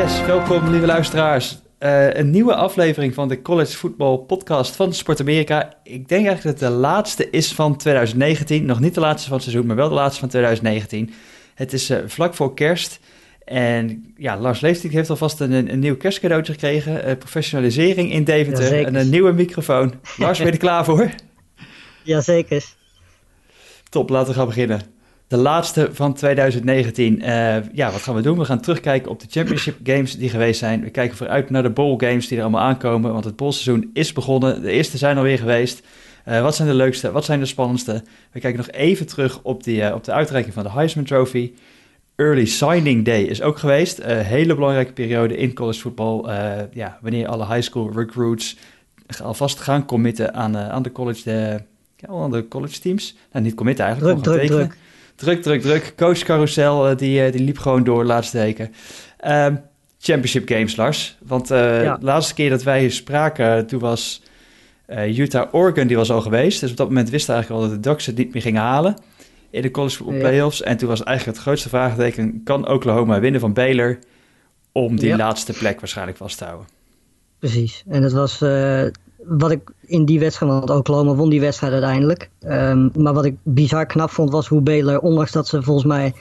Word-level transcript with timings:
Yes, 0.00 0.24
welkom 0.24 0.70
lieve 0.70 0.86
luisteraars. 0.86 1.58
Uh, 1.78 2.14
een 2.14 2.30
nieuwe 2.30 2.54
aflevering 2.54 3.14
van 3.14 3.28
de 3.28 3.42
College 3.42 3.76
Football 3.76 4.18
Podcast 4.18 4.76
van 4.76 4.92
Sport 4.92 5.20
Amerika. 5.20 5.74
Ik 5.82 6.08
denk 6.08 6.26
eigenlijk 6.26 6.42
dat 6.42 6.68
het 6.68 6.70
de 6.70 6.76
laatste 6.76 7.30
is 7.30 7.52
van 7.52 7.76
2019. 7.76 8.64
Nog 8.64 8.80
niet 8.80 8.94
de 8.94 9.00
laatste 9.00 9.28
van 9.28 9.36
het 9.36 9.46
seizoen, 9.46 9.66
maar 9.66 9.76
wel 9.76 9.88
de 9.88 9.94
laatste 9.94 10.20
van 10.20 10.28
2019. 10.28 11.12
Het 11.54 11.72
is 11.72 11.90
uh, 11.90 11.98
vlak 12.06 12.34
voor 12.34 12.54
kerst. 12.54 13.00
En 13.44 14.12
ja, 14.16 14.38
Lars 14.38 14.60
Leeftiek 14.60 14.92
heeft 14.92 15.10
alvast 15.10 15.40
een, 15.40 15.52
een 15.72 15.78
nieuw 15.78 15.96
kerstcadeautje 15.96 16.52
gekregen. 16.52 17.08
Uh, 17.08 17.16
professionalisering 17.16 18.12
in 18.12 18.24
Deventer 18.24 18.86
en 18.86 18.94
een 18.94 19.10
nieuwe 19.10 19.32
microfoon. 19.32 19.94
Lars, 20.16 20.38
ben 20.38 20.46
je 20.46 20.52
er 20.52 20.58
klaar 20.58 20.84
voor? 20.84 21.10
Jazeker. 22.02 22.64
Top, 23.88 24.08
laten 24.08 24.32
we 24.32 24.38
gaan 24.38 24.46
beginnen. 24.46 24.80
De 25.30 25.36
laatste 25.36 25.88
van 25.92 26.14
2019. 26.14 27.18
Uh, 27.18 27.26
ja, 27.72 27.90
wat 27.90 28.02
gaan 28.02 28.14
we 28.14 28.20
doen? 28.22 28.38
We 28.38 28.44
gaan 28.44 28.60
terugkijken 28.60 29.10
op 29.10 29.20
de 29.20 29.26
Championship 29.30 29.76
Games 29.82 30.16
die 30.16 30.28
geweest 30.28 30.58
zijn. 30.58 30.82
We 30.82 30.90
kijken 30.90 31.16
vooruit 31.16 31.50
naar 31.50 31.62
de 31.62 31.70
Bowl 31.70 31.96
Games 31.96 32.28
die 32.28 32.36
er 32.36 32.42
allemaal 32.42 32.62
aankomen. 32.62 33.12
Want 33.12 33.24
het 33.24 33.36
bowlseizoen 33.36 33.90
is 33.92 34.12
begonnen. 34.12 34.62
De 34.62 34.70
eerste 34.70 34.98
zijn 34.98 35.16
alweer 35.16 35.38
geweest. 35.38 35.86
Uh, 36.28 36.42
wat 36.42 36.56
zijn 36.56 36.68
de 36.68 36.74
leukste? 36.74 37.10
Wat 37.10 37.24
zijn 37.24 37.40
de 37.40 37.46
spannendste? 37.46 38.02
We 38.32 38.40
kijken 38.40 38.58
nog 38.58 38.70
even 38.70 39.06
terug 39.06 39.40
op, 39.42 39.64
die, 39.64 39.80
uh, 39.80 39.94
op 39.94 40.04
de 40.04 40.12
uitreiking 40.12 40.54
van 40.54 40.62
de 40.62 40.70
Heisman 40.70 41.04
Trophy. 41.04 41.52
Early 42.16 42.46
Signing 42.46 43.04
Day 43.04 43.22
is 43.22 43.42
ook 43.42 43.58
geweest. 43.58 43.98
Een 43.98 44.24
hele 44.24 44.54
belangrijke 44.54 44.92
periode 44.92 45.36
in 45.36 45.54
college 45.54 45.80
football. 45.80 46.24
ja, 46.72 46.98
wanneer 47.00 47.28
alle 47.28 47.46
high 47.46 47.62
school 47.62 47.92
recruits 47.92 48.56
alvast 49.22 49.60
gaan 49.60 49.84
committen 49.84 50.34
aan, 50.34 50.56
aan 50.56 50.82
de 50.82 50.92
college, 50.92 51.22
de, 51.22 51.60
ja, 51.96 52.08
aan 52.08 52.30
de 52.30 52.48
college 52.48 52.80
teams. 52.80 53.16
Nou, 53.32 53.44
niet 53.44 53.54
committen 53.54 53.84
eigenlijk. 53.84 54.22
Druk, 54.22 54.36
druk, 54.36 54.50
druk. 54.50 54.76
Druk, 55.20 55.42
druk, 55.42 55.60
druk. 55.60 55.92
Coach 55.96 56.22
Carousel, 56.22 56.90
uh, 56.90 56.96
die, 56.96 57.26
uh, 57.26 57.32
die 57.32 57.40
liep 57.40 57.58
gewoon 57.58 57.84
door 57.84 58.02
de 58.02 58.08
laatste 58.08 58.38
weken. 58.38 58.72
Um, 59.26 59.60
championship 59.98 60.48
Games, 60.48 60.76
Lars. 60.76 61.16
Want 61.26 61.50
uh, 61.50 61.82
ja. 61.82 61.96
de 61.96 62.04
laatste 62.04 62.34
keer 62.34 62.50
dat 62.50 62.62
wij 62.62 62.88
spraken, 62.88 63.66
toen 63.66 63.80
was 63.80 64.22
Utah-Oregon, 65.06 65.86
die 65.86 65.96
was 65.96 66.10
al 66.10 66.20
geweest. 66.20 66.60
Dus 66.60 66.70
op 66.70 66.76
dat 66.76 66.88
moment 66.88 67.10
wisten 67.10 67.28
we 67.28 67.34
eigenlijk 67.34 67.62
al 67.62 67.68
dat 67.68 67.82
de 67.82 67.88
Ducks 67.88 68.06
het 68.06 68.16
niet 68.16 68.32
meer 68.32 68.42
gingen 68.42 68.62
halen 68.62 68.96
in 69.50 69.62
de 69.62 69.70
college 69.70 69.96
football 69.96 70.18
playoffs. 70.18 70.62
En 70.62 70.76
toen 70.76 70.88
was 70.88 71.02
eigenlijk 71.02 71.36
het 71.36 71.46
grootste 71.46 71.68
vraagteken, 71.68 72.40
kan 72.44 72.68
Oklahoma 72.68 73.20
winnen 73.20 73.40
van 73.40 73.52
Baylor 73.52 73.98
om 74.72 74.96
die 74.96 75.08
ja. 75.08 75.16
laatste 75.16 75.52
plek 75.52 75.80
waarschijnlijk 75.80 76.16
vast 76.16 76.38
te 76.38 76.44
houden? 76.44 76.66
Precies. 77.38 77.84
En 77.88 78.02
dat 78.02 78.12
was 78.12 78.38
wat 79.24 79.50
ik 79.50 79.70
in 79.80 80.04
die 80.04 80.20
wedstrijd, 80.20 80.52
want 80.52 80.70
Oklahoma 80.70 81.14
won 81.14 81.28
die 81.28 81.40
wedstrijd 81.40 81.72
uiteindelijk. 81.72 82.30
Um, 82.46 82.90
maar 82.98 83.14
wat 83.14 83.24
ik 83.24 83.36
bizar 83.42 83.86
knap 83.86 84.10
vond 84.10 84.30
was 84.30 84.48
hoe 84.48 84.60
Baylor, 84.60 85.00
ondanks 85.00 85.32
dat 85.32 85.48
ze 85.48 85.62
volgens 85.62 85.86
mij 85.86 86.14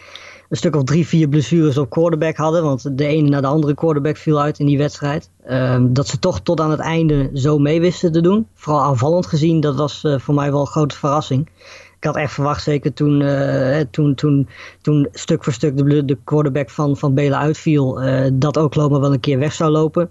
een 0.49 0.57
stuk 0.57 0.75
of 0.75 0.83
drie, 0.83 1.07
vier 1.07 1.27
blessures 1.27 1.77
op 1.77 1.89
quarterback 1.89 2.35
hadden. 2.35 2.63
Want 2.63 2.97
de 2.97 3.05
ene 3.05 3.29
na 3.29 3.41
de 3.41 3.47
andere 3.47 3.73
quarterback 3.73 4.17
viel 4.17 4.41
uit 4.41 4.59
in 4.59 4.65
die 4.65 4.77
wedstrijd. 4.77 5.29
Um, 5.49 5.93
dat 5.93 6.07
ze 6.07 6.19
toch 6.19 6.39
tot 6.39 6.59
aan 6.59 6.71
het 6.71 6.79
einde 6.79 7.29
zo 7.33 7.57
mee 7.57 7.81
wisten 7.81 8.11
te 8.11 8.21
doen. 8.21 8.47
Vooral 8.53 8.83
aanvallend 8.83 9.25
gezien, 9.25 9.59
dat 9.59 9.75
was 9.75 10.03
uh, 10.03 10.19
voor 10.19 10.33
mij 10.33 10.51
wel 10.51 10.59
een 10.59 10.67
grote 10.67 10.95
verrassing. 10.95 11.49
Ik 11.97 12.05
had 12.05 12.15
echt 12.15 12.33
verwacht, 12.33 12.63
zeker 12.63 12.93
toen, 12.93 13.21
uh, 13.21 13.79
toen, 13.91 14.15
toen, 14.15 14.47
toen 14.81 15.07
stuk 15.11 15.43
voor 15.43 15.53
stuk 15.53 15.77
de, 15.77 16.05
de 16.05 16.17
quarterback 16.23 16.69
van, 16.69 16.97
van 16.97 17.13
Baylor 17.13 17.39
uitviel, 17.39 18.03
uh, 18.03 18.29
dat 18.33 18.57
Oklahoma 18.57 18.99
wel 18.99 19.13
een 19.13 19.19
keer 19.19 19.39
weg 19.39 19.53
zou 19.53 19.71
lopen 19.71 20.09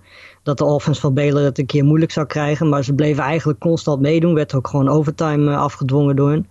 dat 0.49 0.59
de 0.59 0.65
offense 0.65 1.01
van 1.01 1.15
Baylor 1.15 1.43
het 1.43 1.59
een 1.59 1.67
keer 1.67 1.85
moeilijk 1.85 2.13
zou 2.13 2.27
krijgen. 2.27 2.69
Maar 2.69 2.85
ze 2.85 2.93
bleven 2.95 3.23
eigenlijk 3.23 3.59
constant 3.59 4.01
meedoen. 4.01 4.35
Werd 4.35 4.55
ook 4.55 4.69
gewoon 4.69 4.89
overtime 4.89 5.51
uh, 5.51 5.61
afgedwongen 5.61 6.17
door 6.17 6.31
hen. 6.31 6.47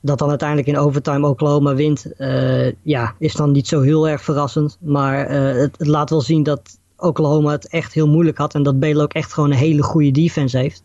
Dat 0.00 0.18
dan 0.18 0.28
uiteindelijk 0.28 0.68
in 0.68 0.78
overtime 0.78 1.28
Oklahoma 1.28 1.74
wint, 1.74 2.06
uh, 2.18 2.72
ja, 2.82 3.14
is 3.18 3.34
dan 3.34 3.52
niet 3.52 3.68
zo 3.68 3.80
heel 3.80 4.08
erg 4.08 4.22
verrassend. 4.22 4.78
Maar 4.80 5.30
uh, 5.30 5.60
het, 5.60 5.76
laat 5.78 6.10
wel 6.10 6.20
zien 6.20 6.42
dat 6.42 6.78
Oklahoma 6.96 7.50
het 7.50 7.68
echt 7.68 7.92
heel 7.92 8.08
moeilijk 8.08 8.38
had. 8.38 8.54
En 8.54 8.62
dat 8.62 8.80
Baylor 8.80 9.02
ook 9.02 9.12
echt 9.12 9.32
gewoon 9.32 9.50
een 9.50 9.56
hele 9.56 9.82
goede 9.82 10.10
defense 10.10 10.58
heeft. 10.58 10.82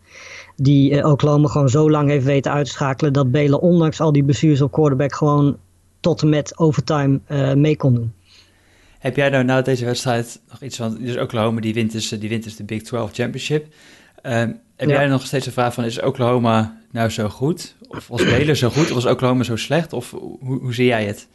Die 0.56 1.04
Oklahoma 1.04 1.48
gewoon 1.48 1.68
zo 1.68 1.90
lang 1.90 2.08
heeft 2.08 2.24
weten 2.24 2.52
uit 2.52 2.66
te 2.66 2.72
schakelen. 2.72 3.12
Dat 3.12 3.30
Baylor 3.30 3.60
ondanks 3.60 4.00
al 4.00 4.12
die 4.12 4.24
blessures 4.24 4.60
op 4.60 4.72
quarterback 4.72 5.14
gewoon 5.14 5.56
tot 6.00 6.22
en 6.22 6.28
met 6.28 6.58
overtime 6.58 7.20
mee 7.54 7.76
kon 7.76 7.94
doen. 7.94 8.12
Heb 9.08 9.16
jij 9.16 9.28
nou 9.28 9.44
na 9.44 9.62
deze 9.62 9.84
wedstrijd 9.84 10.40
nog 10.50 10.62
iets 10.62 10.76
van... 10.76 10.98
Dus 11.00 11.16
Oklahoma 11.16 11.60
die 11.60 11.74
wint 11.74 11.92
dus, 11.92 12.08
die 12.08 12.28
wint 12.28 12.44
dus 12.44 12.56
de 12.56 12.64
Big 12.64 12.82
12 12.82 13.12
Championship. 13.12 13.66
Um, 14.22 14.60
heb 14.76 14.88
ja. 14.88 14.94
jij 14.94 15.06
nog 15.06 15.26
steeds 15.26 15.46
een 15.46 15.52
vraag 15.52 15.74
van... 15.74 15.84
Is 15.84 16.00
Oklahoma 16.00 16.80
nou 16.92 17.08
zo 17.10 17.28
goed? 17.28 17.74
Of 17.88 18.08
was 18.08 18.24
Baylor 18.24 18.56
zo 18.56 18.70
goed? 18.70 18.88
Of 18.88 18.94
was 18.94 19.06
Oklahoma 19.06 19.42
zo 19.42 19.56
slecht? 19.56 19.92
Of 19.92 20.10
hoe, 20.10 20.58
hoe 20.60 20.74
zie 20.74 20.86
jij 20.86 21.04
het? 21.04 21.26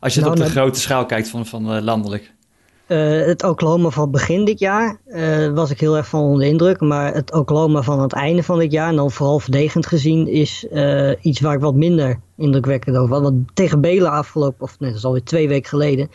Als 0.00 0.14
je 0.14 0.20
het 0.20 0.28
nou, 0.28 0.40
op 0.40 0.46
de 0.46 0.52
grote 0.52 0.80
schaal 0.80 1.06
kijkt 1.06 1.28
van, 1.28 1.46
van 1.46 1.76
uh, 1.76 1.82
landelijk. 1.82 2.32
Uh, 2.88 3.26
het 3.26 3.42
Oklahoma 3.44 3.88
van 3.88 4.10
begin 4.10 4.44
dit 4.44 4.58
jaar 4.58 4.98
uh, 5.06 5.52
was 5.52 5.70
ik 5.70 5.80
heel 5.80 5.96
erg 5.96 6.08
van 6.08 6.20
onder 6.20 6.46
indruk. 6.46 6.80
Maar 6.80 7.14
het 7.14 7.32
Oklahoma 7.32 7.82
van 7.82 8.00
het 8.00 8.12
einde 8.12 8.42
van 8.42 8.58
dit 8.58 8.72
jaar, 8.72 8.88
en 8.88 8.96
dan 8.96 9.10
vooral 9.10 9.38
verdedigend 9.38 9.86
gezien, 9.86 10.28
is 10.28 10.66
uh, 10.72 11.10
iets 11.20 11.40
waar 11.40 11.54
ik 11.54 11.60
wat 11.60 11.74
minder 11.74 12.20
indrukwekkend 12.36 12.96
over 12.96 13.14
had. 13.14 13.22
Want 13.22 13.50
tegen 13.54 13.80
Belen 13.80 14.10
afgelopen, 14.10 14.62
of 14.62 14.78
nee, 14.78 14.90
dat 14.90 14.98
is 14.98 15.04
alweer 15.04 15.24
twee 15.24 15.48
weken 15.48 15.68
geleden, 15.68 16.10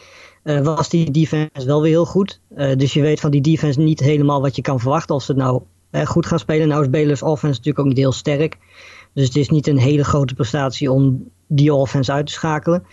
uh, 0.50 0.62
was 0.62 0.90
die 0.90 1.12
defense 1.12 1.66
wel 1.66 1.82
weer 1.82 1.92
heel 1.92 2.06
goed. 2.06 2.40
Uh, 2.58 2.76
dus 2.76 2.94
je 2.94 3.02
weet 3.02 3.20
van 3.20 3.32
die 3.32 3.42
defense 3.42 3.80
niet 3.80 4.00
helemaal 4.00 4.42
wat 4.42 4.56
je 4.56 4.62
kan 4.62 4.80
verwachten 4.80 5.16
als 5.16 5.26
ze 5.26 5.32
het 5.32 5.42
nou 5.42 5.62
uh, 5.92 6.06
goed 6.06 6.26
gaan 6.26 6.40
spelen. 6.40 6.68
Nou 6.68 6.82
is 6.82 6.90
Baylor's 6.90 7.22
offense 7.22 7.58
natuurlijk 7.58 7.80
ook 7.80 7.86
niet 7.86 7.98
heel 7.98 8.12
sterk. 8.12 8.58
Dus 9.14 9.28
het 9.28 9.36
is 9.36 9.50
niet 9.50 9.68
een 9.68 9.78
hele 9.78 10.04
grote 10.04 10.34
prestatie 10.34 10.92
om 10.92 11.30
die 11.48 11.74
offense 11.74 12.12
uit 12.12 12.26
te 12.26 12.32
schakelen. 12.32 12.84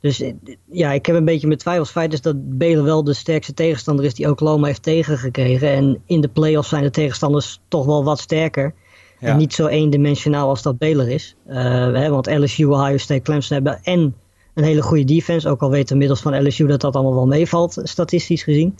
Dus 0.00 0.22
ja, 0.70 0.92
ik 0.92 1.06
heb 1.06 1.16
een 1.16 1.24
beetje 1.24 1.46
mijn 1.46 1.58
twijfels. 1.58 1.90
Feit 1.90 2.12
is 2.12 2.20
dat 2.20 2.58
Baylor 2.58 2.84
wel 2.84 3.04
de 3.04 3.12
sterkste 3.12 3.54
tegenstander 3.54 4.04
is 4.04 4.14
die 4.14 4.30
Oklahoma 4.30 4.66
heeft 4.66 4.82
tegengekregen. 4.82 5.70
En 5.70 6.02
in 6.06 6.20
de 6.20 6.28
playoffs 6.28 6.68
zijn 6.68 6.82
de 6.82 6.90
tegenstanders 6.90 7.60
toch 7.68 7.86
wel 7.86 8.04
wat 8.04 8.18
sterker. 8.18 8.74
Ja. 9.20 9.28
En 9.28 9.36
niet 9.36 9.52
zo 9.54 9.66
eendimensionaal 9.66 10.48
als 10.48 10.62
dat 10.62 10.78
Baylor 10.78 11.08
is. 11.08 11.36
Hè, 11.46 12.10
want 12.10 12.26
LSU, 12.26 12.66
Ohio 12.66 12.96
State, 12.96 13.22
Clemson 13.22 13.54
hebben 13.54 13.80
en 13.82 14.14
een 14.56 14.64
hele 14.64 14.82
goede 14.82 15.04
defense. 15.04 15.48
Ook 15.48 15.62
al 15.62 15.70
weten 15.70 15.92
inmiddels 15.92 16.20
van 16.20 16.46
LSU 16.46 16.66
dat 16.66 16.80
dat 16.80 16.94
allemaal 16.94 17.14
wel 17.14 17.26
meevalt, 17.26 17.80
statistisch 17.82 18.42
gezien. 18.42 18.74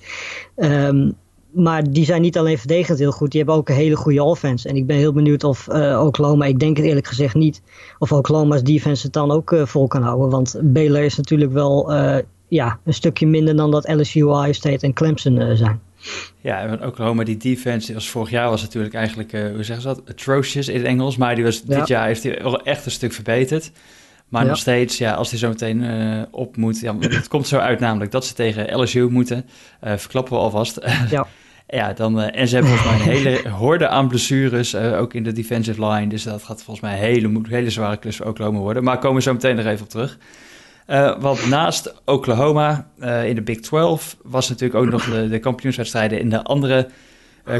Um, 0.56 1.16
maar 1.56 1.90
die 1.90 2.04
zijn 2.04 2.22
niet 2.22 2.38
alleen 2.38 2.58
verdedigend 2.58 2.98
heel 2.98 3.12
goed, 3.12 3.30
die 3.30 3.40
hebben 3.40 3.58
ook 3.58 3.68
een 3.68 3.74
hele 3.74 3.96
goede 3.96 4.22
offense. 4.22 4.68
En 4.68 4.76
ik 4.76 4.86
ben 4.86 4.96
heel 4.96 5.12
benieuwd 5.12 5.44
of 5.44 5.68
uh, 5.68 6.02
Oklahoma, 6.04 6.44
ik 6.44 6.58
denk 6.58 6.76
het 6.76 6.86
eerlijk 6.86 7.06
gezegd 7.06 7.34
niet, 7.34 7.62
of 7.98 8.12
Oklahoma's 8.12 8.62
defense 8.62 9.02
het 9.02 9.12
dan 9.12 9.30
ook 9.30 9.52
uh, 9.52 9.66
vol 9.66 9.86
kan 9.86 10.02
houden. 10.02 10.30
Want 10.30 10.60
Baylor 10.62 11.02
is 11.02 11.16
natuurlijk 11.16 11.52
wel 11.52 11.94
uh, 11.94 12.16
ja, 12.48 12.78
een 12.84 12.94
stukje 12.94 13.26
minder 13.26 13.56
dan 13.56 13.70
dat 13.70 13.88
LSU, 13.88 14.22
Ohio 14.22 14.52
State 14.52 14.86
en 14.86 14.92
Clemson 14.92 15.56
zijn. 15.56 15.80
Ja, 16.40 16.68
want 16.68 16.84
Oklahoma, 16.84 17.24
die 17.24 17.36
defense, 17.36 17.94
was 17.94 18.10
vorig 18.10 18.30
jaar 18.30 18.50
was 18.50 18.62
natuurlijk 18.62 18.94
eigenlijk, 18.94 19.32
hoe 19.32 19.64
zeggen 19.64 19.80
ze 19.80 19.86
dat, 19.88 20.02
atrocious 20.08 20.68
in 20.68 20.76
het 20.76 20.86
Engels. 20.86 21.16
Maar 21.16 21.34
die 21.34 21.44
was, 21.44 21.62
ja. 21.66 21.78
dit 21.78 21.88
jaar 21.88 22.06
heeft 22.06 22.22
hij 22.22 22.36
echt 22.64 22.84
een 22.84 22.90
stuk 22.90 23.12
verbeterd. 23.12 23.70
Maar 24.28 24.42
ja. 24.42 24.48
nog 24.48 24.58
steeds, 24.58 24.98
ja, 24.98 25.12
als 25.12 25.30
hij 25.30 25.38
zo 25.38 25.48
meteen 25.48 25.82
uh, 25.82 26.22
op 26.30 26.56
moet. 26.56 26.80
Ja, 26.80 26.96
het 26.98 27.28
komt 27.28 27.46
zo 27.46 27.58
uit 27.58 27.80
namelijk 27.80 28.10
dat 28.10 28.26
ze 28.26 28.34
tegen 28.34 28.80
LSU 28.80 29.08
moeten. 29.08 29.46
Uh, 29.84 29.96
verklappen 29.96 30.32
we 30.32 30.38
alvast. 30.38 30.78
Ja. 31.10 31.26
ja, 31.66 31.92
dan, 31.92 32.20
uh, 32.20 32.36
en 32.36 32.48
ze 32.48 32.54
hebben 32.54 32.72
volgens 32.76 33.04
mij 33.04 33.06
een 33.06 33.12
hele 33.12 33.48
horde 33.48 33.88
aan 33.88 34.08
blessures. 34.08 34.74
ook 34.74 35.14
in 35.14 35.22
de 35.22 35.32
defensive 35.32 35.86
line. 35.86 36.06
Dus 36.06 36.22
dat 36.22 36.42
gaat 36.42 36.62
volgens 36.62 36.80
mij 36.80 36.92
een 36.92 37.04
hele, 37.04 37.40
hele 37.48 37.70
zware 37.70 37.96
klus 37.96 38.16
voor 38.16 38.26
Oklahoma 38.26 38.58
worden. 38.58 38.84
Maar 38.84 38.98
komen 38.98 39.16
we 39.16 39.22
zo 39.22 39.32
meteen 39.32 39.56
nog 39.56 39.66
even 39.66 39.84
op 39.84 39.90
terug. 39.90 40.18
want 41.20 41.48
naast 41.48 41.94
Oklahoma 42.04 42.88
in 43.24 43.34
de 43.34 43.42
Big 43.42 43.60
12 43.60 44.16
was 44.22 44.48
natuurlijk 44.48 44.84
ook 44.84 44.90
nog 44.90 45.04
de, 45.04 45.28
de 45.28 45.38
kampioenswedstrijden 45.38 46.20
in 46.20 46.30
de 46.30 46.42
andere 46.42 46.88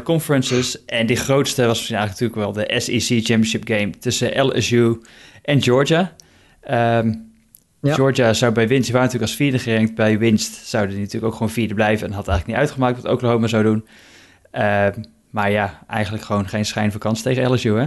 conferences. 0.05 0.85
En 0.85 1.07
die 1.07 1.17
grootste 1.17 1.67
was 1.67 1.77
misschien 1.77 1.97
eigenlijk 1.97 2.21
natuurlijk 2.21 2.57
wel 2.57 2.67
de 2.67 2.81
SEC 2.81 3.25
Championship 3.25 3.69
Game 3.69 3.91
tussen 3.91 4.47
LSU 4.47 5.01
en 5.43 5.63
Georgia. 5.63 6.13
Um, 6.71 7.27
ja. 7.81 7.95
Georgia 7.95 8.33
zou 8.33 8.53
bij 8.53 8.69
winst, 8.69 8.85
die 8.85 8.93
waren 8.93 9.09
natuurlijk 9.09 9.33
als 9.33 9.41
vierde 9.41 9.59
gerankt. 9.59 9.95
Bij 9.95 10.19
winst 10.19 10.67
zouden 10.67 10.95
die 10.95 11.05
natuurlijk 11.05 11.33
ook 11.33 11.39
gewoon 11.39 11.53
vierde 11.53 11.75
blijven. 11.75 12.07
En 12.07 12.13
had 12.13 12.29
eigenlijk 12.29 12.59
niet 12.59 12.69
uitgemaakt 12.69 13.03
wat 13.03 13.13
Oklahoma 13.13 13.47
zou 13.47 13.63
doen. 13.63 13.87
Uh, 14.53 14.87
maar 15.31 15.51
ja, 15.51 15.85
eigenlijk 15.89 16.25
gewoon 16.25 16.49
geen 16.49 16.65
schijn 16.65 16.91
van 16.91 17.01
kans 17.01 17.23
tegen 17.23 17.53
LSU, 17.53 17.79
hè? 17.79 17.87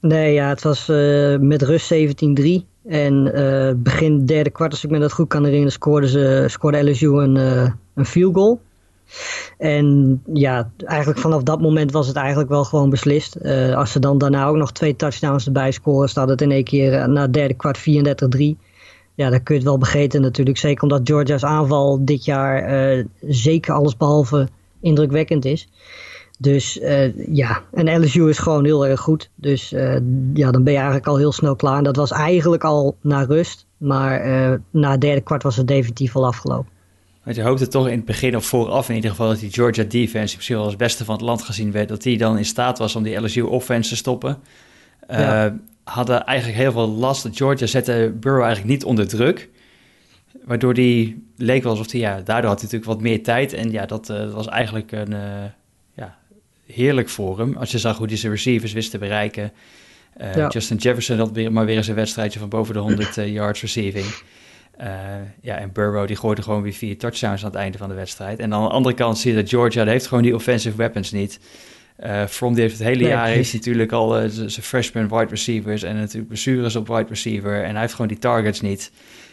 Nee, 0.00 0.32
ja, 0.32 0.48
het 0.48 0.62
was 0.62 0.88
uh, 0.88 1.38
met 1.38 1.62
rust 1.62 1.94
17-3. 1.94 1.96
En 2.88 3.30
uh, 3.34 3.72
begin 3.76 4.26
derde 4.26 4.50
kwart, 4.50 4.70
als 4.70 4.84
ik 4.84 4.90
me 4.90 4.98
dat 4.98 5.12
goed 5.12 5.28
kan 5.28 5.42
herinneren, 5.44 5.72
scoorde, 5.72 6.08
ze, 6.08 6.44
scoorde 6.46 6.90
LSU 6.90 7.06
een, 7.06 7.36
een 7.94 8.04
field 8.04 8.34
goal. 8.34 8.60
En 9.58 10.22
ja, 10.32 10.70
eigenlijk 10.84 11.20
vanaf 11.20 11.42
dat 11.42 11.60
moment 11.60 11.92
was 11.92 12.06
het 12.06 12.16
eigenlijk 12.16 12.48
wel 12.48 12.64
gewoon 12.64 12.90
beslist. 12.90 13.36
Uh, 13.42 13.76
als 13.76 13.92
ze 13.92 13.98
dan 13.98 14.18
daarna 14.18 14.46
ook 14.46 14.56
nog 14.56 14.72
twee 14.72 14.96
touchdowns 14.96 15.46
erbij 15.46 15.70
scoren, 15.70 16.08
staat 16.08 16.28
het 16.28 16.40
in 16.40 16.50
één 16.50 16.64
keer 16.64 16.92
uh, 16.92 17.06
na 17.06 17.26
derde 17.26 17.54
kwart 17.54 17.78
34-3. 17.78 17.82
Ja, 19.14 19.30
dan 19.30 19.42
kun 19.42 19.54
je 19.54 19.60
het 19.60 19.70
wel 19.70 19.78
begeten 19.78 20.20
natuurlijk. 20.20 20.58
Zeker 20.58 20.82
omdat 20.82 21.00
Georgia's 21.04 21.44
aanval 21.44 22.04
dit 22.04 22.24
jaar 22.24 22.94
uh, 22.98 23.04
zeker 23.20 23.74
allesbehalve 23.74 24.48
indrukwekkend 24.80 25.44
is. 25.44 25.68
Dus 26.38 26.80
ja, 27.30 27.62
en 27.72 28.00
LSU 28.00 28.28
is 28.28 28.38
gewoon 28.38 28.64
heel 28.64 28.86
erg 28.86 29.00
goed. 29.00 29.30
Dus 29.34 29.68
ja, 30.34 30.50
dan 30.50 30.64
ben 30.64 30.72
je 30.72 30.78
eigenlijk 30.78 31.06
al 31.06 31.16
heel 31.16 31.32
snel 31.32 31.56
klaar. 31.56 31.76
En 31.76 31.84
dat 31.84 31.96
was 31.96 32.10
eigenlijk 32.10 32.64
al 32.64 32.96
na 33.00 33.22
rust. 33.22 33.66
Maar 33.76 34.20
na 34.70 34.90
het 34.90 35.00
derde 35.00 35.20
kwart 35.20 35.42
was 35.42 35.56
het 35.56 35.68
definitief 35.68 36.16
al 36.16 36.26
afgelopen. 36.26 36.79
Want 37.22 37.36
je 37.36 37.42
hoopte 37.42 37.68
toch 37.68 37.88
in 37.88 37.96
het 37.96 38.04
begin 38.04 38.36
of 38.36 38.44
vooraf 38.44 38.88
in 38.88 38.94
ieder 38.94 39.10
geval 39.10 39.28
dat 39.28 39.38
die 39.38 39.52
Georgia 39.52 39.84
defense 39.84 40.36
misschien 40.36 40.56
wel 40.56 40.64
als 40.64 40.76
beste 40.76 41.04
van 41.04 41.14
het 41.14 41.24
land 41.24 41.42
gezien 41.42 41.72
werd, 41.72 41.88
dat 41.88 42.02
die 42.02 42.18
dan 42.18 42.38
in 42.38 42.44
staat 42.44 42.78
was 42.78 42.96
om 42.96 43.02
die 43.02 43.16
LSU 43.16 43.40
offense 43.42 43.88
te 43.88 43.96
stoppen. 43.96 44.38
Ja. 45.08 45.56
hadden 45.84 46.24
eigenlijk 46.24 46.58
heel 46.58 46.72
veel 46.72 46.88
last. 46.88 47.28
Georgia 47.32 47.66
zette 47.66 48.12
Burrow 48.20 48.42
eigenlijk 48.42 48.72
niet 48.72 48.84
onder 48.84 49.08
druk. 49.08 49.48
Waardoor 50.44 50.74
die 50.74 51.26
leek 51.36 51.62
wel 51.62 51.72
alsof 51.72 51.92
hij, 51.92 52.00
ja, 52.00 52.20
daardoor 52.20 52.50
had 52.50 52.60
hij 52.60 52.70
natuurlijk 52.70 52.84
wat 52.84 53.00
meer 53.00 53.22
tijd. 53.22 53.52
En 53.52 53.70
ja, 53.70 53.86
dat 53.86 54.10
uh, 54.10 54.32
was 54.32 54.46
eigenlijk 54.46 54.92
een, 54.92 55.12
uh, 55.12 55.44
ja, 55.94 56.16
heerlijk 56.66 57.08
voor 57.08 57.38
hem. 57.38 57.56
Als 57.56 57.70
je 57.70 57.78
zag 57.78 57.98
hoe 57.98 58.06
hij 58.06 58.16
zijn 58.16 58.32
receivers 58.32 58.72
wist 58.72 58.90
te 58.90 58.98
bereiken. 58.98 59.52
Ja. 60.34 60.48
Justin 60.48 60.76
Jefferson 60.76 61.18
had 61.18 61.30
weer, 61.32 61.52
maar 61.52 61.64
weer 61.64 61.76
eens 61.76 61.88
een 61.88 61.94
wedstrijdje 61.94 62.38
van 62.38 62.48
boven 62.48 62.74
de 62.74 62.80
100 62.80 63.14
yards 63.14 63.60
receiving. 63.60 64.06
Ja, 65.40 65.56
en 65.56 65.72
Burrow 65.72 66.06
die 66.06 66.16
gooide 66.16 66.42
gewoon 66.42 66.62
weer 66.62 66.72
vier 66.72 66.98
touchdowns 66.98 67.44
aan 67.44 67.50
het 67.50 67.58
einde 67.58 67.78
van 67.78 67.88
de 67.88 67.94
wedstrijd. 67.94 68.38
En 68.38 68.54
aan 68.54 68.62
de 68.62 68.70
andere 68.70 68.94
kant 68.94 69.18
zie 69.18 69.30
je 69.30 69.36
dat 69.40 69.48
Georgia 69.48 69.84
heeft 69.84 70.06
gewoon 70.06 70.22
die 70.22 70.34
offensive 70.34 70.76
weapons 70.76 71.10
niet. 71.10 71.40
From 72.28 72.52
die 72.52 72.62
heeft 72.62 72.78
het 72.78 72.86
hele 72.86 73.00
nee, 73.00 73.08
jaar 73.08 73.26
heeft 73.26 73.52
natuurlijk 73.52 73.92
al 73.92 74.28
zijn 74.28 74.50
freshman 74.50 75.08
wide 75.08 75.30
receivers 75.30 75.82
en 75.82 75.96
natuurlijk 75.96 76.28
blessures 76.28 76.76
op 76.76 76.88
wide 76.88 77.08
receiver. 77.08 77.62
En 77.64 77.70
hij 77.70 77.80
heeft 77.80 77.92
gewoon 77.92 78.08
die 78.08 78.18
targets 78.18 78.60
niet. 78.60 78.90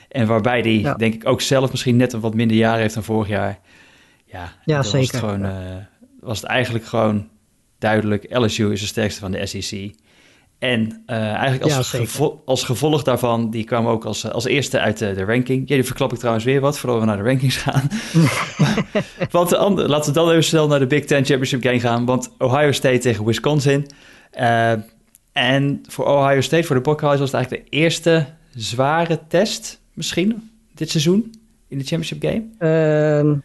En 0.07 0.27
waarbij 0.27 0.61
die, 0.61 0.95
denk 0.97 1.13
ik, 1.13 1.27
ook 1.27 1.41
zelf 1.41 1.71
misschien 1.71 1.95
net 1.95 2.13
een 2.13 2.19
wat 2.19 2.33
minder 2.33 2.57
jaar 2.57 2.77
heeft 2.77 2.93
dan 2.93 3.03
vorig 3.03 3.27
jaar. 3.27 3.59
Ja, 4.25 4.53
ja 4.65 4.83
zeker. 4.83 4.99
Was 4.99 5.11
het, 5.11 5.19
gewoon, 5.19 5.45
uh, 5.45 5.75
was 6.19 6.41
het 6.41 6.49
eigenlijk 6.49 6.85
gewoon 6.85 7.29
duidelijk, 7.79 8.25
LSU 8.29 8.71
is 8.71 8.79
de 8.79 8.87
sterkste 8.87 9.19
van 9.19 9.31
de 9.31 9.45
SEC. 9.45 9.91
En 10.59 11.03
uh, 11.07 11.17
eigenlijk 11.17 11.73
als, 11.73 11.91
ja, 11.91 11.97
gevo 11.97 12.41
als 12.45 12.63
gevolg 12.63 13.03
daarvan, 13.03 13.49
die 13.49 13.63
kwamen 13.63 13.91
ook 13.91 14.05
als, 14.05 14.31
als 14.31 14.45
eerste 14.45 14.79
uit 14.79 14.97
de, 14.97 15.13
de 15.13 15.23
ranking. 15.23 15.69
Ja, 15.69 15.75
die 15.75 15.83
verklap 15.83 16.11
ik 16.11 16.17
trouwens 16.17 16.45
weer 16.45 16.61
wat, 16.61 16.79
voordat 16.79 16.99
we 16.99 17.05
naar 17.05 17.17
de 17.17 17.23
rankings 17.23 17.57
gaan. 17.57 17.89
want 19.31 19.49
de 19.49 19.57
andere, 19.57 19.87
laten 19.87 20.13
we 20.13 20.19
dan 20.19 20.29
even 20.29 20.43
snel 20.43 20.67
naar 20.67 20.79
de 20.79 20.87
Big 20.87 21.05
Ten 21.05 21.25
Championship 21.25 21.63
game 21.63 21.79
gaan. 21.79 22.05
Want 22.05 22.31
Ohio 22.37 22.71
State 22.71 22.97
tegen 22.97 23.25
Wisconsin. 23.25 23.87
Uh, 24.39 24.71
en 25.31 25.81
voor 25.87 26.05
Ohio 26.05 26.41
State, 26.41 26.63
voor 26.63 26.75
de 26.75 26.81
Buckeyes, 26.81 27.19
was 27.19 27.31
het 27.31 27.33
eigenlijk 27.33 27.71
de 27.71 27.77
eerste 27.77 28.25
zware 28.55 29.19
test 29.27 29.79
misschien 29.93 30.51
dit 30.73 30.89
seizoen 30.89 31.35
in 31.67 31.77
de 31.77 31.83
championship 31.83 32.21
game? 32.21 33.19
Um, 33.19 33.43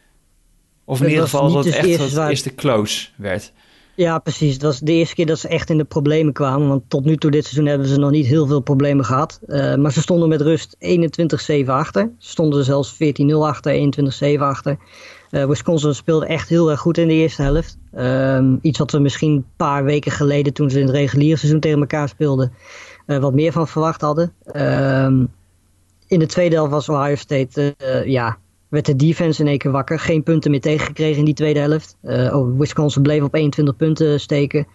of 0.85 1.01
in 1.01 1.09
ieder 1.09 1.23
geval 1.23 1.53
dat 1.53 1.65
het 1.65 1.75
echt 1.75 1.87
eerste, 1.87 2.21
het 2.21 2.29
eerste 2.29 2.55
close 2.55 3.09
werd. 3.17 3.53
Ja, 3.95 4.19
precies. 4.19 4.59
Dat 4.59 4.71
was 4.71 4.81
de 4.81 4.93
eerste 4.93 5.15
keer 5.15 5.27
dat 5.27 5.39
ze 5.39 5.49
echt 5.49 5.71
in 5.71 5.79
de 5.79 5.85
problemen 5.85 6.33
kwamen. 6.33 6.69
Want 6.69 6.83
tot 6.89 7.05
nu 7.05 7.17
toe 7.17 7.31
dit 7.31 7.45
seizoen 7.45 7.67
hebben 7.67 7.87
ze 7.87 7.99
nog 7.99 8.11
niet 8.11 8.27
heel 8.27 8.47
veel 8.47 8.61
problemen 8.61 9.05
gehad. 9.05 9.41
Uh, 9.47 9.75
maar 9.75 9.93
ze 9.93 10.01
stonden 10.01 10.29
met 10.29 10.41
rust 10.41 10.77
21-7 11.65 11.67
achter. 11.67 12.11
Ze 12.19 12.29
stonden 12.31 12.65
zelfs 12.65 12.95
14-0 12.95 12.99
achter, 13.27 13.93
21-7 14.37 14.39
achter. 14.39 14.77
Uh, 15.31 15.45
Wisconsin 15.45 15.95
speelde 15.95 16.27
echt 16.27 16.49
heel 16.49 16.71
erg 16.71 16.81
goed 16.81 16.99
in 16.99 17.09
de 17.09 17.15
eerste 17.15 17.43
helft. 17.43 17.79
Um, 17.97 18.59
iets 18.63 18.79
wat 18.79 18.91
we 18.91 18.99
misschien 18.99 19.33
een 19.33 19.47
paar 19.57 19.85
weken 19.85 20.13
geleden 20.13 20.53
toen 20.53 20.71
ze 20.71 20.81
in 20.81 20.87
het 20.87 20.95
reguliere 20.95 21.37
seizoen 21.37 21.61
tegen 21.61 21.81
elkaar 21.81 22.09
speelden... 22.09 22.53
Uh, 23.07 23.19
wat 23.19 23.35
meer 23.35 23.53
van 23.53 23.69
verwacht 23.69 24.01
hadden. 24.01 24.33
Um, 24.57 25.33
in 26.07 26.19
de 26.19 26.27
tweede 26.27 26.55
helft 26.55 26.71
was 26.71 26.89
Ohio 26.89 27.15
State, 27.15 27.75
ja, 28.05 28.39
werd 28.73 28.87
de 28.87 28.97
defense 28.97 29.41
in 29.43 29.49
één 29.49 29.59
keer 29.59 29.71
wakker. 29.71 29.99
Geen 29.99 30.23
punten 30.23 30.51
meer 30.51 30.61
tegengekregen 30.61 31.19
in 31.19 31.25
die 31.25 31.35
tweede 31.35 31.61
helft. 31.61 31.97
Uh, 32.03 32.45
Wisconsin 32.57 33.03
bleef 33.03 33.23
op 33.23 33.35
21 33.35 33.77
punten 33.77 34.21
steken. 34.21 34.67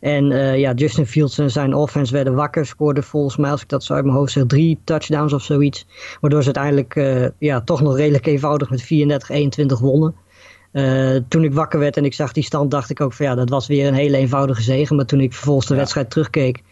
En 0.00 0.30
uh, 0.30 0.58
ja, 0.58 0.72
Justin 0.72 1.06
Fields 1.06 1.38
en 1.38 1.50
zijn 1.50 1.74
offense 1.74 2.12
werden 2.12 2.34
wakker. 2.34 2.66
Scoorden 2.66 3.04
volgens 3.04 3.36
mij, 3.36 3.50
als 3.50 3.62
ik 3.62 3.68
dat 3.68 3.84
zo 3.84 3.94
uit 3.94 4.04
mijn 4.04 4.16
hoofd 4.16 4.32
zeg, 4.32 4.46
drie 4.46 4.78
touchdowns 4.84 5.32
of 5.32 5.42
zoiets. 5.42 5.86
Waardoor 6.20 6.42
ze 6.42 6.54
uiteindelijk 6.54 7.34
ja, 7.38 7.60
toch 7.60 7.80
nog 7.80 7.96
redelijk 7.96 8.26
eenvoudig 8.26 8.70
met 8.70 8.82
34-21 8.82 9.80
wonnen. 9.80 10.14
Uh, 10.74 11.16
toen 11.28 11.44
ik 11.44 11.54
wakker 11.54 11.78
werd 11.78 11.96
en 11.96 12.04
ik 12.04 12.14
zag 12.14 12.32
die 12.32 12.42
stand, 12.42 12.70
dacht 12.70 12.90
ik 12.90 13.00
ook 13.00 13.12
van 13.12 13.26
ja, 13.26 13.34
dat 13.34 13.48
was 13.48 13.66
weer 13.66 13.86
een 13.86 13.94
hele 13.94 14.16
eenvoudige 14.16 14.62
zegen. 14.62 14.96
Maar 14.96 15.04
toen 15.04 15.20
ik 15.20 15.32
vervolgens 15.32 15.66
de 15.66 15.74
wedstrijd 15.74 16.10
terugkeek, 16.10 16.62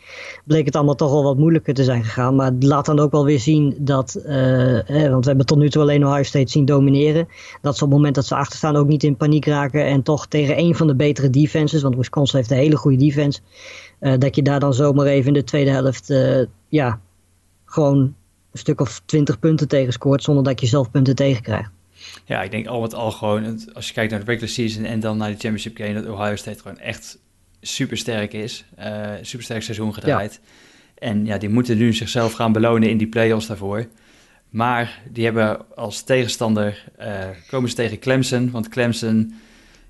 bleek 0.45 0.65
het 0.65 0.77
allemaal 0.77 0.95
toch 0.95 1.11
wel 1.11 1.23
wat 1.23 1.37
moeilijker 1.37 1.75
te 1.75 1.85
zijn 1.85 2.05
gegaan. 2.05 2.35
Maar 2.35 2.47
het 2.47 2.63
laat 2.63 2.87
dan 2.87 2.99
ook 2.99 3.11
wel 3.11 3.25
weer 3.25 3.39
zien 3.39 3.77
dat, 3.79 4.23
uh, 4.27 5.11
want 5.11 5.25
we 5.25 5.29
hebben 5.29 5.47
tot 5.47 5.59
nu 5.59 5.71
toe 5.71 5.83
alleen 5.83 6.07
Ohio 6.07 6.23
State 6.23 6.51
zien 6.51 6.65
domineren. 6.65 7.29
Dat 7.61 7.77
ze 7.77 7.85
op 7.85 7.89
het 7.89 7.99
moment 7.99 8.15
dat 8.15 8.27
ze 8.27 8.35
achterstaan 8.35 8.77
ook 8.77 8.87
niet 8.87 9.03
in 9.03 9.17
paniek 9.17 9.47
raken. 9.47 9.87
En 9.87 10.03
toch 10.03 10.27
tegen 10.27 10.59
een 10.59 10.75
van 10.75 10.87
de 10.87 10.95
betere 10.95 11.31
defenses, 11.31 11.83
want 11.83 11.97
Wisconsin 11.97 12.39
heeft 12.39 12.51
een 12.51 12.57
hele 12.57 12.77
goede 12.77 12.97
defense. 12.97 13.41
Uh, 14.01 14.19
dat 14.19 14.37
je 14.37 14.43
daar 14.43 14.61
dan 14.61 14.75
zomaar 14.75 15.07
even 15.07 15.27
in 15.27 15.35
de 15.35 15.45
tweede 15.45 15.71
helft, 15.71 16.15
ja, 16.69 17.01
gewoon 17.65 17.99
een 17.99 18.15
stuk 18.53 18.81
of 18.81 19.03
twintig 19.05 19.39
punten 19.39 19.69
tegen 19.69 19.93
scoort. 19.93 20.23
Zonder 20.23 20.45
dat 20.45 20.61
je 20.61 20.67
zelf 20.67 20.91
punten 20.91 21.15
tegenkrijgt. 21.15 21.71
Ja, 22.25 22.43
ik 22.43 22.51
denk 22.51 22.67
al 22.67 22.81
met 22.81 22.95
al 22.95 23.11
gewoon, 23.11 23.61
als 23.75 23.87
je 23.87 23.93
kijkt 23.93 24.11
naar 24.11 24.21
de 24.21 24.27
regular 24.27 24.49
season 24.49 24.85
en 24.85 25.01
dan 25.01 25.17
naar 25.17 25.29
de 25.29 25.39
championship 25.39 25.77
game, 25.77 25.95
dat 25.95 26.07
Ohio 26.07 26.37
State 26.37 26.59
gewoon 26.59 26.79
echt 26.79 27.19
super 27.61 27.97
sterk 27.97 28.33
is. 28.33 28.65
Uh, 28.79 29.11
super 29.21 29.45
sterk 29.45 29.63
seizoen 29.63 29.95
gedraaid. 29.95 30.41
En 30.99 31.27
ja, 31.27 31.39
die 31.39 31.49
moeten 31.49 31.79
nu 31.79 31.93
zichzelf 31.93 32.33
gaan 32.33 32.53
belonen 32.53 32.89
in 32.89 32.97
die 32.97 33.07
play-offs 33.07 33.47
daarvoor. 33.47 33.87
Maar 34.49 35.01
die 35.11 35.25
hebben 35.25 35.77
als 35.77 36.03
tegenstander, 36.03 36.85
uh, 37.01 37.07
komen 37.49 37.69
ze 37.69 37.75
tegen 37.75 37.99
Clemson. 37.99 38.51
Want 38.51 38.69
Clemson, 38.69 39.35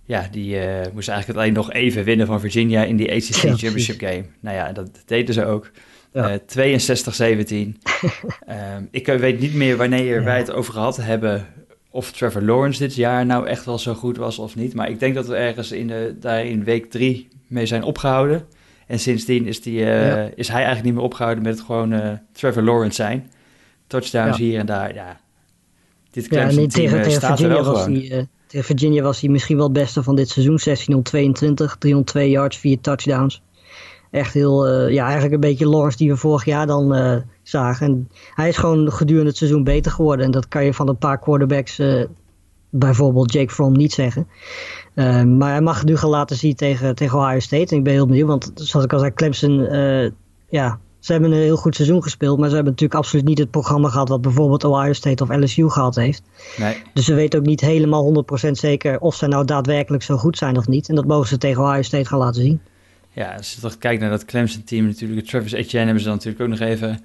ja, 0.05 0.29
die 0.31 0.57
uh, 0.57 0.81
moest 0.93 1.09
eigenlijk 1.09 1.39
alleen 1.39 1.53
nog 1.53 1.73
even 1.73 2.05
winnen 2.05 2.27
van 2.27 2.41
Virginia 2.41 2.85
in 2.85 2.97
die 2.97 3.13
ACC 3.13 3.35
Championship 3.35 4.01
game. 4.01 4.25
Nou 4.41 4.57
ja, 4.57 4.73
dat 4.73 5.03
deden 5.07 5.35
ze 5.35 5.45
ook. 5.45 5.71
Ja. 6.13 6.39
62-17. 6.39 6.43
um, 7.53 7.77
ik 8.91 9.07
weet 9.07 9.41
niet 9.41 9.55
meer 9.55 9.77
wanneer 9.77 10.25
wij 10.25 10.39
het 10.39 10.53
over 10.53 10.73
gehad 10.73 10.97
hebben 10.97 11.47
of 11.93 12.13
Trevor 12.13 12.43
Lawrence 12.43 12.79
dit 12.79 12.95
jaar 12.95 13.27
nou 13.27 13.47
echt 13.47 13.65
wel 13.65 13.79
zo 13.79 13.95
goed 13.95 14.17
was 14.17 14.39
of 14.39 14.57
niet. 14.57 14.75
Maar 14.75 14.91
ik 14.91 15.01
denk 15.01 15.15
dat 15.15 15.27
we 15.27 15.35
ergens 15.35 15.73
in 15.73 15.87
de, 15.87 16.17
daar 16.21 16.45
in 16.45 16.65
week 16.65 16.91
drie 16.91 17.29
mee 17.47 17.67
zijn 17.67 17.83
opgehouden. 17.83 18.47
En 18.87 18.99
sindsdien 18.99 19.47
is, 19.47 19.63
die, 19.63 19.81
uh, 19.81 20.25
is 20.35 20.49
hij 20.49 20.57
eigenlijk 20.57 20.85
niet 20.85 20.95
meer 20.95 21.03
opgehouden 21.03 21.45
met 21.45 21.55
het 21.55 21.65
gewoon 21.65 21.93
uh, 21.93 22.11
Trevor 22.33 22.63
Lawrence 22.63 22.95
zijn. 22.95 23.31
Touchdowns 23.87 24.37
ja. 24.37 24.45
hier 24.45 24.59
en 24.59 24.67
daar, 24.67 24.95
ja. 24.95 25.21
Dit 26.11 26.27
ja, 26.31 26.51
nee, 26.51 26.67
tegen, 26.67 26.99
uh, 26.99 27.05
tegen, 27.05 27.27
Virginia 27.27 27.63
was 27.63 27.85
hij, 27.85 28.29
tegen 28.47 28.67
Virginia 28.67 29.03
was 29.03 29.21
hij 29.21 29.31
misschien 29.31 29.57
wel 29.57 29.65
het 29.65 29.75
beste 29.75 30.03
van 30.03 30.17
dit 30.17 30.29
seizoen. 30.29 30.59
1622, 30.65 31.77
302 31.79 32.31
yards, 32.31 32.57
4 32.57 32.81
touchdowns 32.81 33.43
echt 34.13 34.35
heel, 34.35 34.69
uh, 34.69 34.93
ja, 34.93 35.05
eigenlijk 35.05 35.35
een 35.35 35.41
beetje 35.41 35.69
Lawrence 35.69 35.97
die 35.97 36.11
we 36.11 36.17
vorig 36.17 36.45
jaar 36.45 36.67
dan 36.67 36.97
uh, 36.97 37.17
zagen. 37.43 37.87
En 37.87 38.09
hij 38.35 38.49
is 38.49 38.57
gewoon 38.57 38.93
gedurende 38.93 39.29
het 39.29 39.37
seizoen 39.37 39.65
beter 39.65 39.93
geworden. 39.93 40.27
En 40.27 40.31
dat 40.31 40.49
kan 40.49 40.65
je 40.65 40.75
van 40.75 40.89
een 40.89 40.99
paar 40.99 41.19
quarterbacks, 41.19 41.79
uh, 41.79 42.05
bijvoorbeeld 42.71 43.33
Jake 43.33 43.53
Fromm, 43.53 43.77
niet 43.77 43.93
zeggen. 43.93 44.27
maar 45.39 45.51
hij 45.51 45.61
mag 45.61 45.79
het 45.79 45.89
nu 45.89 45.97
gaan 45.97 46.11
laten 46.11 46.37
zien 46.37 46.55
tegen, 46.55 46.95
tegen 46.95 47.19
Ohio 47.19 47.39
State. 47.39 47.73
En 47.73 47.77
ik 47.77 47.85
ben 47.85 47.93
heel 47.93 48.07
benieuwd, 48.07 48.29
want 48.29 48.51
zoals 48.55 48.85
ik 48.85 48.93
al 48.93 48.99
zei, 48.99 49.13
Clemson, 49.15 49.69
ja, 50.49 50.79
ze 50.99 51.13
hebben 51.13 51.33
een 51.33 51.39
heel 51.39 51.57
goed 51.57 51.75
seizoen 51.75 52.03
gespeeld. 52.03 52.39
Maar 52.39 52.49
ze 52.49 52.55
hebben 52.55 52.73
natuurlijk 52.73 53.01
absoluut 53.01 53.25
niet 53.25 53.39
het 53.39 53.51
programma 53.51 53.89
gehad 53.89 54.09
wat 54.09 54.21
bijvoorbeeld 54.21 54.65
Ohio 54.65 54.93
State 54.93 55.23
of 55.23 55.37
LSU 55.37 55.69
gehad 55.69 55.95
heeft. 55.95 56.23
Nee. 56.59 56.83
Dus 56.95 57.05
ze 57.05 57.15
weten 57.15 57.39
ook 57.39 57.47
niet 57.47 57.61
helemaal 57.61 58.25
100% 58.47 58.51
zeker 58.51 59.01
of 59.01 59.15
ze 59.15 59.27
nou 59.27 59.45
daadwerkelijk 59.45 60.03
zo 60.03 60.17
goed 60.17 60.39
zijn 60.39 60.57
of 60.57 60.69
niet. 60.69 60.89
En 60.89 60.95
dat 60.95 61.07
mogen 61.07 61.29
ze 61.29 61.39
tegen 61.39 61.63
Ohio 61.63 61.83
State 61.83 62.05
gaan 62.05 62.19
laten 62.19 62.43
zien. 62.43 62.61
Ja, 63.13 63.35
als 63.37 63.55
je 63.55 63.61
toch 63.61 63.79
kijkt 63.79 64.01
naar 64.01 64.11
dat 64.11 64.25
Clemson-team 64.25 64.87
natuurlijk. 64.87 65.27
Travis 65.27 65.53
Etienne 65.53 65.85
hebben 65.85 66.03
ze 66.03 66.09
dan 66.09 66.17
natuurlijk 66.17 66.43
ook 66.43 66.59
nog 66.59 66.69
even 66.69 67.01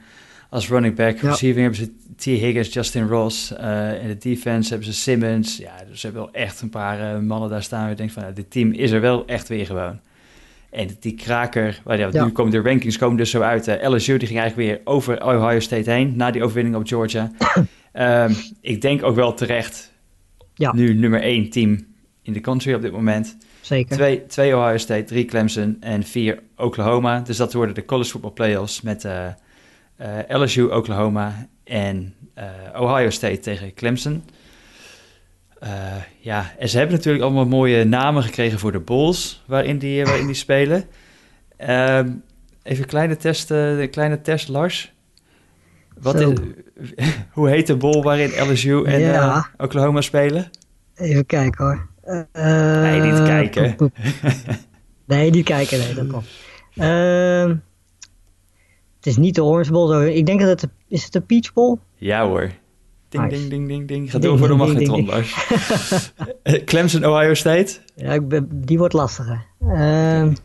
als 0.49 0.69
running 0.69 0.95
back. 0.95 1.17
Ja. 1.17 1.29
Receiving 1.29 1.61
hebben 1.61 1.79
ze 1.79 2.13
T. 2.15 2.23
Higgins, 2.23 2.73
Justin 2.73 3.07
Ross. 3.07 3.51
Uh, 3.51 4.01
in 4.01 4.07
de 4.07 4.17
defense 4.17 4.69
hebben 4.69 4.87
ze 4.87 4.93
Simmons. 4.93 5.57
Ja, 5.57 5.73
dus 5.89 5.99
ze 5.99 6.05
hebben 6.05 6.23
wel 6.23 6.33
echt 6.33 6.61
een 6.61 6.69
paar 6.69 7.15
uh, 7.15 7.19
mannen 7.19 7.49
daar 7.49 7.63
staan. 7.63 7.79
Waar 7.79 7.89
je 7.89 7.95
denkt 7.95 8.13
van, 8.13 8.21
nou, 8.21 8.33
dit 8.33 8.51
team 8.51 8.71
is 8.71 8.91
er 8.91 9.01
wel 9.01 9.25
echt 9.25 9.47
weer 9.47 9.65
gewoon. 9.65 9.99
En 10.69 10.89
die 10.99 11.13
kraker, 11.15 11.81
ja, 11.85 11.93
ja. 11.93 12.25
nu 12.25 12.31
komen 12.31 12.51
de 12.51 12.61
rankings 12.61 12.97
komen 12.97 13.17
dus 13.17 13.29
zo 13.29 13.41
uit. 13.41 13.67
Uh, 13.67 13.89
LSU 13.89 14.17
die 14.17 14.27
ging 14.27 14.39
eigenlijk 14.39 14.69
weer 14.69 14.81
over 14.83 15.25
Ohio 15.25 15.59
State 15.59 15.91
heen 15.91 16.13
na 16.15 16.31
die 16.31 16.43
overwinning 16.43 16.75
op 16.75 16.87
Georgia. 16.87 17.31
um, 17.93 18.35
ik 18.61 18.81
denk 18.81 19.03
ook 19.03 19.15
wel 19.15 19.33
terecht. 19.33 19.91
Ja. 20.53 20.73
Nu 20.73 20.93
nummer 20.93 21.21
één 21.21 21.49
team 21.49 21.85
in 22.27 22.33
de 22.33 22.41
country 22.41 22.73
op 22.73 22.81
dit 22.81 22.91
moment. 22.91 23.37
Zeker. 23.61 23.95
Twee, 23.95 24.25
twee 24.25 24.55
Ohio 24.55 24.77
State, 24.77 25.03
drie 25.03 25.25
Clemson 25.25 25.77
en 25.79 26.03
vier 26.03 26.39
Oklahoma. 26.55 27.19
Dus 27.19 27.37
dat 27.37 27.53
worden 27.53 27.75
de 27.75 27.85
college 27.85 28.09
football 28.09 28.31
playoffs 28.31 28.81
met 28.81 29.03
uh, 29.03 29.25
uh, 30.01 30.41
LSU, 30.41 30.63
Oklahoma 30.63 31.47
en 31.63 32.13
uh, 32.37 32.81
Ohio 32.81 33.09
State 33.09 33.39
tegen 33.39 33.73
Clemson. 33.73 34.23
ja, 36.19 36.53
en 36.59 36.69
ze 36.69 36.77
hebben 36.77 36.95
natuurlijk 36.95 37.23
allemaal 37.23 37.45
mooie 37.45 37.83
namen 37.83 38.23
gekregen 38.23 38.59
voor 38.59 38.71
de 38.71 38.79
Bulls 38.79 39.43
waarin 39.45 39.77
die, 39.77 40.05
waarin 40.05 40.25
die 40.25 40.35
spelen. 40.35 40.83
Ehm, 41.57 42.11
even 42.63 42.83
een 42.83 42.89
kleine 42.89 43.17
test, 43.17 43.49
een 43.49 43.89
kleine 43.89 44.21
test, 44.21 44.47
Lars. 44.47 44.93
Wat 45.99 46.19
is, 46.19 46.27
hoe 47.31 47.49
heet 47.49 47.67
de 47.67 47.75
bowl 47.75 48.03
waarin 48.03 48.51
LSU 48.51 48.83
en 48.83 48.99
ja. 48.99 49.49
Oklahoma 49.57 50.01
spelen? 50.01 50.49
Even 50.95 51.25
kijken 51.25 51.65
hoor. 51.65 51.87
Nee, 52.33 53.01
niet 53.01 53.23
kijken. 53.23 53.75
nee, 55.05 55.29
niet 55.29 55.45
kijken. 55.45 55.79
Nee, 55.79 55.93
dat 55.93 56.07
klopt. 56.07 56.27
Uh, 56.75 57.55
het 58.95 59.05
is 59.05 59.17
niet 59.17 59.35
de 59.35 59.43
Orange 59.43 59.71
Bowl. 59.71 59.91
Zo. 59.91 60.01
Ik 60.01 60.25
denk 60.25 60.39
dat 60.39 60.61
het... 60.61 60.71
Is 60.87 61.03
het 61.03 61.13
de 61.13 61.21
Peach 61.21 61.53
Bowl? 61.53 61.77
Ja 61.95 62.27
hoor. 62.27 62.51
Ding, 63.09 63.29
ding, 63.29 63.49
ding, 63.49 63.67
ding, 63.67 63.87
ding. 63.87 64.11
Ga 64.11 64.19
door 64.19 64.37
voor 64.37 64.47
de 64.47 64.53
magnetron, 64.53 65.05
Lars. 65.05 65.47
Clemson, 66.65 67.05
Ohio 67.05 67.33
State? 67.33 67.79
Ja, 67.95 68.13
ik 68.13 68.27
ben, 68.27 68.47
die 68.51 68.77
wordt 68.77 68.93
lastiger. 68.93 69.45
Uh, 69.61 70.29
het 70.29 70.41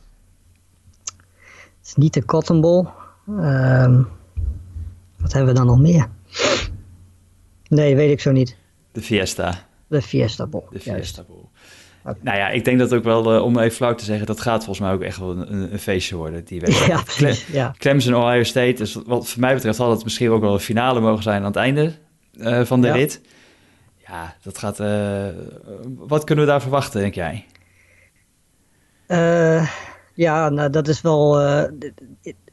is 1.85 1.95
niet 1.95 2.15
de 2.15 2.25
Cotton 2.25 2.61
Bowl. 2.61 2.87
Uh, 3.29 4.01
wat 5.19 5.33
hebben 5.33 5.53
we 5.53 5.59
dan 5.59 5.67
nog 5.67 5.81
meer? 5.81 6.09
Nee, 7.69 7.97
weet 7.97 8.11
ik 8.11 8.21
zo 8.21 8.33
niet. 8.33 8.57
De 8.93 9.01
Fiesta. 9.01 9.67
De 9.93 10.03
Fiesta 10.03 10.47
Bowl. 10.47 10.65
De 10.71 10.81
Fiesta 10.81 11.25
Bowl. 11.29 11.49
Nou 12.21 12.39
ja, 12.39 12.49
ik 12.49 12.65
denk 12.65 12.79
dat 12.79 12.95
ook 12.95 13.05
wel, 13.05 13.35
uh, 13.35 13.43
om 13.43 13.59
even 13.59 13.77
flauw 13.77 13.95
te 13.95 14.05
zeggen, 14.05 14.27
dat 14.27 14.41
gaat 14.41 14.65
volgens 14.65 14.87
mij 14.87 14.93
ook 14.93 15.03
echt 15.03 15.19
wel 15.19 15.31
een, 15.31 15.73
een 15.73 15.79
feestje 15.79 16.17
worden. 16.17 16.45
Die 16.45 16.61
wedstrijd. 16.95 17.39
Ja. 17.39 17.53
Ja. 17.53 17.75
Clemson, 17.79 18.15
Ohio 18.15 18.43
State. 18.43 18.73
Dus 18.73 18.99
wat 19.07 19.29
voor 19.29 19.41
mij 19.41 19.55
betreft 19.55 19.79
had 19.79 19.91
het 19.91 20.05
misschien 20.05 20.31
ook 20.31 20.41
wel 20.41 20.53
een 20.53 20.61
finale 20.61 21.01
mogen 21.01 21.23
zijn 21.23 21.41
aan 21.41 21.47
het 21.47 21.57
einde 21.57 21.93
uh, 22.35 22.65
van 22.65 22.81
de 22.81 22.87
ja. 22.87 22.95
rit. 22.95 23.21
Ja, 24.07 24.37
dat 24.43 24.59
gaat. 24.59 24.81
Uh, 24.81 25.27
wat 25.97 26.25
kunnen 26.25 26.45
we 26.45 26.51
daar 26.51 26.61
verwachten, 26.61 27.01
denk 27.01 27.15
jij? 27.15 27.47
ja, 30.15 30.49
nou, 30.49 30.71
dat 30.71 30.89
is 30.89 31.01
wel. 31.01 31.37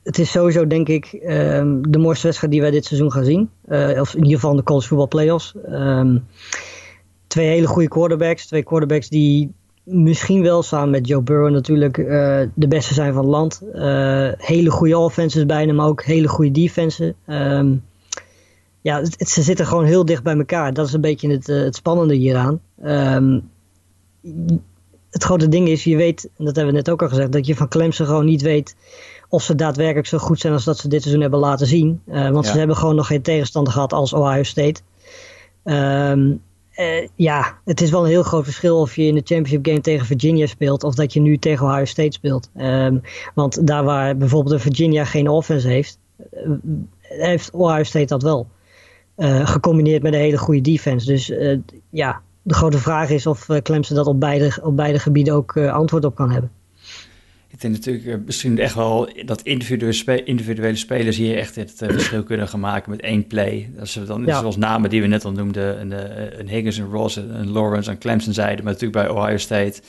het 0.04 0.20
is 0.20 0.32
sowieso, 0.32 0.68
denk 0.68 0.88
ik, 0.88 1.20
um, 1.24 1.92
de 1.92 1.98
mooiste 1.98 2.26
wedstrijd 2.26 2.54
die 2.54 2.62
wij 2.62 2.72
dit 2.72 2.86
seizoen 2.86 3.12
gaan 3.12 3.24
zien. 3.24 3.50
of 4.00 4.14
in 4.14 4.24
ieder 4.24 4.36
geval 4.36 4.52
in 4.52 4.58
de 4.58 4.64
college 4.64 4.88
voetbal 4.88 5.08
playoffs. 5.08 5.54
Um, 5.70 6.28
twee 7.30 7.48
hele 7.48 7.68
goede 7.68 7.88
quarterbacks. 7.88 8.46
Twee 8.46 8.64
quarterbacks 8.64 9.10
die 9.10 9.54
misschien 9.84 10.42
wel 10.42 10.64
samen 10.64 10.90
met 10.90 11.08
Joe 11.08 11.22
Burrow 11.22 11.52
natuurlijk 11.52 11.98
uh, 11.98 12.08
de 12.54 12.68
beste 12.68 12.94
zijn 12.94 13.14
van 13.14 13.22
het 13.22 13.32
land. 13.32 13.62
Uh, 13.74 14.32
hele 14.38 14.70
goede 14.70 14.98
offenses 14.98 15.46
bijna, 15.46 15.74
maar 15.74 15.88
ook 15.88 16.04
hele 16.04 16.28
goede 16.28 16.52
defenses. 16.52 17.14
Um, 17.28 17.84
ja, 18.82 19.00
het, 19.00 19.16
het, 19.18 19.30
ze 19.30 19.42
zitten 19.42 19.66
gewoon 19.66 19.86
heel 19.86 20.06
dicht 20.06 20.24
bij 20.24 20.38
elkaar. 20.38 20.74
Dat 20.74 20.88
is 20.88 20.94
een 20.94 21.02
beetje 21.02 21.32
het, 21.32 21.50
uh, 21.50 21.64
het 21.64 21.76
spannende 21.76 22.14
hieraan. 22.16 22.62
Um, 22.84 23.50
het 25.10 25.24
grote 25.24 25.48
ding 25.48 25.68
is, 25.68 25.84
je 25.84 25.96
weet, 25.96 26.30
en 26.38 26.46
dat 26.46 26.56
hebben 26.56 26.74
we 26.74 26.80
net 26.80 26.90
ook 26.90 27.02
al 27.02 27.10
gezegd, 27.10 27.32
dat 27.32 27.46
je 27.46 27.56
van 27.56 27.68
Clemson 27.68 28.06
gewoon 28.06 28.26
niet 28.26 28.42
weet 28.42 28.76
of 29.30 29.44
ze 29.44 29.56
daadwerkelijk 29.56 30.08
zo 30.08 30.18
goed 30.18 30.40
zijn 30.40 30.54
als 30.54 30.64
dat 30.64 30.78
ze 30.78 30.88
dit 30.88 31.02
seizoen 31.02 31.22
hebben 31.22 31.40
laten 31.40 31.68
zien. 31.68 32.02
want 32.06 32.46
ja. 32.46 32.52
ze 32.52 32.58
hebben 32.58 32.76
gewoon 32.76 32.96
nog 32.96 33.08
geen 33.08 33.22
tegenstander 33.22 33.74
gehad 33.74 33.94
als 33.94 34.14
Ohio 34.14 34.44
State. 34.44 34.82
Um, 35.64 36.42
uh, 36.80 37.08
ja, 37.16 37.58
het 37.66 37.82
is 37.82 37.90
wel 37.90 38.04
een 38.04 38.10
heel 38.10 38.24
groot 38.24 38.44
verschil 38.44 38.80
of 38.80 38.96
je 38.96 39.04
in 39.04 39.16
de 39.16 39.22
championship 39.24 39.66
game 39.66 39.82
tegen 39.82 40.06
Virginia 40.06 40.46
speelt 40.46 40.84
of 40.84 40.96
dat 40.96 41.14
je 41.14 41.20
nu 41.20 41.38
tegen 41.38 41.66
Ohio 41.66 41.86
State 41.86 42.12
speelt. 42.12 42.50
Um, 42.58 43.02
want 43.36 43.68
daar 43.68 43.84
waar 43.84 44.18
bijvoorbeeld 44.18 44.56
de 44.56 44.62
Virginia 44.62 45.06
geen 45.06 45.28
offense 45.28 45.68
heeft, 45.68 46.00
uh, 46.34 46.52
heeft 47.00 47.52
Ohio 47.52 47.84
State 47.84 48.06
dat 48.06 48.24
wel. 48.24 48.48
Uh, 49.18 49.48
gecombineerd 49.48 50.04
met 50.04 50.14
een 50.14 50.20
hele 50.20 50.38
goede 50.38 50.62
defense. 50.62 51.06
Dus 51.06 51.34
ja, 51.90 52.22
de 52.42 52.54
grote 52.54 52.78
vraag 52.78 53.10
is 53.10 53.28
of 53.28 53.48
Clemson 53.62 53.96
dat 53.96 54.08
op 54.08 54.20
beide, 54.20 54.60
op 54.64 54.76
beide 54.76 55.00
gebieden 55.00 55.34
ook 55.34 55.58
antwoord 55.58 56.06
op 56.06 56.16
kan 56.16 56.32
hebben. 56.32 56.52
Ik 57.52 57.62
denk 57.62 57.74
natuurlijk 57.74 58.06
uh, 58.06 58.16
misschien 58.26 58.60
echt 58.60 58.76
wel 58.76 59.10
dat 59.26 59.42
individuele, 59.42 59.94
spe 59.94 60.24
individuele 60.24 60.76
spelers 60.76 61.18
hier 61.18 61.38
echt 61.38 61.56
het 61.56 61.82
uh, 61.82 61.90
verschil 61.90 62.24
kunnen 62.24 62.48
gaan 62.48 62.60
maken 62.60 62.92
met 62.92 63.02
één 63.02 63.28
play. 63.28 63.70
Dat 63.76 63.88
ze 63.88 64.04
dan, 64.04 64.26
ja. 64.26 64.40
zoals 64.40 64.58
namen 64.58 64.90
die 64.90 65.02
we 65.02 65.08
net 65.08 65.26
al 65.26 65.32
noemden, 65.32 65.82
een, 65.82 65.92
een 66.40 66.48
Higgins, 66.48 66.78
een 66.78 66.90
Ross, 66.90 67.16
een 67.16 67.52
Lawrence, 67.52 67.92
een 67.92 67.98
Clemson 67.98 68.34
zeiden, 68.34 68.64
maar 68.64 68.74
natuurlijk 68.74 69.06
bij 69.06 69.16
Ohio 69.18 69.38
State, 69.38 69.82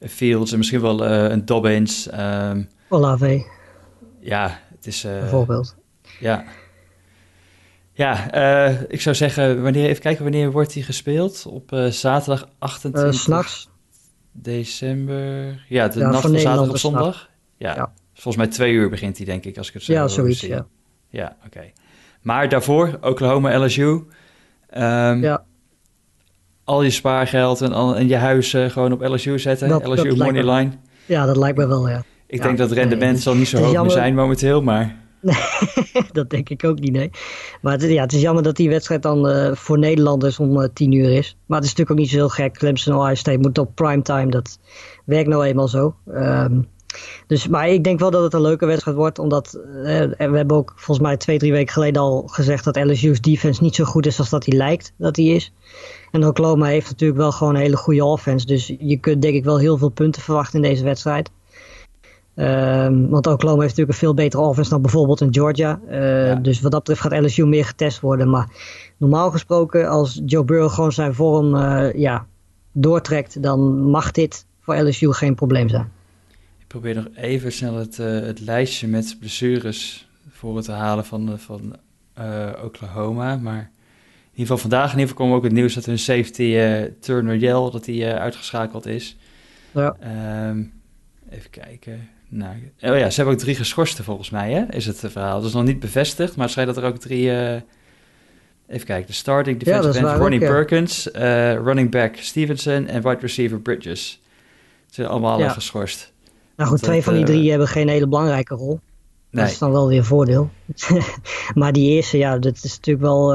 Fields 0.00 0.52
en 0.52 0.58
misschien 0.58 0.80
wel 0.80 1.06
uh, 1.06 1.30
een 1.30 1.44
Dobbins. 1.44 2.08
Um, 2.14 2.68
Olave. 2.88 3.46
Ja, 4.20 4.60
het 4.74 4.86
is... 4.86 5.02
Bijvoorbeeld. 5.02 5.76
Ja. 6.20 6.44
Ja, 7.92 8.30
ik 8.88 9.00
zou 9.00 9.16
zeggen, 9.16 9.62
wanneer, 9.62 9.88
even 9.88 10.02
kijken, 10.02 10.22
wanneer 10.22 10.52
wordt 10.52 10.72
die 10.72 10.82
gespeeld? 10.82 11.46
Op 11.46 11.86
zaterdag 11.90 12.48
28? 12.58 13.04
Uh, 13.04 13.18
S'nachts 13.18 13.68
december. 14.42 15.64
Ja, 15.68 15.88
de 15.88 15.98
ja, 15.98 16.10
nacht 16.10 16.20
van 16.20 16.38
zaterdag 16.38 16.68
op 16.68 16.76
zondag. 16.76 17.30
Ja. 17.56 17.74
ja. 17.74 17.92
volgens 18.14 18.36
mij 18.36 18.46
twee 18.46 18.72
uur 18.72 18.90
begint 18.90 19.16
hij, 19.16 19.26
denk 19.26 19.44
ik, 19.44 19.58
als 19.58 19.68
ik 19.68 19.74
het 19.74 19.82
zo 19.82 19.92
Ja, 19.92 20.08
zoiets, 20.08 20.38
zie. 20.38 20.48
ja. 20.48 20.66
Ja, 21.08 21.36
oké. 21.36 21.46
Okay. 21.46 21.72
Maar 22.22 22.48
daarvoor, 22.48 22.98
Oklahoma, 23.00 23.64
LSU. 23.64 23.82
Um, 23.82 25.22
ja. 25.22 25.44
Al 26.64 26.82
je 26.82 26.90
spaargeld 26.90 27.60
en, 27.60 27.72
al, 27.72 27.96
en 27.96 28.08
je 28.08 28.16
huis 28.16 28.52
uh, 28.52 28.68
gewoon 28.68 28.92
op 28.92 29.00
LSU 29.00 29.38
zetten. 29.38 29.68
Dat, 29.68 29.86
LSU 29.86 30.08
dat 30.08 30.16
moneyline. 30.16 30.70
Ja, 31.06 31.26
dat 31.26 31.36
lijkt 31.36 31.58
me 31.58 31.66
wel, 31.66 31.88
ja. 31.88 32.02
Ik 32.26 32.42
denk 32.42 32.58
dat 32.58 32.68
het 32.70 32.78
rendement 32.78 33.12
nee, 33.12 33.20
zal 33.20 33.34
niet 33.34 33.48
zo 33.48 33.56
hoog 33.56 33.66
jammer... 33.66 33.82
meer 33.82 34.02
zijn 34.02 34.14
momenteel, 34.14 34.62
maar... 34.62 34.96
Dat 36.12 36.30
denk 36.30 36.48
ik 36.48 36.64
ook 36.64 36.78
niet, 36.78 36.92
nee. 36.92 37.10
Maar 37.62 37.72
het, 37.72 37.82
ja, 37.82 38.02
het 38.02 38.12
is 38.12 38.20
jammer 38.20 38.42
dat 38.42 38.56
die 38.56 38.68
wedstrijd 38.68 39.02
dan 39.02 39.28
uh, 39.28 39.54
voor 39.54 39.78
Nederlanders 39.78 40.38
om 40.38 40.60
uh, 40.60 40.68
tien 40.72 40.92
uur 40.92 41.10
is. 41.10 41.36
Maar 41.46 41.58
het 41.58 41.66
is 41.66 41.74
natuurlijk 41.74 41.90
ook 41.90 42.04
niet 42.04 42.08
zo 42.08 42.16
heel 42.16 42.28
gek. 42.28 42.58
Clemson 42.58 42.94
Ohio 42.94 43.14
State 43.14 43.38
moet 43.38 43.58
op 43.58 43.74
primetime. 43.74 44.30
Dat 44.30 44.58
werkt 45.04 45.28
nou 45.28 45.44
eenmaal 45.44 45.68
zo. 45.68 45.94
Um, 46.08 46.68
dus, 47.26 47.48
maar 47.48 47.68
ik 47.68 47.84
denk 47.84 47.98
wel 47.98 48.10
dat 48.10 48.22
het 48.22 48.34
een 48.34 48.40
leuke 48.40 48.66
wedstrijd 48.66 48.96
wordt. 48.96 49.18
Omdat 49.18 49.54
uh, 49.54 49.82
we 50.02 50.16
hebben 50.18 50.56
ook 50.56 50.72
volgens 50.76 51.06
mij 51.06 51.16
twee, 51.16 51.38
drie 51.38 51.52
weken 51.52 51.72
geleden 51.72 52.02
al 52.02 52.22
gezegd 52.26 52.64
dat 52.64 52.76
LSU's 52.76 53.20
defense 53.20 53.62
niet 53.62 53.74
zo 53.74 53.84
goed 53.84 54.06
is 54.06 54.18
als 54.18 54.30
dat 54.30 54.46
hij 54.46 54.56
lijkt 54.56 54.92
dat 54.96 55.16
hij 55.16 55.24
is. 55.24 55.52
En 56.10 56.26
Oklahoma 56.26 56.66
heeft 56.66 56.90
natuurlijk 56.90 57.20
wel 57.20 57.32
gewoon 57.32 57.54
een 57.54 57.60
hele 57.60 57.76
goede 57.76 58.04
offense. 58.04 58.46
Dus 58.46 58.74
je 58.78 58.96
kunt 58.96 59.22
denk 59.22 59.34
ik 59.34 59.44
wel 59.44 59.58
heel 59.58 59.78
veel 59.78 59.88
punten 59.88 60.22
verwachten 60.22 60.62
in 60.62 60.70
deze 60.70 60.84
wedstrijd. 60.84 61.30
Um, 62.38 63.08
want 63.08 63.26
Oklahoma 63.26 63.62
heeft 63.62 63.76
natuurlijk 63.76 63.88
een 63.88 64.06
veel 64.06 64.14
betere 64.14 64.42
offense 64.42 64.70
dan 64.70 64.82
bijvoorbeeld 64.82 65.20
in 65.20 65.34
Georgia. 65.34 65.80
Uh, 65.90 66.26
ja. 66.26 66.34
Dus 66.34 66.60
wat 66.60 66.72
dat 66.72 66.84
betreft 66.84 67.00
gaat 67.00 67.24
LSU 67.24 67.46
meer 67.46 67.64
getest 67.64 68.00
worden. 68.00 68.30
Maar 68.30 68.48
normaal 68.96 69.30
gesproken, 69.30 69.88
als 69.88 70.20
Joe 70.26 70.44
Burrow 70.44 70.70
gewoon 70.70 70.92
zijn 70.92 71.14
vorm 71.14 71.54
uh, 71.54 71.94
ja, 71.94 72.26
doortrekt, 72.72 73.42
dan 73.42 73.80
mag 73.80 74.10
dit 74.10 74.46
voor 74.60 74.76
LSU 74.76 75.12
geen 75.12 75.34
probleem 75.34 75.68
zijn. 75.68 75.90
Ik 76.58 76.66
probeer 76.66 76.94
nog 76.94 77.06
even 77.14 77.52
snel 77.52 77.74
het, 77.74 77.98
uh, 77.98 78.06
het 78.06 78.40
lijstje 78.40 78.88
met 78.88 79.16
blessures 79.18 80.08
voor 80.30 80.62
te 80.62 80.72
halen 80.72 81.04
van, 81.04 81.38
van 81.38 81.76
Oklahoma. 82.64 83.36
Maar 83.36 83.60
in 83.60 84.30
ieder 84.30 84.46
geval 84.46 84.58
vandaag 84.58 84.92
in 84.92 84.98
ieder 84.98 85.10
geval 85.10 85.26
kwam 85.26 85.38
ook 85.38 85.44
het 85.44 85.52
nieuws 85.52 85.74
dat 85.74 85.84
hun 85.84 85.98
safety 85.98 86.58
Turner 87.00 87.36
Yell 87.36 87.70
dat 87.70 87.86
hij 87.86 88.18
uitgeschakeld 88.18 88.86
is. 88.86 89.16
Ja. 89.72 89.96
Um, 90.48 90.72
even 91.30 91.50
kijken. 91.50 92.08
Nou, 92.28 92.54
oh 92.80 92.98
ja, 92.98 93.10
ze 93.10 93.16
hebben 93.16 93.34
ook 93.34 93.40
drie 93.40 93.54
geschorsten 93.54 94.04
volgens 94.04 94.30
mij, 94.30 94.52
hè? 94.52 94.64
Is 94.70 94.86
het 94.86 94.98
verhaal. 94.98 95.36
Dat 95.36 95.48
is 95.48 95.54
nog 95.54 95.64
niet 95.64 95.80
bevestigd, 95.80 96.34
maar 96.34 96.44
het 96.44 96.52
schijnt 96.52 96.74
dat 96.74 96.84
er 96.84 96.90
ook 96.90 96.98
drie... 96.98 97.24
Uh, 97.24 97.52
even 98.68 98.86
kijken, 98.86 99.06
de 99.06 99.12
starting 99.12 99.58
defensive 99.58 100.04
ja, 100.04 100.10
end 100.10 100.20
Ronnie 100.20 100.40
ook, 100.40 100.46
Perkins, 100.46 101.08
uh, 101.12 101.54
running 101.54 101.90
back 101.90 102.16
Stevenson 102.16 102.86
en 102.86 103.02
wide 103.02 103.20
receiver 103.20 103.60
Bridges. 103.60 104.20
Ze 104.86 104.94
zijn 104.94 105.06
allemaal 105.06 105.38
ja. 105.38 105.48
geschorst. 105.48 106.12
Nou 106.56 106.70
goed, 106.70 106.80
dat, 106.80 106.88
twee 106.88 107.02
van 107.02 107.14
die 107.14 107.24
drie 107.24 107.42
uh, 107.42 107.50
hebben 107.50 107.68
geen 107.68 107.88
hele 107.88 108.06
belangrijke 108.06 108.54
rol. 108.54 108.80
Nee. 109.30 109.44
Dat 109.44 109.52
is 109.52 109.58
dan 109.58 109.72
wel 109.72 109.88
weer 109.88 109.98
een 109.98 110.04
voordeel. 110.04 110.50
maar 111.54 111.72
die 111.72 111.90
eerste, 111.90 112.18
ja, 112.18 112.38
dat 112.38 112.54
is 112.62 112.76
natuurlijk 112.76 113.06
wel... 113.06 113.34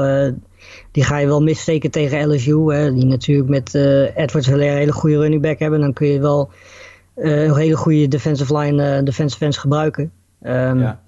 die 0.90 1.04
ga 1.04 1.18
je 1.18 1.26
wel 1.26 1.42
missteken 1.42 1.90
tegen 1.90 2.28
LSU, 2.28 2.72
hè, 2.72 2.94
die 2.94 3.04
natuurlijk 3.04 3.48
met 3.48 3.74
Edwards 4.14 4.46
een 4.46 4.60
hele 4.60 4.92
goede 4.92 5.18
running 5.18 5.42
back 5.42 5.58
hebben. 5.58 5.80
Dan 5.80 5.92
kun 5.92 6.06
je 6.06 6.20
wel 6.20 6.50
hele 7.28 7.76
goede 7.76 8.08
defensive 8.08 8.58
line, 8.58 8.98
uh, 8.98 9.04
defensive 9.04 9.44
fans 9.44 9.56
gebruiken. 9.56 10.12
Um, 10.42 10.80
ja. 10.80 11.00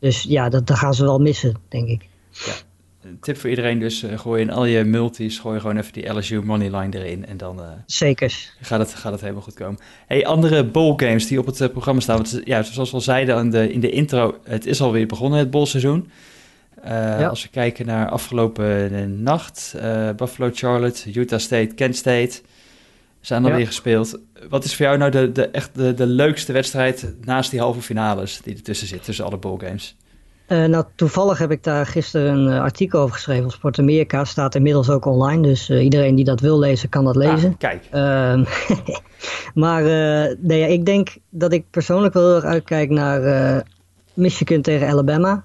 Dus 0.00 0.22
ja, 0.22 0.48
dat, 0.48 0.66
dat 0.66 0.76
gaan 0.76 0.94
ze 0.94 1.04
wel 1.04 1.18
missen, 1.18 1.54
denk 1.68 1.88
ik. 1.88 2.08
Ja. 2.30 2.52
Een 3.02 3.18
tip 3.20 3.36
voor 3.36 3.50
iedereen 3.50 3.78
dus, 3.78 4.02
uh, 4.02 4.18
gooi 4.18 4.42
in 4.42 4.50
al 4.50 4.64
je 4.64 4.84
multis, 4.84 5.38
gooi 5.38 5.60
gewoon 5.60 5.76
even 5.76 5.92
die 5.92 6.08
LSU 6.08 6.40
moneyline 6.42 6.98
erin 6.98 7.26
en 7.26 7.36
dan 7.36 7.60
Zeker. 7.86 8.52
Gaat, 8.60 8.78
het, 8.78 8.94
gaat 8.94 9.12
het 9.12 9.20
helemaal 9.20 9.42
goed 9.42 9.54
komen. 9.54 9.78
Hey, 10.06 10.26
andere 10.26 10.64
bowl 10.64 10.94
games 10.96 11.26
die 11.26 11.38
op 11.38 11.46
het 11.46 11.72
programma 11.72 12.00
staan, 12.00 12.16
want 12.16 12.40
ja, 12.44 12.62
zoals 12.62 12.90
we 12.90 12.96
al 12.96 13.02
zeiden 13.02 13.38
in 13.38 13.50
de, 13.50 13.72
in 13.72 13.80
de 13.80 13.90
intro, 13.90 14.38
het 14.44 14.66
is 14.66 14.80
alweer 14.80 15.06
begonnen 15.06 15.38
het 15.38 15.50
bowlseizoen. 15.50 16.10
Ja. 16.84 17.26
Als 17.26 17.42
we 17.42 17.48
kijken 17.48 17.86
naar 17.86 18.08
afgelopen 18.08 19.22
nacht, 19.22 19.74
Buffalo, 20.16 20.50
Charlotte, 20.52 21.12
Utah 21.12 21.38
State, 21.38 21.74
Kent 21.74 21.96
State 21.96 22.40
zijn 23.20 23.44
alweer 23.44 23.58
ja. 23.58 23.66
gespeeld. 23.66 24.18
Wat 24.48 24.64
is 24.64 24.76
voor 24.76 24.86
jou 24.86 24.98
nou 24.98 25.10
de, 25.10 25.32
de, 25.32 25.48
echt 25.48 25.70
de, 25.74 25.94
de 25.94 26.06
leukste 26.06 26.52
wedstrijd 26.52 27.14
naast 27.24 27.50
die 27.50 27.60
halve 27.60 27.82
finales 27.82 28.40
die 28.42 28.54
ertussen 28.54 28.86
zit, 28.86 29.04
tussen 29.04 29.24
alle 29.24 29.36
bowlgames? 29.36 29.96
Uh, 30.48 30.64
nou, 30.64 30.84
toevallig 30.94 31.38
heb 31.38 31.50
ik 31.50 31.62
daar 31.62 31.86
gisteren 31.86 32.34
een 32.34 32.52
uh, 32.52 32.60
artikel 32.60 33.00
over 33.00 33.14
geschreven 33.14 33.44
op 33.44 33.52
Sport 33.52 33.78
Amerika. 33.78 34.24
Staat 34.24 34.54
inmiddels 34.54 34.90
ook 34.90 35.04
online, 35.04 35.42
dus 35.42 35.70
uh, 35.70 35.84
iedereen 35.84 36.14
die 36.14 36.24
dat 36.24 36.40
wil 36.40 36.58
lezen, 36.58 36.88
kan 36.88 37.04
dat 37.04 37.16
lezen. 37.16 37.50
Ah, 37.50 37.58
kijk. 37.58 37.84
Ehm, 37.90 38.44
maar 39.62 39.82
nee, 40.38 40.72
ik 40.72 40.86
denk 40.86 41.16
dat 41.30 41.52
ik 41.52 41.64
persoonlijk 41.70 42.14
wel 42.14 42.26
heel 42.26 42.34
erg 42.34 42.44
uitkijk 42.44 42.90
naar 42.90 43.62
Michigan 44.14 44.60
tegen 44.60 44.88
Alabama. 44.88 45.44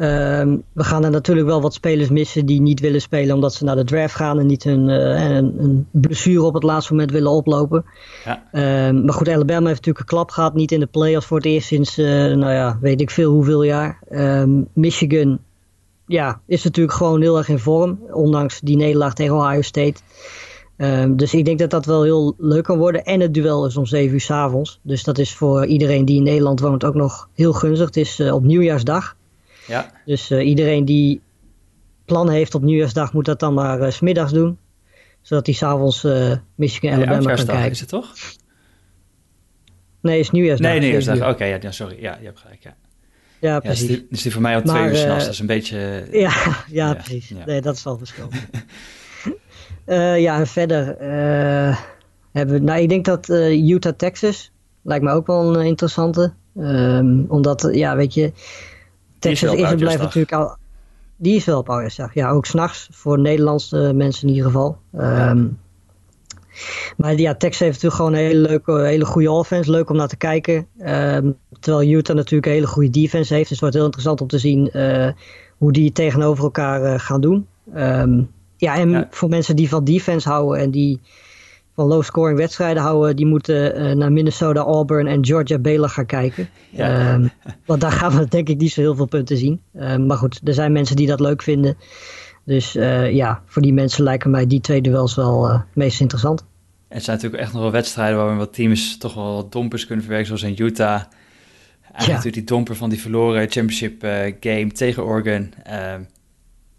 Um, 0.00 0.62
we 0.72 0.84
gaan 0.84 1.04
er 1.04 1.10
natuurlijk 1.10 1.46
wel 1.46 1.60
wat 1.60 1.74
spelers 1.74 2.08
missen 2.08 2.46
die 2.46 2.60
niet 2.60 2.80
willen 2.80 3.00
spelen 3.00 3.34
omdat 3.34 3.54
ze 3.54 3.64
naar 3.64 3.76
de 3.76 3.84
draft 3.84 4.14
gaan 4.14 4.38
en 4.38 4.46
niet 4.46 4.64
hun, 4.64 4.88
uh, 4.88 5.36
een, 5.36 5.54
een, 5.58 5.86
blessure 5.90 6.42
op 6.42 6.54
het 6.54 6.62
laatste 6.62 6.92
moment 6.92 7.10
willen 7.10 7.30
oplopen. 7.30 7.84
Ja. 8.24 8.88
Um, 8.88 9.04
maar 9.04 9.14
goed, 9.14 9.28
Alabama 9.28 9.66
heeft 9.66 9.86
natuurlijk 9.86 9.98
een 9.98 10.16
klap 10.16 10.30
gehad, 10.30 10.54
niet 10.54 10.72
in 10.72 10.80
de 10.80 10.86
playoffs 10.86 11.26
voor 11.26 11.36
het 11.36 11.46
eerst 11.46 11.66
sinds, 11.66 11.98
uh, 11.98 12.06
nou 12.06 12.52
ja, 12.52 12.78
weet 12.80 13.00
ik 13.00 13.10
veel 13.10 13.32
hoeveel 13.32 13.62
jaar. 13.62 13.98
Um, 14.10 14.68
Michigan 14.72 15.38
ja, 16.06 16.40
is 16.46 16.64
natuurlijk 16.64 16.96
gewoon 16.96 17.20
heel 17.20 17.38
erg 17.38 17.48
in 17.48 17.58
vorm. 17.58 17.98
Ondanks 18.12 18.60
die 18.60 18.76
nederlaag 18.76 19.14
tegen 19.14 19.34
Ohio 19.34 19.62
State. 19.62 20.00
Um, 20.76 21.16
dus 21.16 21.34
ik 21.34 21.44
denk 21.44 21.58
dat 21.58 21.70
dat 21.70 21.86
wel 21.86 22.02
heel 22.02 22.34
leuk 22.38 22.64
kan 22.64 22.78
worden. 22.78 23.04
En 23.04 23.20
het 23.20 23.34
duel 23.34 23.66
is 23.66 23.76
om 23.76 23.86
7 23.86 24.14
uur 24.14 24.20
s 24.20 24.30
avonds. 24.30 24.80
Dus 24.82 25.04
dat 25.04 25.18
is 25.18 25.34
voor 25.34 25.66
iedereen 25.66 26.04
die 26.04 26.16
in 26.16 26.22
Nederland 26.22 26.60
woont 26.60 26.84
ook 26.84 26.94
nog 26.94 27.28
heel 27.34 27.52
gunstig. 27.52 27.86
Het 27.86 27.96
is 27.96 28.20
uh, 28.20 28.34
op 28.34 28.42
nieuwjaarsdag. 28.42 29.18
Ja. 29.70 29.90
Dus 30.04 30.30
uh, 30.30 30.46
iedereen 30.46 30.84
die 30.84 31.20
plannen 32.04 32.34
heeft 32.34 32.54
op 32.54 32.62
nieuwjaarsdag 32.62 33.12
moet 33.12 33.24
dat 33.24 33.40
dan 33.40 33.54
maar 33.54 33.80
uh, 33.80 33.90
smiddags 33.90 34.32
doen. 34.32 34.58
Zodat 35.20 35.46
hij 35.46 35.54
s'avonds 35.54 36.04
uh, 36.04 36.32
Michigan 36.54 36.92
Alabama 36.92 37.34
kan 37.34 37.46
kijken. 37.46 37.70
is 37.70 37.80
het 37.80 37.88
toch? 37.88 38.14
Nee, 40.00 40.18
is 40.18 40.30
nieuwjaarsdag. 40.30 40.70
Nee, 40.70 40.80
nieuwjaarsdag. 40.80 41.16
Oké, 41.16 41.28
okay, 41.28 41.58
ja, 41.60 41.70
sorry. 41.70 41.96
Ja, 42.00 42.16
je 42.20 42.26
hebt 42.26 42.38
gelijk, 42.38 42.62
ja. 42.62 42.76
Ja, 43.40 43.60
precies. 43.60 43.88
Ja, 43.88 43.94
dus, 43.94 44.08
die, 44.08 44.22
die 44.22 44.32
voor 44.32 44.42
mij 44.42 44.54
al 44.54 44.62
twee 44.62 44.82
uur 44.82 44.96
s'nachts. 44.96 45.24
Dat 45.24 45.32
is 45.32 45.38
een 45.38 45.46
beetje... 45.46 45.78
Ja, 46.10 46.18
ja, 46.20 46.64
ja 46.68 46.94
precies. 46.94 47.28
Ja. 47.28 47.44
Nee, 47.46 47.60
dat 47.60 47.76
is 47.76 47.82
wel 47.82 47.98
verschil. 47.98 48.28
uh, 49.86 50.20
ja, 50.26 50.38
en 50.38 50.46
verder 50.46 50.96
uh, 51.00 51.76
hebben 52.32 52.54
we... 52.54 52.60
Nou, 52.60 52.80
ik 52.80 52.88
denk 52.88 53.04
dat 53.04 53.28
uh, 53.28 53.68
Utah, 53.68 53.92
Texas 53.96 54.52
lijkt 54.82 55.04
me 55.04 55.10
ook 55.10 55.26
wel 55.26 55.56
een 55.56 55.66
interessante. 55.66 56.32
Um, 56.56 57.24
omdat, 57.28 57.68
ja, 57.72 57.96
weet 57.96 58.14
je... 58.14 58.32
Texas 59.20 59.54
is 59.54 59.62
en 59.62 59.76
blijft 59.76 60.02
natuurlijk 60.02 60.32
al... 60.32 60.56
Die 61.16 61.36
is 61.36 61.44
wel 61.44 61.58
op 61.58 61.68
oudjaarsdag. 61.68 62.14
Ja, 62.14 62.30
ook 62.30 62.46
s'nachts 62.46 62.88
voor 62.92 63.18
Nederlandse 63.18 63.92
mensen 63.94 64.28
in 64.28 64.34
ieder 64.34 64.50
geval. 64.50 64.78
Ja. 64.92 65.30
Um, 65.30 65.58
maar 66.96 67.14
ja, 67.14 67.34
Texas 67.34 67.58
heeft 67.58 67.82
natuurlijk 67.82 67.94
gewoon 67.94 68.12
een 68.12 68.26
hele 68.26 68.48
leuke, 68.48 68.72
hele 68.72 69.04
goede 69.04 69.30
offense. 69.30 69.70
Leuk 69.70 69.90
om 69.90 69.96
naar 69.96 70.08
te 70.08 70.16
kijken. 70.16 70.66
Um, 70.86 71.36
terwijl 71.60 71.90
Utah 71.90 72.16
natuurlijk 72.16 72.46
een 72.46 72.52
hele 72.52 72.66
goede 72.66 72.90
defense 72.90 73.34
heeft. 73.34 73.48
Dus 73.48 73.50
het 73.50 73.60
wordt 73.60 73.74
heel 73.74 73.84
interessant 73.84 74.20
om 74.20 74.26
te 74.26 74.38
zien 74.38 74.70
uh, 74.72 75.08
hoe 75.56 75.72
die 75.72 75.92
tegenover 75.92 76.44
elkaar 76.44 76.82
uh, 76.82 76.94
gaan 76.98 77.20
doen. 77.20 77.46
Um, 77.76 78.30
ja, 78.56 78.76
en 78.76 78.90
ja. 78.90 79.06
voor 79.10 79.28
mensen 79.28 79.56
die 79.56 79.68
van 79.68 79.84
defense 79.84 80.28
houden 80.28 80.60
en 80.60 80.70
die 80.70 81.00
van 81.80 81.88
low-scoring 81.88 82.38
wedstrijden 82.38 82.82
houden, 82.82 83.16
die 83.16 83.26
moeten 83.26 83.80
uh, 83.80 83.94
naar 83.94 84.12
Minnesota, 84.12 84.60
Auburn 84.60 85.06
en 85.06 85.26
Georgia 85.26 85.58
Baylor 85.58 85.88
gaan 85.88 86.06
kijken. 86.06 86.48
Ja. 86.70 87.14
Um, 87.14 87.30
want 87.66 87.80
daar 87.80 87.92
gaan 87.92 88.16
we 88.16 88.28
denk 88.28 88.48
ik 88.48 88.58
niet 88.58 88.72
zo 88.72 88.80
heel 88.80 88.94
veel 88.94 89.06
punten 89.06 89.36
zien. 89.36 89.60
maar 90.06 90.16
goed, 90.16 90.40
er 90.44 90.54
zijn 90.54 90.72
mensen 90.72 90.96
die 90.96 91.06
dat 91.06 91.20
leuk 91.20 91.42
vinden. 91.42 91.76
Dus 92.44 92.72
ja, 93.10 93.42
voor 93.46 93.62
die 93.62 93.72
mensen 93.72 94.04
lijken 94.04 94.30
mij 94.30 94.46
die 94.46 94.60
twee 94.60 94.80
duels 94.80 95.14
wel 95.14 95.48
het 95.50 95.62
meest 95.74 96.00
interessant. 96.00 96.40
En 96.40 96.96
het 96.96 97.04
zijn 97.04 97.16
natuurlijk 97.16 97.42
echt 97.42 97.52
nog 97.52 97.62
wel 97.62 97.70
wedstrijden 97.70 98.16
waar 98.16 98.30
we 98.30 98.36
wat 98.36 98.54
teams 98.54 98.98
toch 98.98 99.14
wel 99.14 99.34
wat 99.34 99.52
dompers 99.52 99.86
kunnen 99.86 100.04
verwerken, 100.04 100.38
zoals 100.38 100.56
in 100.56 100.64
Utah. 100.64 101.00
Ja. 101.98 102.06
natuurlijk 102.06 102.34
die 102.34 102.44
domper 102.44 102.76
van 102.76 102.90
die 102.90 103.00
verloren 103.00 103.50
championship 103.50 104.00
game 104.40 104.72
tegen 104.72 105.04
Oregon. 105.04 105.54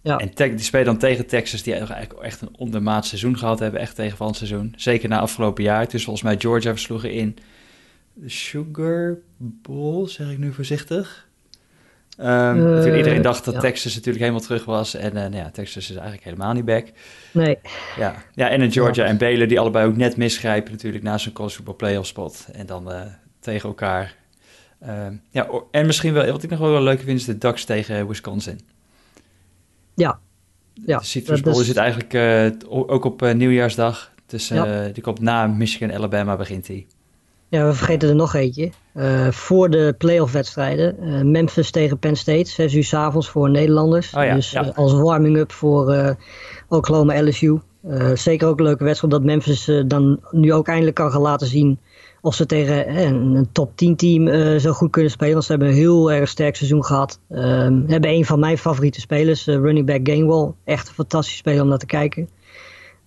Ja. 0.02 0.18
En 0.18 0.32
die 0.36 0.60
spelen 0.60 0.86
dan 0.86 0.98
tegen 0.98 1.28
Texas, 1.28 1.64
die 1.64 1.74
eigenlijk 1.74 2.14
echt 2.14 2.42
een 2.42 2.56
ondermaat 2.58 3.06
seizoen 3.06 3.38
gehad 3.38 3.60
hebben. 3.60 3.80
Echt 3.80 3.96
tegenvallend 3.96 4.38
seizoen. 4.38 4.74
Zeker 4.78 5.10
na 5.10 5.20
afgelopen 5.20 5.64
jaar. 5.64 5.90
Dus 5.90 6.04
volgens 6.04 6.26
mij 6.26 6.40
Georgia 6.40 6.72
versloegen 6.72 7.12
in 7.12 7.38
de 8.14 8.30
Sugar 8.30 9.18
Bowl, 9.38 10.08
zeg 10.08 10.32
ik 10.32 10.38
nu 10.38 10.54
voorzichtig. 10.54 11.30
Um, 12.20 12.28
uh, 12.28 12.82
toen 12.82 12.96
iedereen 12.96 13.22
dacht 13.22 13.46
dat 13.46 13.54
ja. 13.54 13.60
Texas 13.60 13.94
natuurlijk 13.94 14.20
helemaal 14.20 14.46
terug 14.46 14.66
was. 14.66 14.94
En 14.94 15.16
uh, 15.16 15.22
nou 15.22 15.36
ja, 15.36 15.50
Texas 15.52 15.90
is 15.90 15.96
eigenlijk 15.96 16.24
helemaal 16.24 16.54
niet 16.54 16.66
back. 16.66 16.88
Nee. 17.32 17.58
Ja, 17.98 18.24
ja 18.36 18.50
en 18.50 18.62
in 18.62 18.72
Georgia 18.72 19.04
ja. 19.04 19.10
en 19.10 19.18
Baylor, 19.18 19.48
die 19.48 19.60
allebei 19.60 19.88
ook 19.88 19.98
net 19.98 20.18
misgrijpen 20.18 20.72
natuurlijk 20.72 21.04
na 21.04 21.18
zo'n 21.18 21.34
college 21.34 21.56
football 21.56 21.76
playoff 21.76 22.08
spot. 22.08 22.48
En 22.52 22.66
dan 22.66 22.92
uh, 22.92 23.02
tegen 23.40 23.70
elkaar. 23.70 24.16
Um, 24.88 25.22
ja, 25.30 25.50
en 25.72 25.86
misschien 25.86 26.14
wel, 26.14 26.32
wat 26.32 26.44
ik 26.44 26.50
nog 26.50 26.60
wel 26.60 26.84
leuk 26.84 27.02
vind, 27.02 27.20
is 27.20 27.26
de 27.26 27.38
Ducks 27.38 27.66
tegen 27.66 28.08
Wisconsin. 28.08 28.60
Ja. 29.96 30.20
ja 30.74 30.98
de 30.98 31.06
Citrus 31.06 31.42
Bowl 31.42 31.60
is... 31.60 31.66
zit 31.66 31.78
eigenlijk 31.78 32.14
uh, 32.14 32.70
ook 32.70 33.06
op 33.06 33.22
uh, 33.22 33.34
nieuwjaarsdag. 33.34 34.12
Dus 34.26 34.48
ja. 34.48 34.88
die 34.88 35.04
komt 35.04 35.20
na 35.20 35.48
Michigan, 35.48 35.94
Alabama 35.94 36.38
begint 36.38 36.66
die. 36.66 36.88
Ja, 37.48 37.66
we 37.66 37.74
vergeten 37.74 38.10
er 38.10 38.16
nog 38.16 38.34
eentje. 38.34 38.72
Uh, 38.94 39.28
voor 39.32 39.70
de 39.70 39.96
playoff 39.98 40.32
wedstrijden. 40.32 40.96
Uh, 41.04 41.22
Memphis 41.22 41.72
tegen 41.72 42.00
Penn 42.00 42.16
State. 42.16 42.50
6 42.50 42.74
uur 42.74 42.84
s 42.84 42.94
avonds 42.94 43.30
voor 43.30 43.50
Nederlanders. 43.50 44.14
Oh 44.14 44.24
ja, 44.24 44.36
dus 44.36 44.52
ja. 44.52 44.66
Uh, 44.66 44.78
als 44.78 44.94
warming-up 44.94 45.52
voor 45.52 46.16
Oklahoma 46.68 47.24
LSU. 47.24 47.60
zeker 48.14 48.48
ook 48.48 48.58
een 48.58 48.66
leuke 48.66 48.84
wedstrijd. 48.84 49.14
Omdat 49.14 49.28
Memphis 49.28 49.72
dan 49.86 50.20
nu 50.32 50.54
ook 50.54 50.68
eindelijk 50.68 50.96
kan 50.96 51.12
gaan 51.12 51.22
laten 51.22 51.48
zien. 51.48 51.80
Of 52.22 52.36
ze 52.36 52.46
tegen 52.46 52.98
een, 52.98 53.36
een 53.36 53.52
top 53.52 53.72
10 53.76 53.96
team 53.96 54.60
zo 54.60 54.72
goed 54.72 54.92
kunnen 54.92 55.12
spelen. 55.12 55.34
Want 55.34 55.46
ze 55.46 55.52
hebben 55.52 55.70
een 55.70 55.76
heel 55.76 56.12
erg 56.12 56.30
sterk 56.30 56.56
seizoen 56.56 56.86
gehad. 56.86 57.20
Um, 57.30 57.84
hebben 57.88 58.10
een 58.10 58.26
van 58.26 58.40
mijn 58.40 58.58
favoriete 58.58 59.00
spelers. 59.00 59.46
running 59.46 59.86
back 59.86 60.00
Gainwell. 60.04 60.52
Echt 60.64 60.88
een 60.88 60.94
fantastisch 60.94 61.38
speler 61.38 61.62
om 61.62 61.68
naar 61.68 61.78
te 61.78 61.86
kijken. 61.86 62.30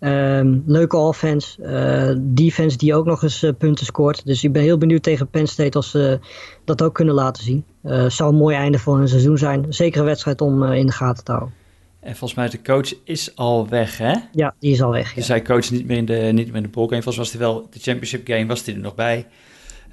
Um, 0.01 0.63
leuke 0.67 0.97
offense, 0.97 1.63
uh, 1.63 2.17
defense 2.21 2.77
die 2.77 2.95
ook 2.95 3.05
nog 3.05 3.23
eens 3.23 3.53
punten 3.59 3.87
scoort. 3.87 4.27
Dus 4.27 4.45
ik 4.45 4.53
ben 4.53 4.63
heel 4.63 4.79
benieuwd 4.79 5.03
tegen 5.03 5.29
Penn 5.29 5.47
State 5.47 5.77
als 5.77 5.91
ze 5.91 6.19
dat 6.65 6.83
ook 6.83 6.95
kunnen 6.95 7.15
laten 7.15 7.43
zien. 7.43 7.65
Zou 8.09 8.31
een 8.31 8.39
mooi 8.39 8.57
einde 8.57 8.79
voor 8.79 8.99
hun 8.99 9.09
seizoen 9.09 9.39
zijn. 9.39 9.67
Zeker 9.69 10.01
een 10.01 10.07
wedstrijd 10.07 10.41
om 10.41 10.63
in 10.63 10.87
de 10.87 10.93
gaten 10.93 11.25
te 11.25 11.33
houden. 11.33 11.64
En 12.05 12.17
volgens 12.17 12.35
mij 12.35 12.49
de 12.49 12.63
coach 12.63 12.95
is 13.05 13.37
al 13.37 13.69
weg, 13.69 13.99
hè? 13.99 14.15
Ja, 14.33 14.55
die 14.59 14.73
is 14.73 14.83
al 14.83 14.91
weg. 14.91 15.09
Ja. 15.09 15.15
Dus 15.15 15.29
hij 15.29 15.43
coacht 15.43 15.71
niet 15.71 15.87
meer 15.87 15.97
in 15.97 16.05
de, 16.05 16.15
niet 16.15 16.47
meer 16.47 16.57
in 16.57 16.63
de 16.63 16.69
ballgame. 16.69 17.03
Volgens 17.03 17.17
was 17.17 17.31
hij 17.31 17.41
wel, 17.41 17.69
de 17.71 17.81
championship 17.81 18.27
game 18.27 18.47
was 18.47 18.65
hij 18.65 18.75
er 18.75 18.81
nog 18.81 18.95
bij. 18.95 19.27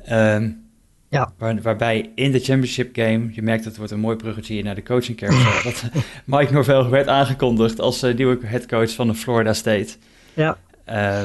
Um, 0.10 0.69
ja. 1.10 1.34
Waar, 1.38 1.62
waarbij 1.62 2.12
in 2.15 2.32
de 2.32 2.39
championship 2.39 2.95
game, 2.95 3.30
je 3.32 3.41
merkt 3.41 3.63
dat 3.63 3.67
het 3.67 3.78
wordt 3.78 3.91
een 3.91 4.00
mooi 4.00 4.15
bruggetje 4.15 4.54
hier 4.54 4.63
naar 4.63 4.76
de 4.76 4.84
coaching 4.84 5.17
carousel. 5.17 5.63
dat 5.71 5.84
Mike 6.26 6.54
Norvell 6.54 6.84
werd 6.84 7.08
aangekondigd 7.08 7.80
als 7.80 8.04
uh, 8.04 8.15
nieuwe 8.15 8.38
headcoach 8.45 8.93
van 8.93 9.08
de 9.08 9.15
Florida 9.15 9.54
State. 9.54 9.95
Ja. 10.34 10.58
Uh, 10.89 11.24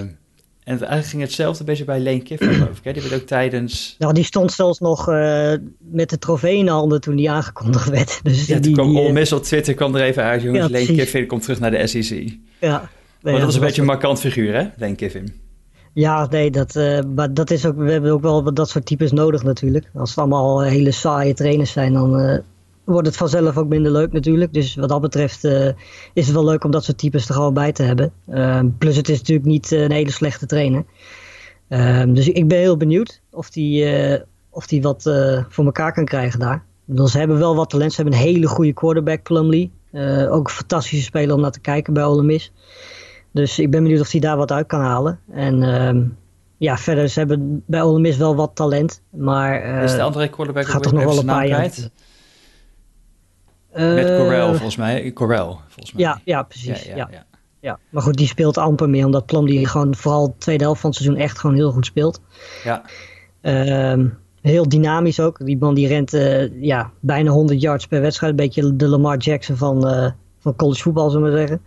en 0.67 0.79
eigenlijk 0.79 1.07
ging 1.07 1.23
hetzelfde 1.23 1.61
een 1.61 1.67
beetje 1.67 1.85
bij 1.85 2.01
Lane 2.01 2.23
Kiffin, 2.23 2.53
geloof 2.53 2.79
ik. 2.79 2.85
Hè? 2.85 2.93
Die 2.93 3.03
werd 3.03 3.15
ook 3.15 3.27
tijdens... 3.27 3.95
Nou, 3.99 4.13
die 4.13 4.25
stond 4.25 4.53
zelfs 4.53 4.79
nog 4.79 5.09
uh, 5.09 5.53
met 5.79 6.11
de 6.11 6.19
trofee 6.19 6.57
in 6.57 6.69
handen 6.69 7.01
toen 7.01 7.17
die 7.17 7.31
aangekondigd 7.31 7.89
werd. 7.89 8.21
Dus 8.23 8.47
ja, 8.47 8.55
die, 8.55 8.63
toen 8.63 8.73
kwam 8.73 8.89
die, 8.89 8.99
Ole 8.99 9.35
op 9.35 9.43
Twitter 9.43 9.75
kwam 9.75 9.95
er 9.95 10.03
even 10.03 10.23
uit, 10.23 10.43
jongens, 10.43 10.67
ja, 10.67 10.79
Lane 10.79 10.95
Kiffin 10.95 11.27
komt 11.27 11.43
terug 11.43 11.61
naar 11.61 11.71
de 11.71 11.87
SEC. 11.87 12.37
Ja. 12.59 12.89
Nee, 13.23 13.33
maar 13.33 13.41
dat 13.41 13.49
is 13.49 13.55
een 13.55 13.61
beetje 13.61 13.81
een 13.81 13.87
markant 13.87 14.21
figuur, 14.21 14.55
hè, 14.55 14.69
Lane 14.77 14.95
Kiffin. 14.95 15.41
Ja, 15.93 16.27
nee, 16.31 16.51
dat, 16.51 16.75
uh, 16.75 16.99
maar 17.15 17.35
dat 17.35 17.51
is 17.51 17.67
ook, 17.67 17.77
we 17.77 17.91
hebben 17.91 18.13
ook 18.13 18.23
wel 18.23 18.55
dat 18.55 18.69
soort 18.69 18.87
types 18.87 19.13
nodig 19.13 19.43
natuurlijk. 19.43 19.91
Als 19.95 20.11
het 20.11 20.19
allemaal 20.19 20.63
hele 20.63 20.91
saaie 20.91 21.35
trainers 21.35 21.73
zijn, 21.73 21.93
dan 21.93 22.21
uh, 22.21 22.39
wordt 22.87 23.07
het 23.07 23.17
vanzelf 23.17 23.57
ook 23.57 23.69
minder 23.69 23.93
leuk 23.93 24.13
natuurlijk. 24.13 24.53
Dus 24.53 24.75
wat 24.75 24.89
dat 24.89 25.01
betreft 25.01 25.45
uh, 25.45 25.67
is 26.13 26.27
het 26.27 26.35
wel 26.35 26.45
leuk 26.45 26.65
om 26.65 26.71
dat 26.71 26.85
soort 26.85 26.99
types 26.99 27.29
er 27.29 27.35
gewoon 27.35 27.55
bij 27.55 27.73
te 27.73 27.83
hebben. 27.83 28.13
plus 28.79 28.97
het 28.97 29.09
is 29.09 29.19
natuurlijk 29.19 29.47
niet 29.47 29.71
een 29.71 29.93
hele 29.93 30.11
slechte 30.11 30.47
trainer. 30.47 30.85
Ehm, 31.69 32.13
dus 32.13 32.29
ik 32.29 32.49
ben 32.49 32.59
heel 32.59 32.77
benieuwd 32.77 33.21
of 33.31 33.51
die, 33.51 33.87
of 34.51 34.67
die 34.67 34.83
wat 34.83 35.03
voor 35.49 35.65
elkaar 35.65 35.93
kan 35.93 36.05
krijgen 36.05 36.39
daar. 36.41 36.65
Dus 36.85 37.13
ze 37.13 37.19
hebben 37.19 37.39
wel 37.39 37.57
wat 37.57 37.71
talent. 37.71 37.93
Ze 37.93 38.03
hebben 38.03 38.21
een 38.21 38.27
hele 38.27 38.47
goede 38.47 38.73
quarterback, 38.73 39.23
Plumlee. 39.23 39.71
ook 40.31 40.49
een 40.49 40.55
fantastische 40.55 41.05
speler 41.05 41.35
om 41.35 41.41
naar 41.41 41.51
te 41.51 41.61
kijken 41.61 41.93
bij 41.93 42.05
Ole 42.05 42.23
Miss. 42.23 42.53
Dus 43.33 43.59
ik 43.59 43.71
ben 43.71 43.83
benieuwd 43.83 44.01
of 44.01 44.11
hij 44.11 44.21
daar 44.21 44.37
wat 44.37 44.53
uit 44.53 44.67
kan 44.67 44.81
halen. 44.81 45.19
En 45.31 45.63
um, 45.63 46.17
ja, 46.57 46.77
verder, 46.77 47.09
ze 47.09 47.19
hebben 47.19 47.63
bij 47.67 47.83
Ole 47.83 47.99
Miss 47.99 48.19
wel 48.19 48.37
wat 48.37 48.51
talent. 48.55 49.03
Maar 49.11 49.83
is 49.83 49.95
de 49.95 50.03
andere 50.03 50.29
quarterback 50.29 50.67
gaat 50.67 50.83
toch 50.83 50.93
nog 50.93 51.05
wel 51.05 51.19
een 51.19 51.27
paar 51.27 51.47
jaar. 51.47 51.71
Met 53.77 54.07
Corel 54.07 54.49
volgens 54.49 54.77
mij. 54.77 55.13
Corel 55.13 55.61
volgens 55.69 55.93
mij. 55.93 56.03
Ja, 56.05 56.21
ja 56.25 56.43
precies. 56.43 56.85
Ja, 56.85 56.97
ja, 56.97 57.09
ja. 57.11 57.25
ja, 57.61 57.79
maar 57.91 58.03
goed, 58.03 58.15
die 58.15 58.27
speelt 58.27 58.59
amper 58.59 58.91
meer. 58.91 59.05
Omdat 59.05 59.27
Plum 59.27 59.47
die 59.47 59.67
gewoon 59.67 59.95
vooral 59.95 60.27
de 60.27 60.35
tweede 60.39 60.65
helft 60.65 60.81
van 60.81 60.91
het 60.91 60.99
seizoen 60.99 61.21
echt 61.21 61.39
gewoon 61.39 61.57
heel 61.57 61.71
goed 61.71 61.87
speelt. 61.87 62.21
Ja. 62.65 62.83
Um, 63.93 64.19
heel 64.41 64.69
dynamisch 64.69 65.21
ook. 65.21 65.47
Die 65.47 65.59
man 65.59 65.75
die 65.75 65.87
rent 65.87 66.15
uh, 66.15 66.63
ja, 66.63 66.91
bijna 67.01 67.31
100 67.31 67.61
yards 67.61 67.87
per 67.87 68.01
wedstrijd. 68.01 68.31
Een 68.31 68.37
beetje 68.37 68.77
de 68.77 68.89
Lamar 68.89 69.17
Jackson 69.17 69.57
van, 69.57 69.89
uh, 69.89 70.11
van 70.39 70.57
college 70.57 70.83
voetbal, 70.83 71.11
zullen 71.11 71.31
we 71.31 71.39
zeggen. 71.39 71.63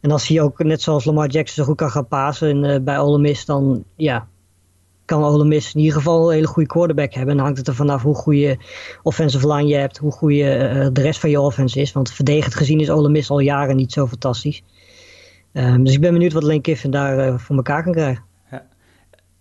En 0.00 0.10
als 0.10 0.28
hij 0.28 0.40
ook 0.40 0.58
net 0.58 0.82
zoals 0.82 1.04
Lamar 1.04 1.28
Jackson 1.28 1.64
zo 1.64 1.70
goed 1.70 1.76
kan 1.76 1.90
gaan 1.90 2.08
pasen 2.08 2.64
uh, 2.64 2.80
bij 2.80 2.98
Ole 2.98 3.18
Miss, 3.18 3.44
dan 3.44 3.84
ja, 3.96 4.28
kan 5.10 5.24
Ole 5.24 5.44
Miss 5.44 5.74
in 5.74 5.80
ieder 5.80 5.96
geval 5.96 6.28
een 6.28 6.34
hele 6.34 6.46
goede 6.46 6.68
quarterback 6.68 7.12
hebben. 7.12 7.30
En 7.30 7.36
dan 7.36 7.44
hangt 7.44 7.58
het 7.58 7.68
er 7.68 7.74
vanaf 7.74 8.02
hoe 8.02 8.14
goede 8.14 8.58
offensive 9.02 9.52
line 9.52 9.68
je 9.68 9.76
hebt, 9.76 9.98
hoe 9.98 10.12
goede 10.12 10.34
uh, 10.74 10.88
de 10.92 11.00
rest 11.00 11.20
van 11.20 11.30
je 11.30 11.40
offense 11.40 11.80
is. 11.80 11.92
Want 11.92 12.12
verdedigend 12.12 12.54
gezien 12.54 12.80
is 12.80 12.90
Ole 12.90 13.08
Miss 13.08 13.30
al 13.30 13.38
jaren 13.38 13.76
niet 13.76 13.92
zo 13.92 14.06
fantastisch. 14.06 14.62
Um, 15.52 15.84
dus 15.84 15.94
ik 15.94 16.00
ben 16.00 16.12
benieuwd 16.12 16.32
wat 16.32 16.42
Lane 16.42 16.60
Kiffin 16.60 16.90
daar 16.90 17.28
uh, 17.28 17.38
voor 17.38 17.56
elkaar 17.56 17.82
kan 17.82 17.92
krijgen. 17.92 18.24
Ja. 18.50 18.66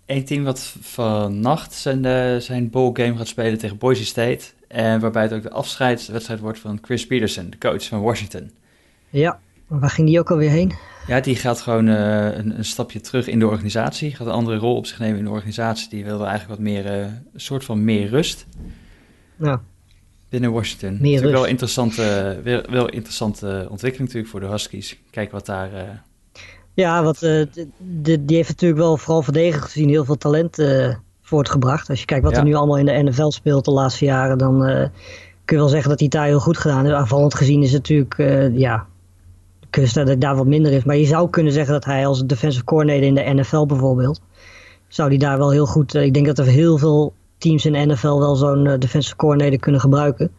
Eén 0.06 0.26
team 0.26 0.44
wat 0.44 0.76
vannacht 0.82 1.74
zijn, 1.74 2.06
uh, 2.06 2.36
zijn 2.36 2.70
bowl 2.70 2.94
game 2.94 3.18
gaat 3.18 3.28
spelen 3.28 3.58
tegen 3.58 3.78
Boise 3.78 4.06
State. 4.06 4.46
En 4.68 5.00
waarbij 5.00 5.24
het 5.24 5.34
ook 5.34 5.44
de 5.44 5.52
afscheidswedstrijd 5.52 6.40
wordt 6.40 6.60
van 6.60 6.80
Chris 6.82 7.08
Peterson, 7.08 7.50
de 7.50 7.58
coach 7.58 7.88
van 7.88 8.02
Washington. 8.02 8.52
Ja, 9.10 9.40
Waar 9.70 9.90
ging 9.90 10.08
die 10.08 10.20
ook 10.20 10.32
alweer 10.32 10.50
heen? 10.50 10.74
Ja, 11.08 11.20
die 11.20 11.36
gaat 11.36 11.62
gewoon 11.62 11.88
uh, 11.88 12.38
een, 12.38 12.58
een, 12.58 12.66
stapje 12.66 13.02
terug 13.02 13.28
in 13.28 13.40
de 13.40 13.48
organisatie. 13.48 14.16
Gaat 14.16 14.28
een 14.28 14.34
andere 14.34 14.58
rol 14.58 14.76
op 14.76 14.86
zich 14.86 15.00
nemen 15.00 15.18
in 15.18 15.24
de 15.24 15.30
organisatie. 15.30 15.90
Die 15.90 16.06
wilde 16.06 16.24
eigenlijk 16.24 16.60
wat 16.60 16.70
meer, 16.70 16.86
uh, 16.86 16.98
een 17.02 17.22
soort 17.36 17.64
van 17.66 17.84
meer 17.84 18.08
rust. 18.08 18.46
Ja. 19.36 19.62
Binnen 20.30 20.52
Washington. 20.52 20.98
Meer 21.02 21.22
wel 21.22 21.46
interessante, 21.46 22.40
wel, 22.44 22.62
wel 22.70 22.90
interessante 22.90 23.68
ontwikkeling 23.70 24.08
natuurlijk 24.08 24.32
voor 24.32 24.40
de 24.40 24.48
Huskies. 24.48 25.00
Kijk 25.12 25.32
wat 25.32 25.46
daar... 25.46 25.74
Uh... 25.74 25.82
Ja, 26.74 27.04
wat, 27.04 27.20
die, 27.78 28.26
die 28.26 28.36
heeft 28.36 28.50
natuurlijk 28.50 28.82
wel 28.82 28.98
vooral 28.98 29.22
verdedigend 29.22 29.64
gezien 29.64 29.90
heel 29.90 30.06
veel 30.06 30.18
talent 30.18 30.58
voortgebracht. 31.22 31.90
Als 31.90 32.00
je 32.00 32.06
kijkt 32.06 32.24
wat 32.24 32.38
er 32.38 32.44
nu 32.44 32.54
allemaal 32.54 32.78
in 32.78 32.86
de 32.86 33.04
NFL 33.04 33.30
speelt 33.30 33.66
de 33.66 33.72
laatste 33.72 34.06
jaren, 34.06 34.38
dan 34.38 34.60
kun 35.46 35.58
je 35.58 35.64
wel 35.64 35.68
zeggen 35.68 35.90
dat 35.90 36.00
hij 36.00 36.10
daar 36.10 36.26
heel 36.26 36.40
goed 36.40 36.58
gedaan 36.58 36.84
heeft. 36.84 36.96
Aanvallend 36.96 37.36
gezien 37.36 37.64
is 37.64 37.74
het 37.74 37.90
natuurlijk, 37.90 38.54
ja, 38.58 38.88
kunst 39.70 39.96
dat 39.96 40.08
het 40.08 40.22
daar 40.22 40.36
wat 40.36 40.46
minder 40.46 40.72
is. 40.72 40.84
Maar 40.84 40.96
je 40.96 41.06
zou 41.06 41.30
kunnen 41.30 41.54
zeggen 41.54 41.74
dat 41.74 41.86
hij 41.86 42.06
als 42.06 42.26
defensive 42.26 42.64
coordinator 42.64 43.04
in 43.04 43.16
de 43.16 43.34
NFL 43.34 43.66
bijvoorbeeld, 43.66 44.22
zou 44.88 45.10
hij 45.10 45.18
daar 45.18 45.38
wel 45.38 45.52
heel 45.52 45.66
goed... 45.66 45.94
ik 45.94 46.14
denk 46.14 46.26
dat 46.26 46.40
er 46.40 46.46
heel 46.46 46.78
veel 46.78 47.14
teams 47.38 47.66
in 47.66 47.74
de 47.74 47.86
NFL 47.86 48.20
wel 48.20 48.36
zo'n 48.36 48.66
uh, 48.66 48.78
defensive 48.78 49.16
coordinator 49.16 49.60
kunnen 49.60 49.82
gebruiken. 49.82 50.32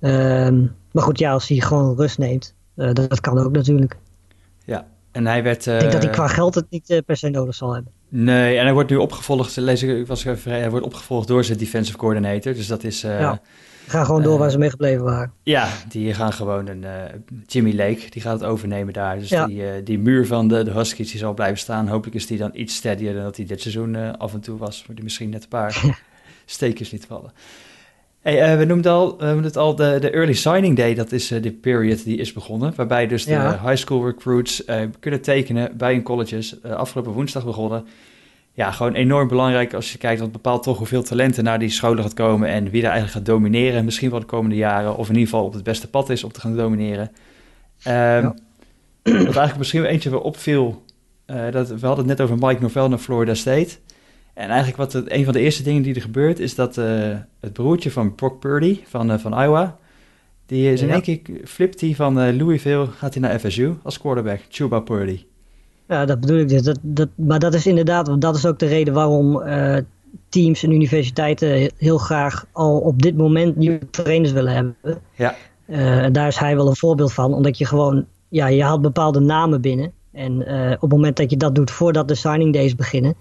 Um, 0.00 0.74
maar 0.92 1.02
goed, 1.02 1.18
ja, 1.18 1.32
als 1.32 1.48
hij 1.48 1.58
gewoon 1.58 1.96
rust 1.96 2.18
neemt, 2.18 2.54
uh, 2.76 2.92
dat, 2.92 3.08
dat, 3.08 3.20
kan 3.20 3.38
ook 3.38 3.52
natuurlijk. 3.52 3.96
Ja, 4.64 4.86
en 5.10 5.26
hij 5.26 5.42
werd... 5.42 5.66
ik 5.66 5.78
denk 5.78 5.92
dat 5.92 6.02
hij 6.02 6.10
eh, 6.10 6.16
qua 6.16 6.26
geld 6.26 6.54
het 6.54 6.66
niet 6.70 7.02
per 7.06 7.16
se 7.16 7.28
nodig 7.28 7.54
zal 7.54 7.74
hebben. 7.74 7.92
Nee, 8.14 8.56
en 8.56 8.64
hij 8.64 8.72
wordt 8.72 8.90
nu 8.90 8.96
opgevolgd, 8.96 9.56
lees 9.56 9.82
ik, 9.82 10.06
was 10.06 10.24
even 10.24 10.38
vrij, 10.38 10.58
hij 10.58 10.70
wordt 10.70 10.86
opgevolgd 10.86 11.28
door 11.28 11.44
zijn 11.44 11.58
defensive 11.58 11.98
coordinator. 11.98 12.54
Dus 12.54 12.66
dat 12.66 12.84
is... 12.84 13.00
ja. 13.00 13.40
Gaan 13.86 14.04
gewoon 14.04 14.22
door 14.22 14.38
waar 14.38 14.50
ze 14.50 14.58
mee 14.58 14.70
gebleven 14.70 15.04
waren. 15.04 15.32
Ja, 15.42 15.68
die 15.88 16.14
gaan 16.14 16.32
gewoon 16.32 16.66
een 16.66 16.84
Jimmy 17.46 17.74
Lake, 17.74 18.10
die 18.10 18.22
gaat 18.22 18.40
het 18.40 18.48
overnemen 18.48 18.92
daar. 18.92 19.18
Dus 19.18 19.28
ja. 19.28 19.46
die, 19.46 19.82
die 19.82 19.98
muur 19.98 20.26
van 20.26 20.48
de, 20.48 20.62
de 20.62 20.70
Huskies 20.70 21.10
die 21.10 21.20
zal 21.20 21.34
blijven 21.34 21.58
staan. 21.58 21.88
Hopelijk 21.88 22.16
is 22.16 22.26
die 22.26 22.38
dan 22.38 22.50
iets 22.52 22.74
steadier 22.74 23.14
dan 23.14 23.22
dat 23.22 23.36
hij 23.36 23.46
dit 23.46 23.60
seizoen 23.60 24.18
af 24.18 24.34
en 24.34 24.40
toe 24.40 24.58
was. 24.58 24.76
Wordt 24.76 24.94
die 24.94 25.04
misschien 25.04 25.30
net 25.30 25.42
een 25.42 25.48
paar 25.48 26.00
steekjes 26.44 26.92
niet 26.92 27.06
vallen. 27.06 27.32
Hey, 28.22 28.52
uh, 28.52 28.58
we 28.58 28.64
noemden, 28.64 28.92
al, 28.92 29.16
we 29.18 29.24
noemden 29.24 29.44
het 29.44 29.56
al 29.56 29.74
de, 29.74 29.96
de 30.00 30.10
Early 30.10 30.32
Signing 30.32 30.76
Day, 30.76 30.94
dat 30.94 31.12
is 31.12 31.32
uh, 31.32 31.42
de 31.42 31.52
period 31.52 32.04
die 32.04 32.16
is 32.16 32.32
begonnen. 32.32 32.72
Waarbij 32.76 33.06
dus 33.06 33.24
de 33.24 33.58
high 33.64 33.76
school 33.76 34.06
recruits 34.06 34.66
uh, 34.66 34.76
kunnen 35.00 35.20
tekenen 35.20 35.76
bij 35.76 35.92
hun 35.92 36.02
colleges. 36.02 36.62
afgelopen 36.62 37.12
woensdag 37.12 37.44
begonnen. 37.44 37.86
Ja, 38.52 38.70
gewoon 38.70 38.94
enorm 38.94 39.28
belangrijk 39.28 39.74
als 39.74 39.92
je 39.92 39.98
kijkt, 39.98 40.20
want 40.20 40.32
het 40.32 40.42
bepaalt 40.42 40.62
toch 40.62 40.78
hoeveel 40.78 41.02
talenten 41.02 41.44
naar 41.44 41.58
die 41.58 41.68
scholen 41.68 42.02
gaat 42.02 42.14
komen. 42.14 42.48
En 42.48 42.70
wie 42.70 42.82
er 42.82 42.90
eigenlijk 42.90 43.12
gaat 43.12 43.26
domineren, 43.26 43.84
misschien 43.84 44.10
wel 44.10 44.20
de 44.20 44.26
komende 44.26 44.56
jaren. 44.56 44.96
Of 44.96 45.08
in 45.08 45.14
ieder 45.14 45.28
geval 45.28 45.44
op 45.44 45.52
het 45.52 45.62
beste 45.62 45.88
pad 45.88 46.10
is 46.10 46.24
om 46.24 46.32
te 46.32 46.40
gaan 46.40 46.56
domineren. 46.56 47.10
Um, 47.86 47.92
ja. 47.92 48.34
Wat 49.02 49.14
eigenlijk 49.14 49.58
misschien 49.58 49.84
eentje 49.84 50.10
weer 50.10 50.20
opviel, 50.20 50.82
dat, 51.26 51.68
we 51.68 51.86
hadden 51.86 52.08
het 52.08 52.18
net 52.18 52.20
over 52.20 52.46
Mike 52.46 52.62
Novell 52.62 52.88
naar 52.88 52.98
Florida 52.98 53.34
State. 53.34 53.76
En 54.34 54.48
eigenlijk 54.48 54.76
wat 54.76 54.92
het, 54.92 55.12
een 55.12 55.24
van 55.24 55.32
de 55.32 55.40
eerste 55.40 55.62
dingen 55.62 55.82
die 55.82 55.94
er 55.94 56.00
gebeurt, 56.00 56.38
is 56.38 56.54
dat 56.54 56.76
uh, 56.76 57.16
het 57.40 57.52
broertje 57.52 57.90
van 57.90 58.14
Brock 58.14 58.40
Purdy 58.40 58.78
van, 58.84 59.10
uh, 59.10 59.18
van 59.18 59.42
Iowa, 59.42 59.76
die 60.46 60.72
is 60.72 60.82
in 60.82 60.90
één 60.90 61.02
keer 61.02 61.20
flipt 61.44 61.80
hij 61.80 61.94
van 61.94 62.18
uh, 62.18 62.36
Louisville, 62.36 62.86
gaat 62.86 63.14
hij 63.14 63.22
naar 63.22 63.38
FSU 63.38 63.74
als 63.82 63.98
quarterback, 63.98 64.40
Chuba 64.48 64.80
Purdy. 64.80 65.24
Ja, 65.88 66.04
dat 66.04 66.20
bedoel 66.20 66.38
ik 66.38 66.48
dus. 66.48 66.62
Dat, 66.62 66.78
dat, 66.82 67.08
maar 67.14 67.38
dat 67.38 67.54
is 67.54 67.66
inderdaad, 67.66 68.20
dat 68.20 68.36
is 68.36 68.46
ook 68.46 68.58
de 68.58 68.66
reden 68.66 68.94
waarom 68.94 69.42
teams 70.28 70.62
en 70.62 70.72
universiteiten 70.72 71.70
heel 71.76 71.98
graag 71.98 72.46
al 72.52 72.78
op 72.78 73.02
dit 73.02 73.16
moment 73.16 73.56
nieuwe 73.56 73.90
trainers 73.90 74.32
willen 74.32 74.52
hebben. 74.52 74.76
Ja. 75.14 75.34
daar 76.10 76.28
is 76.28 76.36
hij 76.36 76.56
wel 76.56 76.68
een 76.68 76.76
voorbeeld 76.76 77.12
van, 77.12 77.34
omdat 77.34 77.58
je 77.58 77.66
gewoon, 77.66 78.06
ja, 78.28 78.46
je 78.46 78.62
haalt 78.62 78.82
bepaalde 78.82 79.20
namen 79.20 79.60
binnen. 79.60 79.92
En 80.12 80.40
op 80.74 80.80
het 80.80 80.90
moment 80.90 81.16
dat 81.16 81.30
je 81.30 81.36
dat 81.36 81.54
doet 81.54 81.70
voordat 81.70 82.08
de 82.08 82.14
signing 82.14 82.52
days 82.52 82.74
beginnen, 82.74 83.14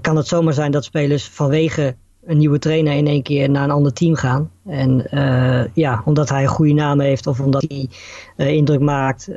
kan 0.00 0.16
het 0.16 0.26
zomaar 0.26 0.54
zijn 0.54 0.70
dat 0.70 0.84
spelers 0.84 1.28
vanwege 1.28 1.94
een 2.26 2.38
nieuwe 2.38 2.58
trainer 2.58 2.92
in 2.92 3.06
één 3.06 3.22
keer 3.22 3.50
naar 3.50 3.64
een 3.64 3.70
ander 3.70 3.92
team 3.92 4.14
gaan. 4.14 4.50
En 4.66 5.06
uh, 5.10 5.64
ja, 5.74 6.02
omdat 6.04 6.28
hij 6.28 6.42
een 6.42 6.48
goede 6.48 6.72
naam 6.72 7.00
heeft 7.00 7.26
of 7.26 7.40
omdat 7.40 7.64
hij 7.68 7.88
uh, 8.36 8.48
indruk 8.48 8.80
maakt. 8.80 9.28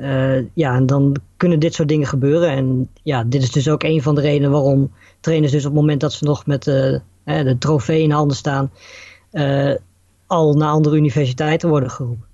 ja, 0.53 0.75
en 0.75 0.85
dan 0.85 1.15
kunnen 1.37 1.59
dit 1.59 1.73
soort 1.73 1.87
dingen 1.87 2.07
gebeuren. 2.07 2.49
En 2.49 2.89
ja, 3.03 3.23
dit 3.23 3.41
is 3.41 3.51
dus 3.51 3.69
ook 3.69 3.83
een 3.83 4.01
van 4.01 4.15
de 4.15 4.21
redenen 4.21 4.51
waarom 4.51 4.91
trainers 5.19 5.51
dus 5.51 5.65
op 5.65 5.71
het 5.71 5.79
moment 5.79 6.01
dat 6.01 6.13
ze 6.13 6.23
nog 6.23 6.45
met 6.45 6.63
de 6.63 7.55
trofee 7.59 8.01
in 8.01 8.11
handen 8.11 8.37
staan, 8.37 8.71
al 10.27 10.53
naar 10.53 10.69
andere 10.69 10.95
universiteiten 10.95 11.69
worden 11.69 11.91
geroepen. 11.91 12.25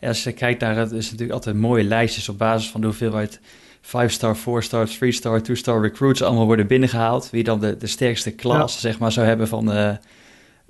Ja, 0.00 0.08
als 0.08 0.24
je 0.24 0.32
kijkt 0.32 0.60
naar 0.60 0.76
het, 0.76 0.92
is 0.92 1.04
natuurlijk 1.04 1.32
altijd 1.32 1.56
mooie 1.56 1.84
lijstjes 1.84 2.28
op 2.28 2.38
basis 2.38 2.70
van 2.70 2.80
de 2.80 2.86
hoeveelheid 2.86 3.40
5-star, 3.84 4.36
4-star, 4.36 4.88
3-star, 4.88 5.40
2-star 5.40 5.80
recruits 5.80 6.22
allemaal 6.22 6.46
worden 6.46 6.66
binnengehaald. 6.66 7.30
Wie 7.30 7.44
dan 7.44 7.60
de, 7.60 7.76
de 7.76 7.86
sterkste 7.86 8.30
klas 8.30 8.80
zeg 8.80 8.98
maar, 8.98 9.12
zou 9.12 9.26
hebben 9.26 9.48
van, 9.48 9.76
uh, 9.76 9.88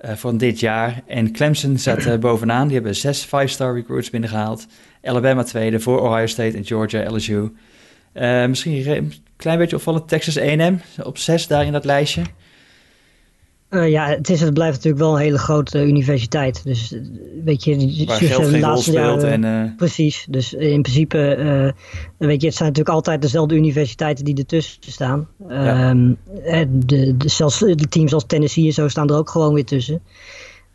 uh, 0.05 0.13
van 0.13 0.37
dit 0.37 0.61
jaar. 0.61 1.03
En 1.07 1.33
Clemson 1.33 1.79
zat 1.79 2.07
uh, 2.07 2.17
bovenaan. 2.17 2.67
Die 2.67 2.77
hebben 2.77 2.97
zes 2.97 3.27
5-star 3.27 3.75
recruits 3.75 4.11
binnengehaald. 4.11 4.67
Alabama 5.03 5.43
tweede 5.43 5.81
voor 5.81 6.01
Ohio 6.01 6.27
State 6.27 6.57
en 6.57 6.65
Georgia, 6.65 7.11
LSU. 7.11 7.53
misschien 8.49 8.91
een 8.91 9.13
klein 9.37 9.59
beetje 9.59 9.77
opvallend 9.77 10.09
Texas 10.09 10.39
A&M 10.39 10.77
op 11.03 11.19
zes 11.19 11.47
daar 11.47 11.65
in 11.65 11.73
dat 11.73 11.85
lijstje. 11.85 12.23
Uh, 13.71 13.91
ja, 13.91 14.09
het, 14.09 14.31
is, 14.31 14.41
het 14.41 14.55
blijft 14.55 14.75
natuurlijk 14.75 15.03
wel 15.03 15.15
een 15.15 15.23
hele 15.23 15.39
grote 15.39 15.85
universiteit. 15.85 16.65
Dus 16.65 16.93
eh, 16.93 17.01
weet 17.45 17.65
je, 17.65 18.05
Waar 18.07 18.17
geld 18.17 18.47
geen 18.47 18.63
rol 18.63 18.77
speelt. 18.77 19.23
en, 19.23 19.43
uh... 19.43 19.77
Precies. 19.77 20.27
Dus 20.31 20.53
in 20.53 20.83
principe, 20.83 21.75
weet 22.19 22.41
je, 22.41 22.47
het 22.47 22.57
zijn 22.57 22.69
natuurlijk 22.69 22.97
altijd 22.97 23.23
dezelfde 23.23 23.55
universiteiten 23.55 24.25
die 24.25 24.37
ertussen 24.37 24.79
staan. 24.81 25.29
Ja. 25.49 25.91
Um, 25.91 26.17
de, 26.69 27.17
de, 27.17 27.29
zelfs 27.29 27.59
de 27.59 27.89
teams 27.89 28.15
als 28.15 28.25
Tennessee 28.27 28.67
en 28.67 28.73
zo 28.73 28.89
staan 28.89 29.09
er 29.09 29.17
ook 29.17 29.31
gewoon 29.31 29.55
weer 29.55 29.65
tussen. 29.65 30.03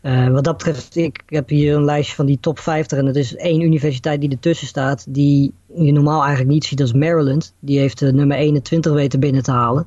Uh, 0.02 0.28
wat 0.28 0.44
dat 0.44 0.56
betreft, 0.56 0.96
ik 0.96 1.22
heb 1.26 1.48
hier 1.48 1.74
een 1.74 1.84
lijstje 1.84 2.14
van 2.14 2.26
die 2.26 2.40
top 2.40 2.58
50 2.58 2.98
en 2.98 3.06
het 3.06 3.16
is 3.16 3.36
één 3.36 3.60
universiteit 3.60 4.20
die 4.20 4.30
ertussen 4.30 4.66
staat, 4.66 5.06
die 5.08 5.52
je 5.74 5.92
normaal 5.92 6.20
eigenlijk 6.20 6.50
niet 6.50 6.64
ziet, 6.64 6.80
is 6.80 6.92
Maryland. 6.92 7.54
Die 7.58 7.78
heeft 7.78 8.00
nummer 8.00 8.36
21 8.36 8.92
weten 8.92 9.20
binnen 9.20 9.42
te 9.42 9.50
halen. 9.50 9.86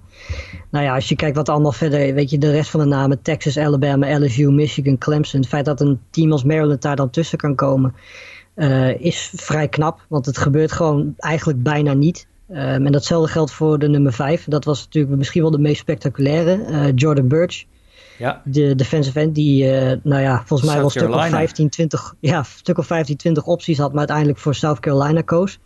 Nou 0.72 0.86
ja, 0.86 0.96
als 0.96 1.10
je 1.10 1.16
kijkt 1.16 1.36
wat 1.36 1.50
allemaal 1.50 1.72
verder, 1.72 2.14
weet 2.14 2.30
je, 2.30 2.38
de 2.38 2.52
rest 2.52 2.70
van 2.70 2.80
de 2.80 2.86
namen, 2.86 3.22
Texas, 3.22 3.58
Alabama, 3.58 4.20
LSU, 4.20 4.52
Michigan, 4.52 4.98
Clemson. 4.98 5.40
Het 5.40 5.50
feit 5.50 5.66
dat 5.66 5.82
een 5.82 6.00
team 6.10 6.32
als 6.32 6.44
Maryland 6.44 6.82
daar 6.82 6.96
dan 6.96 7.10
tussen 7.10 7.38
kan 7.38 7.56
komen, 7.56 7.96
uh, 8.56 9.00
is 9.00 9.32
vrij 9.36 9.68
knap, 9.68 10.06
want 10.10 10.26
het 10.26 10.38
gebeurt 10.38 10.72
gewoon 10.72 11.14
eigenlijk 11.18 11.64
bijna 11.64 11.94
niet. 11.94 12.28
Um, 12.50 12.86
en 12.86 12.92
datzelfde 12.92 13.32
geldt 13.32 13.52
voor 13.52 13.80
de 13.80 13.88
nummer 13.88 14.14
5. 14.14 14.46
Dat 14.48 14.66
was 14.66 14.84
natuurlijk 14.84 15.18
misschien 15.18 15.42
wel 15.42 15.52
de 15.52 15.60
meest 15.60 15.80
spectaculaire, 15.80 16.66
uh, 16.70 16.86
Jordan 16.96 17.28
Burch. 17.28 17.66
Ja. 18.18 18.42
De 18.46 18.76
defensive 18.76 19.20
end 19.20 19.36
die, 19.36 19.66
uh, 19.66 19.92
nou 20.04 20.22
ja, 20.22 20.44
volgens 20.46 20.70
mij 20.70 20.80
wel 20.80 20.90
stuk 20.90 21.10
of 21.10 21.28
15, 21.28 21.70
20, 21.70 22.16
ja, 22.20 22.44
stuk 22.44 22.78
of 22.78 22.86
15, 22.86 23.18
20 23.18 23.46
opties 23.46 23.78
had, 23.78 23.90
maar 23.90 24.00
uiteindelijk 24.00 24.38
voor 24.38 24.56
South 24.56 24.80
Carolina 24.80 25.22
koos. 25.22 25.60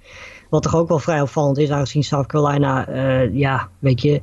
Wat 0.49 0.63
toch 0.63 0.75
ook 0.75 0.87
wel 0.87 0.99
vrij 0.99 1.21
opvallend 1.21 1.57
is, 1.57 1.69
aangezien 1.69 2.03
South 2.03 2.25
Carolina, 2.25 2.89
uh, 2.89 3.35
ja, 3.35 3.69
weet 3.79 4.01
je, 4.01 4.21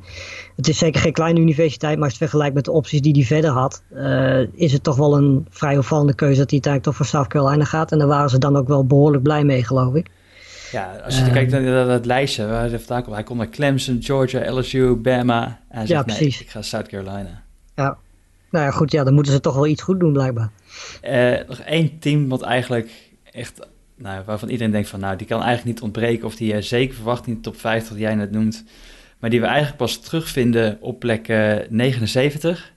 het 0.55 0.67
is 0.67 0.77
zeker 0.77 1.01
geen 1.01 1.13
kleine 1.13 1.39
universiteit, 1.39 1.95
maar 1.95 2.03
als 2.03 2.13
je 2.13 2.19
het 2.19 2.29
vergelijkt 2.29 2.55
met 2.55 2.65
de 2.65 2.71
opties 2.71 3.01
die 3.01 3.13
hij 3.13 3.23
verder 3.23 3.49
had, 3.49 3.83
uh, 3.93 4.39
is 4.53 4.71
het 4.71 4.83
toch 4.83 4.95
wel 4.95 5.17
een 5.17 5.47
vrij 5.49 5.77
opvallende 5.77 6.15
keuze 6.15 6.39
dat 6.39 6.49
hij 6.49 6.59
uiteindelijk 6.59 6.83
toch 6.83 6.95
voor 6.95 7.05
South 7.05 7.27
Carolina 7.27 7.63
gaat. 7.63 7.91
En 7.91 7.97
daar 7.97 8.07
waren 8.07 8.29
ze 8.29 8.37
dan 8.37 8.57
ook 8.57 8.67
wel 8.67 8.85
behoorlijk 8.85 9.23
blij 9.23 9.43
mee, 9.43 9.63
geloof 9.63 9.93
ik. 9.93 10.09
Ja, 10.71 10.95
als 11.05 11.19
je 11.19 11.31
kijkt 11.31 11.51
naar 11.51 11.87
dat 11.87 12.05
lijstje, 12.05 12.47
waar 12.47 12.69
hij 12.69 12.79
vandaan 12.79 13.03
komt, 13.03 13.15
hij 13.15 13.23
komt 13.23 13.39
naar 13.39 13.49
Clemson, 13.49 13.97
Georgia, 14.01 14.51
LSU, 14.51 14.95
Bama. 14.95 15.45
En 15.45 15.77
hij 15.77 15.85
zegt, 15.85 15.89
ja, 15.89 16.03
precies. 16.03 16.35
Nee, 16.35 16.45
ik 16.45 16.49
ga 16.49 16.61
South 16.61 16.87
Carolina. 16.87 17.43
Ja, 17.75 17.97
nou 18.49 18.65
ja, 18.65 18.71
goed, 18.71 18.91
ja, 18.91 19.03
dan 19.03 19.13
moeten 19.13 19.33
ze 19.33 19.39
toch 19.39 19.55
wel 19.55 19.67
iets 19.67 19.81
goed 19.81 19.99
doen, 19.99 20.13
blijkbaar. 20.13 20.49
Uh, 21.03 21.47
nog 21.47 21.59
één 21.59 21.99
team 21.99 22.29
wat 22.29 22.41
eigenlijk 22.41 23.11
echt, 23.31 23.67
nou, 23.95 24.23
waarvan 24.25 24.49
iedereen 24.49 24.71
denkt 24.71 24.89
van, 24.89 24.99
nou, 24.99 25.17
die 25.17 25.27
kan 25.27 25.41
eigenlijk 25.41 25.67
niet 25.67 25.81
ontbreken, 25.81 26.25
of 26.25 26.35
die 26.35 26.53
je 26.53 26.61
zeker 26.61 26.95
verwacht 26.95 27.27
in 27.27 27.33
de 27.33 27.39
top 27.39 27.59
50 27.59 27.93
die 27.93 28.01
jij 28.01 28.15
net 28.15 28.31
noemt, 28.31 28.63
maar 29.19 29.29
die 29.29 29.39
we 29.39 29.45
eigenlijk 29.45 29.77
pas 29.77 29.99
terugvinden 29.99 30.77
op 30.81 30.99
plek 30.99 31.27
uh, 31.27 31.61
eh, 31.61 31.69
79. 31.69 32.73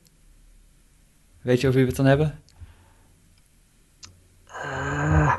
Weet 1.40 1.61
je 1.61 1.66
over 1.66 1.81
wie 1.81 1.88
we 1.88 1.96
het 1.96 1.96
dan 1.96 2.07
hebben? 2.07 2.38
Uh, 4.46 5.35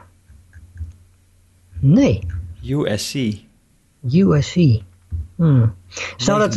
nee. 1.80 2.24
USC. 2.64 3.34
USC. 4.12 4.82
Hmm. 5.40 5.74
Zou 6.18 6.40
dat, 6.40 6.56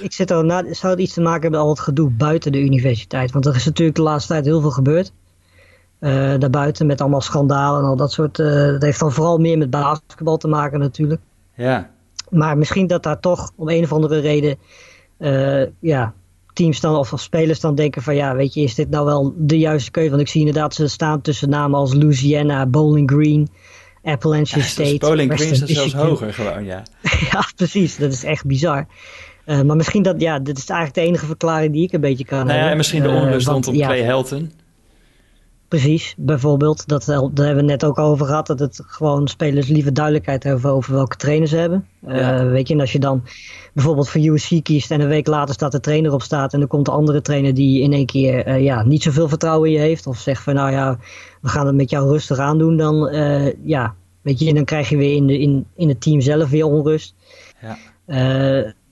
ik, 0.00 0.12
zit 0.12 0.30
al 0.30 0.42
na, 0.42 0.72
zou 0.74 0.92
het 0.92 1.02
iets 1.02 1.12
te 1.12 1.20
maken 1.20 1.42
hebben 1.42 1.50
met 1.50 1.60
al 1.60 1.74
het 1.74 1.80
gedoe 1.80 2.10
buiten 2.10 2.52
de 2.52 2.60
universiteit? 2.60 3.32
Want 3.32 3.46
er 3.46 3.54
is 3.54 3.64
natuurlijk 3.64 3.96
de 3.96 4.02
laatste 4.02 4.32
tijd 4.32 4.44
heel 4.44 4.60
veel 4.60 4.70
gebeurd. 4.70 5.12
Uh, 6.00 6.34
daarbuiten 6.38 6.86
met 6.86 7.00
allemaal 7.00 7.20
schandalen 7.20 7.80
en 7.80 7.86
al 7.86 7.96
dat 7.96 8.12
soort. 8.12 8.38
Uh, 8.38 8.66
dat 8.66 8.82
heeft 8.82 9.00
dan 9.00 9.12
vooral 9.12 9.38
meer 9.38 9.58
met 9.58 9.70
basketbal 9.70 10.36
te 10.36 10.48
maken 10.48 10.78
natuurlijk. 10.78 11.20
Ja. 11.54 11.90
Maar 12.30 12.58
misschien 12.58 12.86
dat 12.86 13.02
daar 13.02 13.20
toch 13.20 13.50
om 13.56 13.68
een 13.68 13.84
of 13.84 13.92
andere 13.92 14.18
reden 14.18 14.56
uh, 15.18 15.66
ja, 15.80 16.14
teams 16.52 16.80
dan 16.80 16.96
of, 16.96 17.12
of, 17.12 17.20
spelers 17.20 17.60
dan 17.60 17.74
denken 17.74 18.02
van 18.02 18.14
ja, 18.14 18.34
weet 18.34 18.54
je, 18.54 18.60
is 18.60 18.74
dit 18.74 18.90
nou 18.90 19.04
wel 19.04 19.34
de 19.36 19.58
juiste 19.58 19.90
keuze? 19.90 20.10
Want 20.10 20.22
ik 20.22 20.28
zie 20.28 20.40
inderdaad 20.40 20.74
ze 20.74 20.88
staan 20.88 21.20
tussen 21.20 21.48
namen 21.48 21.78
als 21.78 21.94
Louisiana, 21.94 22.66
Bowling 22.66 23.10
Green. 23.10 23.48
Appalachian 24.08 24.60
ja, 24.60 24.66
State. 24.66 25.06
Green 25.06 25.30
is 25.30 25.58
zelfs 25.58 25.92
hoger 25.92 26.34
gewoon, 26.34 26.64
ja. 26.64 26.82
ja, 27.32 27.48
precies. 27.56 27.96
Dat 27.96 28.12
is 28.12 28.24
echt 28.24 28.44
bizar. 28.44 28.86
Uh, 29.46 29.60
maar 29.60 29.76
misschien 29.76 30.02
dat, 30.02 30.20
ja, 30.20 30.38
dit 30.38 30.58
is 30.58 30.68
eigenlijk 30.68 31.00
de 31.00 31.04
enige 31.04 31.26
verklaring 31.26 31.72
die 31.72 31.82
ik 31.82 31.92
een 31.92 32.00
beetje 32.00 32.24
kan 32.24 32.46
nou 32.46 32.58
ja, 32.58 32.70
En 32.70 32.76
misschien 32.76 33.02
de 33.02 33.08
onrust 33.08 33.46
uh, 33.46 33.52
rondom 33.52 33.74
ja. 33.74 33.86
Clay 33.86 34.00
Helton. 34.00 34.52
Precies, 35.68 36.14
bijvoorbeeld. 36.16 36.88
Dat, 36.88 37.04
daar 37.06 37.46
hebben 37.46 37.56
we 37.56 37.62
net 37.62 37.84
ook 37.84 37.98
over 37.98 38.26
gehad. 38.26 38.46
Dat 38.46 38.58
het 38.58 38.80
gewoon 38.86 39.28
spelers 39.28 39.68
liever 39.68 39.94
duidelijkheid 39.94 40.42
hebben 40.42 40.70
over 40.70 40.94
welke 40.94 41.16
trainer 41.16 41.48
ze 41.48 41.56
hebben. 41.56 41.86
Eh, 42.06 42.50
weet 42.50 42.68
je, 42.68 42.74
en 42.74 42.80
als 42.80 42.92
je 42.92 42.98
dan 42.98 43.22
bijvoorbeeld 43.72 44.08
voor 44.08 44.20
USC 44.20 44.62
kiest 44.62 44.90
en 44.90 45.00
een 45.00 45.08
week 45.08 45.26
later 45.26 45.54
staat 45.54 45.72
de 45.72 45.80
trainer 45.80 46.12
op 46.12 46.22
staat. 46.22 46.52
En 46.52 46.58
dan 46.58 46.68
komt 46.68 46.84
de 46.84 46.90
andere 46.90 47.20
trainer 47.20 47.54
die 47.54 47.82
in 47.82 47.92
één 47.92 48.06
keer 48.06 48.48
uh, 48.48 48.62
ja, 48.62 48.82
niet 48.82 49.02
zoveel 49.02 49.28
vertrouwen 49.28 49.68
in 49.68 49.74
je 49.74 49.80
heeft. 49.80 50.06
Of 50.06 50.18
zegt 50.18 50.42
van 50.42 50.54
nou 50.54 50.70
ja, 50.70 50.98
we 51.40 51.48
gaan 51.48 51.66
het 51.66 51.76
met 51.76 51.90
jou 51.90 52.08
rustig 52.08 52.38
aandoen. 52.38 52.76
Dan, 52.76 53.14
uh, 53.14 53.52
ja, 53.64 53.94
weet 54.22 54.38
je, 54.38 54.54
dan 54.54 54.64
krijg 54.64 54.88
je 54.88 54.96
weer 54.96 55.16
in, 55.16 55.26
de, 55.26 55.38
in, 55.38 55.66
in 55.76 55.88
het 55.88 56.00
team 56.00 56.20
zelf 56.20 56.50
weer 56.50 56.64
onrust. 56.64 57.14
Ja. 57.60 57.76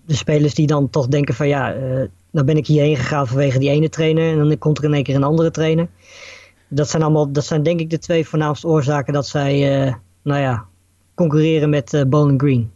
de 0.06 0.14
spelers 0.14 0.54
die 0.54 0.66
dan 0.66 0.90
toch 0.90 1.06
denken 1.06 1.34
van 1.34 1.48
ja, 1.48 1.74
nou 2.30 2.46
ben 2.46 2.56
ik 2.56 2.66
hierheen 2.66 2.96
gegaan 2.96 3.26
vanwege 3.26 3.58
die 3.58 3.70
ene 3.70 3.88
trainer. 3.88 4.30
En 4.30 4.48
dan 4.48 4.58
komt 4.58 4.78
er 4.78 4.84
in 4.84 4.94
één 4.94 5.02
keer 5.02 5.14
een 5.14 5.22
andere 5.22 5.50
trainer 5.50 5.88
dat 6.68 6.90
zijn 6.90 7.02
allemaal, 7.02 7.32
dat 7.32 7.44
zijn 7.44 7.62
denk 7.62 7.80
ik 7.80 7.90
de 7.90 7.98
twee 7.98 8.26
voornaamste 8.26 8.66
oorzaken 8.66 9.12
dat 9.12 9.26
zij, 9.26 9.86
uh, 9.86 9.94
nou 10.22 10.40
ja, 10.40 10.64
concurreren 11.14 11.70
met 11.70 11.92
uh, 11.92 12.02
Bowling 12.04 12.40
Green. 12.40 12.70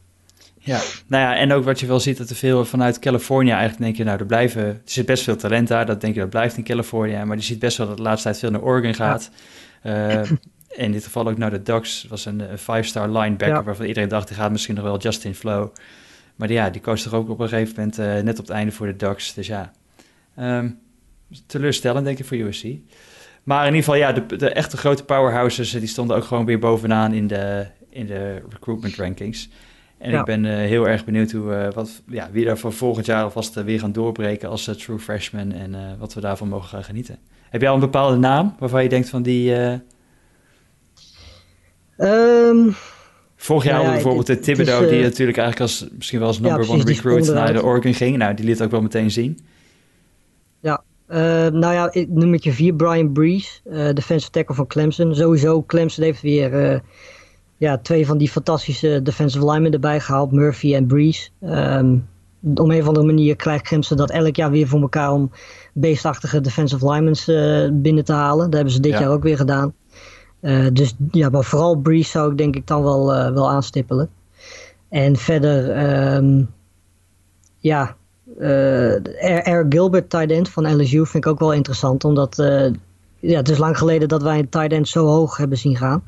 Ja, 0.59 0.81
nou 1.07 1.23
ja, 1.23 1.37
en 1.37 1.53
ook 1.53 1.65
wat 1.65 1.81
je 1.81 1.87
wel 1.87 2.01
ziet, 2.01 2.19
dat 2.19 2.31
er 2.31 2.37
veel 2.37 2.65
vanuit 2.65 2.99
Californië 2.99 3.51
eigenlijk 3.51 3.81
denk 3.81 3.97
je, 3.97 4.05
nou, 4.05 4.19
er 4.19 4.27
blijven, 4.27 4.65
er 4.65 4.81
zit 4.85 5.07
best 5.07 5.25
veel 5.25 5.37
talent 5.37 5.69
daar, 5.69 5.87
dat 5.87 6.01
denk 6.01 6.15
je, 6.15 6.21
dat 6.21 6.31
blijft 6.31 6.57
in 6.57 6.65
Californië, 6.65 7.25
maar 7.25 7.37
je 7.37 7.43
ziet 7.43 7.59
best 7.59 7.77
wel 7.77 7.87
dat 7.87 7.97
de 7.97 8.03
laatste 8.03 8.29
tijd 8.29 8.39
veel 8.39 8.51
naar 8.51 8.63
Oregon 8.63 8.95
gaat. 8.95 9.31
Ja. 9.83 10.23
Uh, 10.23 10.31
in 10.69 10.93
dit 10.93 11.05
geval 11.05 11.29
ook 11.29 11.39
naar 11.39 11.51
de 11.51 11.63
Ducks, 11.63 12.07
was 12.09 12.25
een 12.25 12.43
five-star 12.59 13.09
linebacker, 13.09 13.57
ja. 13.57 13.63
waarvan 13.63 13.87
iedereen 13.87 14.09
dacht, 14.09 14.29
die 14.29 14.37
gaat 14.37 14.51
misschien 14.51 14.75
nog 14.75 14.85
wel 14.85 14.99
Justin 14.99 15.35
Flow. 15.35 15.69
Maar 16.37 16.53
ja, 16.53 16.71
die 16.71 16.81
koos 16.81 17.03
toch 17.03 17.15
ook 17.15 17.29
op 17.29 17.41
een 17.41 17.49
gegeven 17.49 17.75
moment 17.77 18.25
net 18.25 18.39
op 18.39 18.47
het 18.47 18.55
einde 18.57 18.73
voor 18.73 18.87
de 18.87 18.97
Ducks, 18.97 19.35
dus 19.35 19.47
ja. 19.47 19.73
Um, 20.39 20.79
teleurstellend 21.47 22.05
denk 22.05 22.19
ik 22.19 22.25
voor 22.25 22.37
USC. 22.37 22.65
Maar 23.43 23.67
in 23.67 23.75
ieder 23.75 23.85
geval, 23.85 23.99
ja, 23.99 24.13
de, 24.13 24.37
de 24.37 24.51
echte 24.51 24.77
grote 24.77 25.05
powerhouses, 25.05 25.71
die 25.71 25.87
stonden 25.87 26.17
ook 26.17 26.25
gewoon 26.25 26.45
weer 26.45 26.59
bovenaan 26.59 27.13
in 27.13 27.27
de, 27.27 27.67
in 27.89 28.07
de 28.07 28.43
recruitment 28.49 28.97
rankings. 28.97 29.49
En 29.99 30.13
ik 30.13 30.25
ben 30.25 30.45
uh, 30.45 30.55
heel 30.55 30.89
erg 30.89 31.05
benieuwd 31.05 31.31
hoe, 31.31 31.53
uh, 31.53 31.73
wat, 31.73 32.03
ja, 32.07 32.29
wie 32.33 32.45
daar 32.45 32.59
voor 32.59 32.73
volgend 32.73 33.07
jaar 33.07 33.23
alvast 33.23 33.57
uh, 33.57 33.65
weer 33.65 33.79
gaan 33.79 33.93
doorbreken 33.93 34.49
als 34.49 34.71
true 34.77 34.99
freshman 34.99 35.53
en 35.53 35.99
wat 35.99 36.15
we 36.15 36.21
daarvan 36.21 36.49
mogen 36.49 36.69
gaan 36.69 36.85
genieten. 36.85 37.19
Heb 37.51 37.61
jij 37.61 37.71
al 37.71 37.75
een 37.75 37.81
bepaalde 37.81 38.17
naam 38.17 38.55
waarvan 38.59 38.83
je 38.83 38.89
denkt 38.89 39.09
van 39.09 39.23
die... 39.23 39.55
Um, 41.99 42.75
Vorig 43.37 43.65
jaar 43.65 43.75
nou 43.75 43.87
ja, 43.87 43.93
bijvoorbeeld 43.93 44.27
de 44.27 44.39
Thibodeau, 44.39 44.89
die 44.89 45.03
natuurlijk 45.03 45.39
eigenlijk 45.39 45.71
als, 45.71 45.89
misschien 45.97 46.19
wel 46.19 46.29
als 46.29 46.41
number 46.41 46.65
ja, 46.65 46.73
one 46.73 46.85
recruit 46.85 47.33
naar 47.33 47.53
de 47.53 47.65
Oregon 47.65 47.95
ging. 47.95 48.17
Nou, 48.17 48.35
die 48.35 48.45
liet 48.45 48.63
ook 48.63 48.71
wel 48.71 48.83
meteen 48.83 49.11
zien. 49.11 49.39
Uh, 51.11 51.17
nou 51.47 51.73
ja, 51.73 51.91
nummertje 52.09 52.53
4, 52.53 52.75
Brian 52.75 53.13
Brees, 53.13 53.63
uh, 53.65 53.93
defensive 53.93 54.31
tackle 54.31 54.55
van 54.55 54.67
Clemson. 54.67 55.15
Sowieso, 55.15 55.63
Clemson 55.63 56.05
heeft 56.05 56.21
weer 56.21 56.73
uh, 56.73 56.79
ja, 57.57 57.79
twee 57.79 58.07
van 58.07 58.19
die 58.19 58.31
fantastische 58.31 59.03
defensive 59.03 59.45
linemen 59.45 59.73
erbij 59.73 60.01
gehaald, 60.01 60.33
Murphy 60.33 60.75
en 60.75 60.87
Brees. 60.87 61.33
Um, 61.43 62.09
om 62.55 62.71
een 62.71 62.81
of 62.81 62.87
andere 62.87 63.07
manier 63.07 63.37
krijgt 63.37 63.65
Clemson 63.65 63.97
dat 63.97 64.11
elk 64.11 64.37
jaar 64.37 64.51
weer 64.51 64.69
voor 64.69 64.81
elkaar 64.81 65.13
om 65.13 65.31
beestachtige 65.73 66.41
defensive 66.41 66.91
linemen 66.91 67.83
binnen 67.83 68.05
te 68.05 68.13
halen. 68.13 68.45
Dat 68.45 68.55
hebben 68.55 68.73
ze 68.73 68.81
dit 68.81 68.93
ja. 68.93 69.01
jaar 69.01 69.11
ook 69.11 69.23
weer 69.23 69.37
gedaan. 69.37 69.75
dus 70.73 70.95
ja, 71.11 71.29
maar 71.29 71.45
vooral 71.45 71.77
Brees 71.77 72.11
zou 72.11 72.31
ik 72.31 72.39
denk 72.39 72.57
ik 72.57 72.67
dan 72.67 72.83
wel, 72.83 73.07
wel 73.33 73.51
aanstippelen. 73.51 74.11
En 74.89 75.17
verder, 75.17 75.87
um, 76.17 76.49
ja, 77.59 77.97
uh, 78.39 78.95
R. 79.61 79.67
Gilbert, 79.69 80.11
tight 80.11 80.31
end 80.31 80.49
van 80.49 80.77
LSU, 80.77 81.07
vind 81.07 81.25
ik 81.25 81.27
ook 81.27 81.39
wel 81.39 81.53
interessant. 81.53 82.05
Omdat 82.05 82.39
uh, 82.39 82.71
ja, 83.19 83.37
het 83.37 83.49
is 83.49 83.59
lang 83.59 83.79
geleden 83.79 84.09
dat 84.09 84.23
wij 84.23 84.39
een 84.39 84.49
tight 84.49 84.73
end 84.73 84.89
zo 84.89 85.07
hoog 85.07 85.37
hebben 85.37 85.59
zien 85.59 85.77
gaan. 85.77 86.03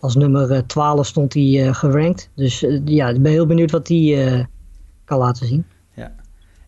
Als 0.00 0.14
nummer 0.14 0.66
12 0.66 1.06
stond 1.06 1.34
hij 1.34 1.74
gerankt. 1.74 2.30
Dus 2.34 2.66
ja, 2.84 3.08
ik 3.08 3.22
ben 3.22 3.32
heel 3.32 3.46
benieuwd 3.46 3.70
wat 3.70 3.88
hij 3.88 4.46
kan 5.04 5.18
laten 5.18 5.46
zien. 5.46 5.64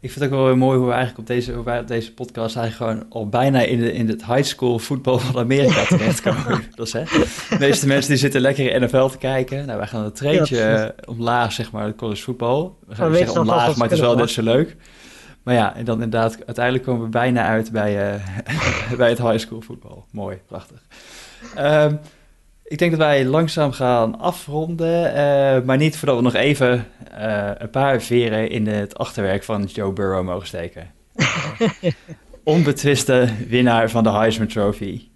Ik 0.03 0.11
vind 0.11 0.25
het 0.25 0.33
ook 0.33 0.39
wel 0.39 0.47
heel 0.47 0.57
mooi 0.57 0.79
hoe 0.79 0.87
we 0.87 0.93
eigenlijk 0.93 1.21
op 1.21 1.27
deze, 1.27 1.53
hoe 1.53 1.65
wij 1.65 1.81
op 1.81 1.87
deze 1.87 2.15
podcast 2.15 2.57
eigenlijk 2.57 2.93
gewoon 2.93 3.11
al 3.11 3.29
bijna 3.29 3.61
in, 3.61 3.81
de, 3.81 3.93
in 3.93 4.09
het 4.09 4.27
high 4.27 4.43
school 4.43 4.79
voetbal 4.79 5.19
van 5.19 5.39
Amerika 5.41 5.85
terechtkomen. 5.85 6.65
dat 6.75 6.87
is, 6.87 6.93
hè? 6.93 7.05
De 7.05 7.57
meeste 7.59 7.87
mensen 7.87 8.11
die 8.11 8.19
zitten 8.19 8.41
lekker 8.41 8.73
in 8.73 8.83
NFL 8.83 9.07
te 9.07 9.19
kijken. 9.19 9.67
Nou, 9.67 9.79
wij 9.79 9.87
gaan 9.87 10.05
een 10.05 10.13
treintje 10.13 10.57
ja, 10.57 10.95
omlaag, 11.05 11.53
zeg 11.53 11.73
maar, 11.73 11.95
college 11.95 12.23
voetbal. 12.23 12.79
We 12.87 12.95
gaan 12.95 13.15
zeggen 13.15 13.41
omlaag, 13.41 13.77
maar 13.77 13.89
het 13.89 13.97
is 13.97 14.05
wel 14.05 14.17
net 14.17 14.31
zo 14.31 14.43
leuk. 14.43 14.77
Maar 15.43 15.55
ja, 15.55 15.77
en 15.77 15.85
dan 15.85 16.03
inderdaad, 16.03 16.47
uiteindelijk 16.47 16.85
komen 16.85 17.03
we 17.03 17.09
bijna 17.09 17.47
uit 17.47 17.73
bij, 17.73 18.15
uh, 18.15 18.97
bij 18.97 19.09
het 19.09 19.19
high 19.19 19.39
school 19.39 19.61
voetbal. 19.61 20.07
Mooi, 20.11 20.39
prachtig. 20.47 20.83
Um, 21.59 21.99
ik 22.71 22.79
denk 22.79 22.91
dat 22.91 23.01
wij 23.01 23.25
langzaam 23.25 23.73
gaan 23.73 24.19
afronden, 24.19 25.07
uh, 25.07 25.65
maar 25.65 25.77
niet 25.77 25.97
voordat 25.97 26.17
we 26.17 26.23
nog 26.23 26.35
even 26.35 26.87
uh, 27.19 27.51
een 27.59 27.71
paar 27.71 28.03
veren 28.03 28.51
in 28.51 28.67
het 28.67 28.99
achterwerk 28.99 29.45
van 29.45 29.65
Joe 29.65 29.93
Burrow 29.93 30.25
mogen 30.25 30.47
steken. 30.47 30.91
Onbetwiste 32.43 33.29
winnaar 33.49 33.91
van 33.91 34.03
de 34.03 34.11
Heisman 34.11 34.47
Trophy. 34.47 35.09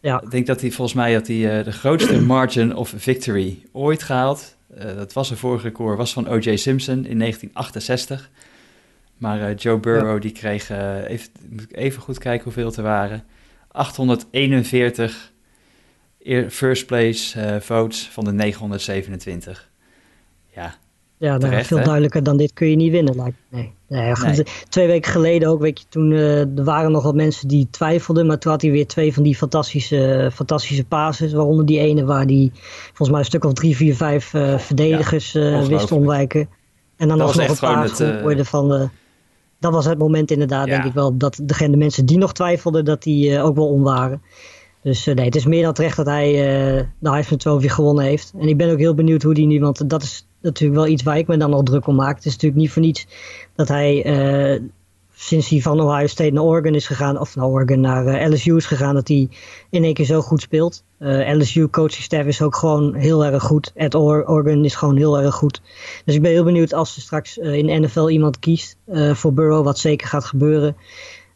Ja. 0.00 0.22
Ik 0.22 0.30
denk 0.30 0.46
dat 0.46 0.60
hij 0.60 0.70
volgens 0.70 0.96
mij 0.96 1.14
had 1.14 1.26
hij, 1.26 1.58
uh, 1.58 1.64
de 1.64 1.72
grootste 1.72 2.20
margin 2.34 2.76
of 2.76 2.94
victory 2.96 3.62
ooit 3.72 4.02
gehaald. 4.02 4.56
dat 4.96 5.12
was 5.12 5.30
een 5.30 5.36
vorige 5.36 5.66
record, 5.66 5.96
was 5.96 6.12
van 6.12 6.28
O.J. 6.28 6.56
Simpson 6.56 7.06
in 7.06 7.18
1968. 7.18 8.30
Maar 9.16 9.54
Joe 9.54 9.78
Burrow 9.78 10.14
ja. 10.14 10.20
die 10.20 10.32
kreeg, 10.32 10.70
even, 11.06 11.28
moet 11.48 11.62
ik 11.62 11.76
even 11.76 12.02
goed 12.02 12.18
kijken 12.18 12.44
hoeveel 12.44 12.66
het 12.66 12.76
er 12.76 12.82
waren, 12.82 13.24
841 13.68 15.31
first 16.48 16.86
place 16.86 17.38
uh, 17.38 17.60
votes 17.60 18.08
van 18.08 18.24
de 18.24 18.32
927. 18.32 19.70
Ja, 20.54 20.74
ja, 21.22 21.38
nou, 21.38 21.64
veel 21.64 21.82
duidelijker 21.82 22.22
dan 22.22 22.36
dit 22.36 22.52
kun 22.52 22.70
je 22.70 22.76
niet 22.76 22.90
winnen. 22.90 23.16
Lijkt 23.16 23.36
nee. 23.48 23.72
Nee, 23.88 24.12
nee. 24.22 24.44
Twee 24.68 24.86
weken 24.86 25.12
geleden 25.12 25.48
ook, 25.48 25.60
weet 25.60 25.78
je, 25.78 25.84
toen 25.88 26.10
uh, 26.10 26.40
er 26.40 26.64
waren 26.64 26.92
nog 26.92 27.02
wat 27.02 27.14
mensen 27.14 27.48
die 27.48 27.68
twijfelden, 27.70 28.26
maar 28.26 28.38
toen 28.38 28.52
had 28.52 28.62
hij 28.62 28.70
weer 28.70 28.86
twee 28.86 29.14
van 29.14 29.22
die 29.22 29.36
fantastische, 29.36 30.30
fantastische 30.32 30.84
passes, 30.84 31.32
waaronder 31.32 31.66
die 31.66 31.78
ene 31.78 32.04
waar 32.04 32.26
die 32.26 32.52
volgens 32.86 33.10
mij 33.10 33.18
een 33.18 33.24
stuk 33.24 33.44
of 33.44 33.52
drie, 33.52 33.76
vier, 33.76 33.96
vijf 33.96 34.34
uh, 34.34 34.58
verdedigers 34.58 35.32
ja, 35.32 35.66
wist 35.66 35.92
ontwijken. 35.92 36.48
En 36.96 37.08
dan 37.08 37.18
nog 37.18 37.36
een 37.36 37.56
paar 37.58 37.82
het, 37.82 38.48
van 38.48 38.68
de, 38.68 38.88
dat 39.58 39.72
was 39.72 39.84
het 39.84 39.98
moment 39.98 40.30
inderdaad, 40.30 40.66
ja. 40.66 40.72
denk 40.72 40.84
ik 40.84 40.94
wel, 40.94 41.16
dat 41.16 41.40
degene 41.42 41.70
de 41.70 41.76
mensen 41.76 42.06
die 42.06 42.18
nog 42.18 42.32
twijfelden, 42.32 42.84
dat 42.84 43.02
die 43.02 43.40
ook 43.40 43.54
wel 43.54 43.68
om 43.68 43.82
waren. 43.82 44.22
Dus 44.82 45.06
uh, 45.06 45.14
nee, 45.14 45.24
het 45.24 45.36
is 45.36 45.46
meer 45.46 45.62
dan 45.62 45.72
terecht 45.72 45.96
dat 45.96 46.06
hij 46.06 46.30
uh, 46.30 46.82
de 46.98 47.10
Heisman 47.10 47.38
Trophy 47.38 47.68
gewonnen 47.68 48.04
heeft. 48.04 48.32
En 48.38 48.48
ik 48.48 48.56
ben 48.56 48.70
ook 48.70 48.78
heel 48.78 48.94
benieuwd 48.94 49.22
hoe 49.22 49.34
die 49.34 49.46
nu, 49.46 49.60
want 49.60 49.90
dat 49.90 50.02
is 50.02 50.26
natuurlijk 50.40 50.80
wel 50.80 50.90
iets 50.90 51.02
waar 51.02 51.18
ik 51.18 51.26
me 51.26 51.36
dan 51.36 51.50
nog 51.50 51.62
druk 51.62 51.86
om 51.86 51.94
maak. 51.94 52.16
Het 52.16 52.24
is 52.24 52.32
natuurlijk 52.32 52.60
niet 52.60 52.70
voor 52.70 52.82
niets 52.82 53.06
dat 53.54 53.68
hij 53.68 54.06
uh, 54.54 54.60
sinds 55.14 55.48
hij 55.48 55.60
van 55.60 55.80
Ohio 55.80 56.06
State 56.06 56.30
naar 56.30 56.42
Oregon 56.42 56.74
is 56.74 56.86
gegaan, 56.86 57.20
of 57.20 57.36
naar 57.36 57.46
Oregon 57.46 57.80
naar 57.80 58.30
LSU 58.30 58.56
is 58.56 58.66
gegaan, 58.66 58.94
dat 58.94 59.08
hij 59.08 59.28
in 59.70 59.84
één 59.84 59.94
keer 59.94 60.04
zo 60.04 60.20
goed 60.20 60.40
speelt. 60.40 60.84
LSU 61.38 61.68
coaching 61.68 62.02
staff 62.02 62.26
is 62.26 62.42
ook 62.42 62.56
gewoon 62.56 62.94
heel 62.94 63.24
erg 63.24 63.42
goed. 63.42 63.72
At 63.76 63.94
Oregon 63.94 64.64
is 64.64 64.74
gewoon 64.74 64.96
heel 64.96 65.20
erg 65.20 65.34
goed. 65.34 65.62
Dus 66.04 66.14
ik 66.14 66.22
ben 66.22 66.30
heel 66.30 66.44
benieuwd 66.44 66.74
als 66.74 66.96
er 66.96 67.02
straks 67.02 67.36
in 67.36 67.82
NFL 67.82 68.08
iemand 68.08 68.38
kiest 68.38 68.76
voor 69.12 69.32
Burrow, 69.32 69.64
wat 69.64 69.78
zeker 69.78 70.06
gaat 70.06 70.24
gebeuren. 70.24 70.76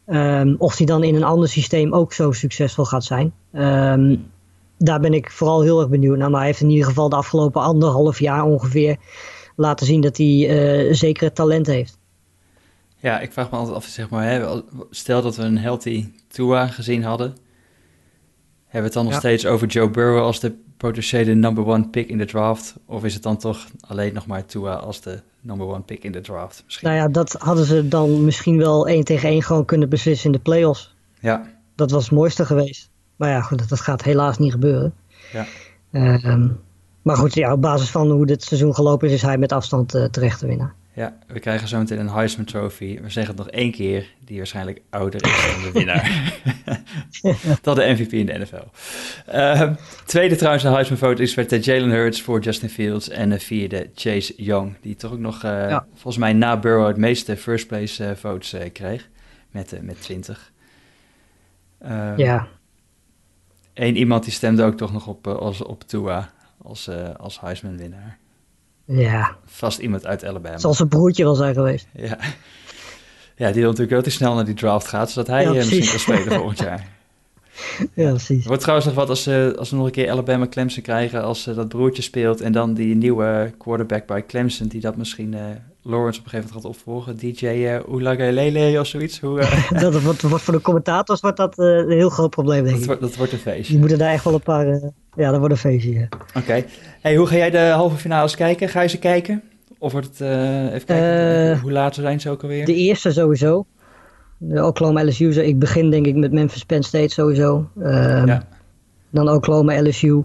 Um, 0.07 0.55
of 0.57 0.77
hij 0.77 0.85
dan 0.85 1.03
in 1.03 1.15
een 1.15 1.23
ander 1.23 1.49
systeem 1.49 1.93
ook 1.93 2.13
zo 2.13 2.31
succesvol 2.31 2.85
gaat 2.85 3.03
zijn. 3.03 3.33
Um, 3.53 4.25
daar 4.77 4.99
ben 4.99 5.13
ik 5.13 5.31
vooral 5.31 5.61
heel 5.61 5.79
erg 5.79 5.89
benieuwd 5.89 6.17
naar. 6.17 6.29
Maar 6.29 6.39
hij 6.39 6.49
heeft 6.49 6.61
in 6.61 6.69
ieder 6.69 6.85
geval 6.85 7.09
de 7.09 7.15
afgelopen 7.15 7.61
anderhalf 7.61 8.19
jaar 8.19 8.43
ongeveer 8.43 8.97
laten 9.55 9.85
zien 9.85 10.01
dat 10.01 10.17
hij 10.17 10.27
uh, 10.87 10.93
zeker 10.93 11.33
talent 11.33 11.67
heeft. 11.67 11.97
Ja, 12.97 13.19
ik 13.19 13.31
vraag 13.31 13.51
me 13.51 13.57
altijd 13.57 13.75
af, 13.75 13.85
zeg 13.85 14.09
maar, 14.09 14.29
hè, 14.29 14.61
stel 14.89 15.21
dat 15.21 15.35
we 15.35 15.43
een 15.43 15.57
healthy 15.57 16.05
Tua 16.27 16.67
gezien 16.67 17.03
hadden. 17.03 17.27
Hebben 18.63 18.71
we 18.71 18.85
het 18.85 18.93
dan 18.93 19.03
nog 19.03 19.13
ja. 19.13 19.19
steeds 19.19 19.45
over 19.45 19.67
Joe 19.67 19.89
Burrow 19.89 20.23
als 20.23 20.39
de 20.39 20.53
potentiële 20.77 21.33
number 21.33 21.65
one 21.65 21.89
pick 21.89 22.09
in 22.09 22.17
de 22.17 22.25
draft? 22.25 22.75
Of 22.85 23.03
is 23.03 23.13
het 23.13 23.23
dan 23.23 23.37
toch 23.37 23.67
alleen 23.79 24.13
nog 24.13 24.25
maar 24.25 24.45
Tua 24.45 24.73
als 24.73 25.01
de 25.01 25.19
number 25.47 25.67
one 25.67 25.81
pick 25.81 26.03
in 26.03 26.11
de 26.11 26.21
draft? 26.21 26.61
Misschien? 26.65 26.87
Nou 26.87 26.99
ja, 26.99 27.07
dat 27.07 27.35
hadden 27.39 27.65
ze 27.65 27.87
dan 27.87 28.25
misschien 28.25 28.57
wel 28.57 28.87
één 28.87 29.03
tegen 29.03 29.29
één 29.29 29.43
gewoon 29.43 29.65
kunnen 29.65 29.89
beslissen 29.89 30.25
in 30.25 30.31
de 30.31 30.39
playoffs. 30.39 30.95
Ja. 31.19 31.45
Dat 31.75 31.91
was 31.91 32.03
het 32.03 32.13
mooiste 32.13 32.45
geweest. 32.45 32.89
Maar 33.15 33.29
ja, 33.29 33.41
goed, 33.41 33.69
dat 33.69 33.81
gaat 33.81 34.03
helaas 34.03 34.37
niet 34.37 34.51
gebeuren. 34.51 34.93
Ja. 35.31 35.45
Uh, 35.91 36.49
maar 37.01 37.17
goed, 37.17 37.33
ja, 37.33 37.53
op 37.53 37.61
basis 37.61 37.89
van 37.89 38.11
hoe 38.11 38.25
dit 38.25 38.43
seizoen 38.43 38.75
gelopen 38.75 39.07
is, 39.07 39.13
is 39.13 39.21
hij 39.21 39.37
met 39.37 39.51
afstand 39.51 39.95
uh, 39.95 40.05
terecht 40.05 40.39
te 40.39 40.47
winnen. 40.47 40.73
Ja, 40.97 41.17
we 41.27 41.39
krijgen 41.39 41.67
zo 41.67 41.77
meteen 41.77 41.99
een 41.99 42.09
Heisman 42.09 42.45
Trophy. 42.45 42.99
We 43.01 43.09
zeggen 43.09 43.35
het 43.35 43.45
nog 43.45 43.53
één 43.53 43.71
keer, 43.71 44.13
die 44.19 44.37
waarschijnlijk 44.37 44.81
ouder 44.89 45.25
is 45.25 45.51
dan 45.51 45.61
de 45.61 45.71
winnaar. 45.71 46.33
dat 47.61 47.75
de 47.75 47.93
MVP 47.93 48.13
in 48.13 48.25
de 48.25 48.37
NFL. 48.37 48.63
Uh, 49.33 49.73
tweede 50.05 50.35
trouwens 50.35 50.63
de 50.63 50.69
Heisman 50.69 50.97
vote 50.97 51.21
is 51.21 51.35
werd 51.35 51.65
Jalen 51.65 51.89
Hurts 51.89 52.21
voor 52.21 52.39
Justin 52.39 52.69
Fields. 52.69 53.09
En 53.09 53.29
de 53.29 53.39
vierde 53.39 53.89
Chase 53.95 54.33
Young, 54.37 54.75
die 54.81 54.95
toch 54.95 55.11
ook 55.11 55.19
nog 55.19 55.35
uh, 55.43 55.69
ja. 55.69 55.85
volgens 55.93 56.17
mij 56.17 56.33
na 56.33 56.59
Burrow 56.59 56.87
het 56.87 56.97
meeste 56.97 57.37
first 57.37 57.67
place 57.67 58.03
uh, 58.03 58.11
votes 58.15 58.55
kreeg. 58.73 59.09
Met, 59.51 59.79
met 59.81 60.01
20. 60.01 60.51
ja. 62.15 62.47
Eén 63.73 63.95
iemand 63.95 64.23
die 64.23 64.33
stemde 64.33 64.63
ook 64.63 64.77
toch 64.77 64.93
nog 64.93 65.07
op, 65.07 65.27
als, 65.27 65.61
op 65.61 65.83
Tua 65.83 66.31
als, 66.57 66.89
als 67.17 67.39
Heisman-winnaar. 67.39 68.19
Ja. 68.87 69.35
Vast 69.45 69.79
iemand 69.79 70.05
uit 70.05 70.25
Alabama. 70.25 70.57
Zal 70.57 70.73
zijn 70.73 70.87
broertje 70.87 71.23
wel 71.23 71.35
zijn 71.35 71.53
geweest. 71.53 71.87
Ja. 71.93 72.17
Ja, 73.35 73.51
die 73.51 73.63
natuurlijk 73.63 73.89
wel 73.91 74.01
te 74.01 74.09
snel 74.09 74.35
naar 74.35 74.45
die 74.45 74.53
draft 74.53 74.87
gaat, 74.87 75.11
zodat 75.11 75.27
hij 75.27 75.51
misschien 75.51 75.89
kan 75.89 75.99
spelen 75.99 76.33
volgend 76.33 76.59
jaar. 76.59 76.85
Ja, 77.93 78.09
precies. 78.09 78.45
wordt 78.45 78.61
trouwens 78.61 78.87
nog 78.87 78.97
wat 78.97 79.09
als, 79.09 79.23
ze 79.23 79.55
als 79.57 79.69
we 79.69 79.75
nog 79.75 79.85
een 79.85 79.91
keer 79.91 80.11
Alabama 80.11 80.47
Clemson 80.47 80.83
krijgen, 80.83 81.23
als 81.23 81.43
dat 81.43 81.67
broertje 81.67 82.01
speelt 82.01 82.41
en 82.41 82.51
dan 82.51 82.73
die 82.73 82.95
nieuwe 82.95 83.53
quarterback 83.57 84.05
bij 84.05 84.25
Clemson, 84.25 84.67
die 84.67 84.81
dat 84.81 84.97
misschien 84.97 85.33
uh, 85.33 85.39
Lawrence 85.81 86.19
op 86.19 86.25
een 86.25 86.31
gegeven 86.31 86.37
moment 86.37 86.51
gaat 86.51 86.65
opvolgen, 86.65 87.17
DJ 87.17 87.45
uh, 87.45 87.95
Ulagalele 87.95 88.79
of 88.79 88.87
zoiets. 88.87 89.19
Hoe, 89.19 89.39
uh... 89.39 89.71
dat 89.81 90.01
wordt, 90.01 90.21
wordt, 90.21 90.43
voor 90.43 90.53
de 90.53 90.61
commentators 90.61 91.21
wordt 91.21 91.37
dat 91.37 91.57
een 91.57 91.89
heel 91.89 92.09
groot 92.09 92.29
probleem, 92.29 92.63
denk 92.63 92.77
dat 92.77 92.85
Wordt, 92.85 93.01
dat 93.01 93.15
wordt 93.15 93.31
een 93.31 93.39
feestje. 93.39 93.71
Die 93.71 93.79
moeten 93.79 93.97
daar 93.97 94.11
echt 94.11 94.23
wel 94.23 94.33
een 94.33 94.41
paar, 94.41 94.79
ja, 95.17 95.29
dat 95.29 95.39
wordt 95.39 95.53
een 95.53 95.59
feestje, 95.59 95.93
ja. 95.93 96.07
Oké. 96.35 96.63
Hey, 97.01 97.15
hoe 97.15 97.27
ga 97.27 97.35
jij 97.35 97.49
de 97.49 97.59
halve 97.59 97.97
finales 97.97 98.35
kijken? 98.35 98.69
Ga 98.69 98.81
je 98.81 98.87
ze 98.87 98.99
kijken? 98.99 99.43
Of 99.79 99.91
wordt 99.91 100.07
het, 100.07 100.19
even 100.73 100.85
kijken, 100.85 101.59
hoe 101.59 101.71
laat 101.71 101.95
zijn 101.95 102.19
ze 102.19 102.29
ook 102.29 102.41
alweer? 102.41 102.65
De 102.65 102.75
eerste 102.75 103.11
sowieso. 103.11 103.65
De 104.37 104.65
Oklahoma 104.65 105.05
LSU, 105.05 105.29
ik 105.29 105.59
begin 105.59 105.89
denk 105.89 106.05
ik 106.05 106.15
met 106.15 106.31
Memphis 106.31 106.63
Penn 106.63 106.83
State 106.83 107.13
sowieso. 107.13 107.69
Um, 107.77 108.27
ja. 108.27 108.47
Dan 109.09 109.29
Oklahoma 109.29 109.81
LSU. 109.81 110.23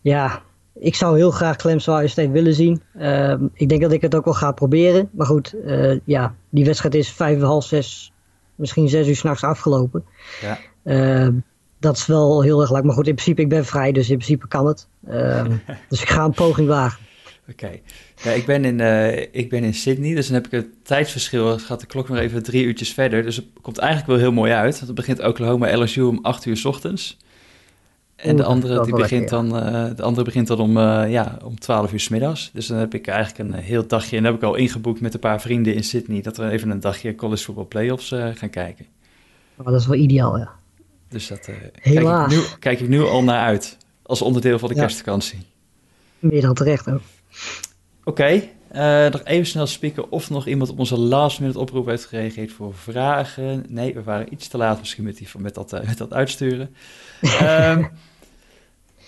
Ja, 0.00 0.42
ik 0.74 0.94
zou 0.94 1.16
heel 1.16 1.30
graag 1.30 1.56
Clemson 1.56 1.94
Ohio 1.94 2.06
State 2.06 2.30
willen 2.30 2.54
zien. 2.54 2.82
Um, 3.00 3.50
ik 3.54 3.68
denk 3.68 3.80
dat 3.80 3.92
ik 3.92 4.00
het 4.00 4.14
ook 4.14 4.24
wel 4.24 4.34
ga 4.34 4.52
proberen. 4.52 5.08
Maar 5.12 5.26
goed, 5.26 5.54
uh, 5.64 5.98
ja, 6.04 6.34
die 6.50 6.64
wedstrijd 6.64 6.94
is 6.94 7.12
vijf, 7.12 7.40
half 7.40 7.64
zes, 7.64 8.12
misschien 8.54 8.88
zes 8.88 9.08
uur 9.08 9.16
s'nachts 9.16 9.44
afgelopen. 9.44 10.04
Ja. 10.40 10.58
Uh, 10.84 11.28
dat 11.80 11.96
is 11.96 12.06
wel 12.06 12.42
heel 12.42 12.60
erg 12.60 12.72
leuk. 12.72 12.82
Maar 12.82 12.94
goed, 12.94 13.06
in 13.06 13.14
principe, 13.14 13.40
ik 13.40 13.48
ben 13.48 13.64
vrij, 13.64 13.92
dus 13.92 14.10
in 14.10 14.16
principe 14.16 14.48
kan 14.48 14.66
het. 14.66 14.86
Um, 15.10 15.62
dus 15.88 16.02
ik 16.02 16.08
ga 16.08 16.24
een 16.24 16.32
poging 16.32 16.68
wagen. 16.68 17.00
Oké. 17.50 17.70
Ja, 18.22 18.30
ik 18.30 18.46
ben, 18.46 18.64
in, 18.64 18.78
uh, 18.78 19.18
ik 19.18 19.48
ben 19.48 19.64
in 19.64 19.74
Sydney, 19.74 20.14
dus 20.14 20.26
dan 20.26 20.34
heb 20.34 20.46
ik 20.46 20.50
het 20.50 20.66
tijdsverschil. 20.82 21.58
Gaat 21.58 21.80
de 21.80 21.86
klok 21.86 22.08
nog 22.08 22.18
even 22.18 22.42
drie 22.42 22.64
uurtjes 22.64 22.92
verder. 22.92 23.22
Dus 23.22 23.36
het 23.36 23.44
komt 23.60 23.78
eigenlijk 23.78 24.10
wel 24.10 24.18
heel 24.18 24.32
mooi 24.32 24.52
uit. 24.52 24.74
Want 24.74 24.86
het 24.86 24.94
begint 24.94 25.22
Oklahoma 25.22 25.78
LSU 25.78 26.02
om 26.02 26.18
acht 26.22 26.44
uur 26.44 26.56
s 26.56 26.64
ochtends. 26.64 27.16
En 28.16 28.36
de, 28.36 28.44
andere, 28.44 28.84
die 28.84 28.94
begint 28.94 29.28
dan, 29.28 29.56
uh, 29.56 29.90
de 29.96 30.02
andere 30.02 30.24
begint 30.24 30.46
dan 30.46 30.58
om, 30.58 30.76
uh, 30.76 31.04
ja, 31.08 31.38
om 31.44 31.58
12 31.58 31.92
uur 31.92 32.00
s 32.00 32.08
middags. 32.08 32.50
Dus 32.52 32.66
dan 32.66 32.78
heb 32.78 32.94
ik 32.94 33.06
eigenlijk 33.06 33.50
een 33.50 33.60
heel 33.60 33.86
dagje. 33.86 34.16
En 34.16 34.22
dan 34.22 34.32
heb 34.32 34.42
ik 34.42 34.48
al 34.48 34.54
ingeboekt 34.54 35.00
met 35.00 35.14
een 35.14 35.20
paar 35.20 35.40
vrienden 35.40 35.74
in 35.74 35.84
Sydney. 35.84 36.22
Dat 36.22 36.36
we 36.36 36.50
even 36.50 36.70
een 36.70 36.80
dagje 36.80 37.14
college 37.14 37.44
football 37.44 37.64
playoffs 37.64 38.08
gaan 38.34 38.50
kijken. 38.50 38.86
Oh, 39.56 39.66
dat 39.66 39.80
is 39.80 39.86
wel 39.86 39.96
ideaal, 39.96 40.38
ja. 40.38 40.59
Dus 41.10 41.28
dat 41.28 41.48
Helaas. 41.72 42.28
Kijk, 42.28 42.40
ik 42.40 42.50
nu, 42.50 42.58
kijk 42.58 42.80
ik 42.80 42.88
nu 42.88 43.02
al 43.02 43.22
naar 43.22 43.44
uit. 43.44 43.76
Als 44.02 44.22
onderdeel 44.22 44.58
van 44.58 44.68
de 44.68 44.74
ja. 44.74 44.80
kerstvakantie. 44.80 45.38
Meer 46.18 46.40
dan 46.40 46.54
terecht 46.54 46.90
ook. 46.90 47.00
Oké, 48.04 48.10
okay. 48.10 48.50
uh, 49.06 49.12
nog 49.12 49.24
even 49.24 49.46
snel 49.46 49.66
spieken 49.66 50.10
of 50.10 50.30
nog 50.30 50.46
iemand 50.46 50.70
op 50.70 50.78
onze 50.78 50.98
last 50.98 51.40
minute 51.40 51.58
oproep 51.58 51.86
heeft 51.86 52.04
gereageerd 52.04 52.52
voor 52.52 52.74
vragen. 52.74 53.64
Nee, 53.68 53.94
we 53.94 54.02
waren 54.02 54.32
iets 54.32 54.48
te 54.48 54.56
laat 54.56 54.78
misschien 54.78 55.04
met, 55.04 55.16
die, 55.16 55.28
met, 55.38 55.54
dat, 55.54 55.72
uh, 55.72 55.80
met 55.86 55.98
dat 55.98 56.12
uitsturen. 56.12 56.74
um, 57.42 57.88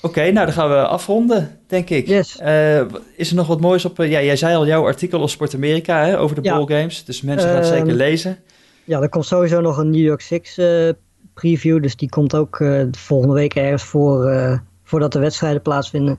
Oké, 0.02 0.20
nou 0.20 0.46
dan 0.46 0.54
gaan 0.54 0.68
we 0.68 0.86
afronden, 0.86 1.58
denk 1.66 1.90
ik. 1.90 2.06
Yes. 2.06 2.38
Uh, 2.40 2.80
is 3.16 3.30
er 3.30 3.36
nog 3.36 3.46
wat 3.46 3.60
moois 3.60 3.84
op? 3.84 3.96
ja, 3.96 4.22
jij 4.22 4.36
zei 4.36 4.54
al 4.54 4.66
jouw 4.66 4.84
artikel 4.84 5.20
op 5.20 5.28
Sport 5.28 5.54
Amerika 5.54 6.04
hè, 6.04 6.18
over 6.18 6.42
de 6.42 6.48
ja. 6.48 6.54
games, 6.54 7.04
dus 7.04 7.22
mensen 7.22 7.48
gaan 7.48 7.58
het 7.58 7.66
zeker 7.66 7.86
ehm, 7.86 7.96
lezen. 7.96 8.38
Ja, 8.84 9.00
er 9.00 9.08
komt 9.08 9.26
sowieso 9.26 9.60
nog 9.60 9.76
een 9.76 9.90
New 9.90 10.00
York 10.00 10.20
Six 10.20 10.58
preview, 11.42 11.82
dus 11.82 11.96
die 11.96 12.08
komt 12.08 12.36
ook 12.36 12.64
volgende 12.90 13.34
week 13.34 13.54
ergens 13.54 13.82
voor, 13.82 14.60
voordat 14.82 15.12
de 15.12 15.18
wedstrijden 15.18 15.62
plaatsvinden. 15.62 16.18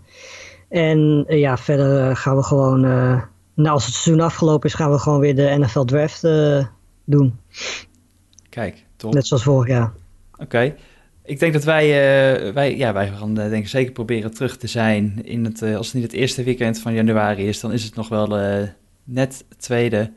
En 0.73 1.23
eh, 1.27 1.39
ja, 1.39 1.57
verder 1.57 2.09
eh, 2.09 2.15
gaan 2.15 2.35
we 2.35 2.43
gewoon, 2.43 2.85
uh, 2.85 3.21
nou 3.53 3.69
als 3.69 3.85
het 3.85 3.93
seizoen 3.93 4.25
afgelopen 4.25 4.69
is, 4.69 4.75
gaan 4.75 4.91
we 4.91 4.99
gewoon 4.99 5.19
weer 5.19 5.35
de 5.35 5.55
NFL 5.59 5.83
Draft 5.83 6.21
doen. 7.05 7.39
Kijk, 8.49 8.85
top. 8.95 9.13
Net 9.13 9.27
zoals 9.27 9.43
vorig 9.43 9.67
jaar. 9.67 9.93
Oké. 10.37 10.75
Ik 11.25 11.39
denk 11.39 11.53
dat 11.53 11.63
wij, 11.63 11.87
wij, 12.53 12.77
ja, 12.77 12.93
wij 12.93 13.07
gaan 13.07 13.33
denk 13.33 13.53
ik 13.53 13.67
zeker 13.67 13.91
proberen 13.91 14.33
terug 14.33 14.57
te 14.57 14.67
zijn. 14.67 15.21
In 15.23 15.45
het, 15.45 15.61
als 15.61 15.85
het 15.85 15.95
niet 15.95 16.03
het 16.03 16.13
eerste 16.13 16.43
weekend 16.43 16.79
van 16.79 16.93
januari 16.93 17.47
is, 17.47 17.59
dan 17.59 17.71
is 17.71 17.83
het 17.83 17.95
nog 17.95 18.09
wel 18.09 18.27
net 19.03 19.45
het 19.49 19.59
tweede. 19.59 20.11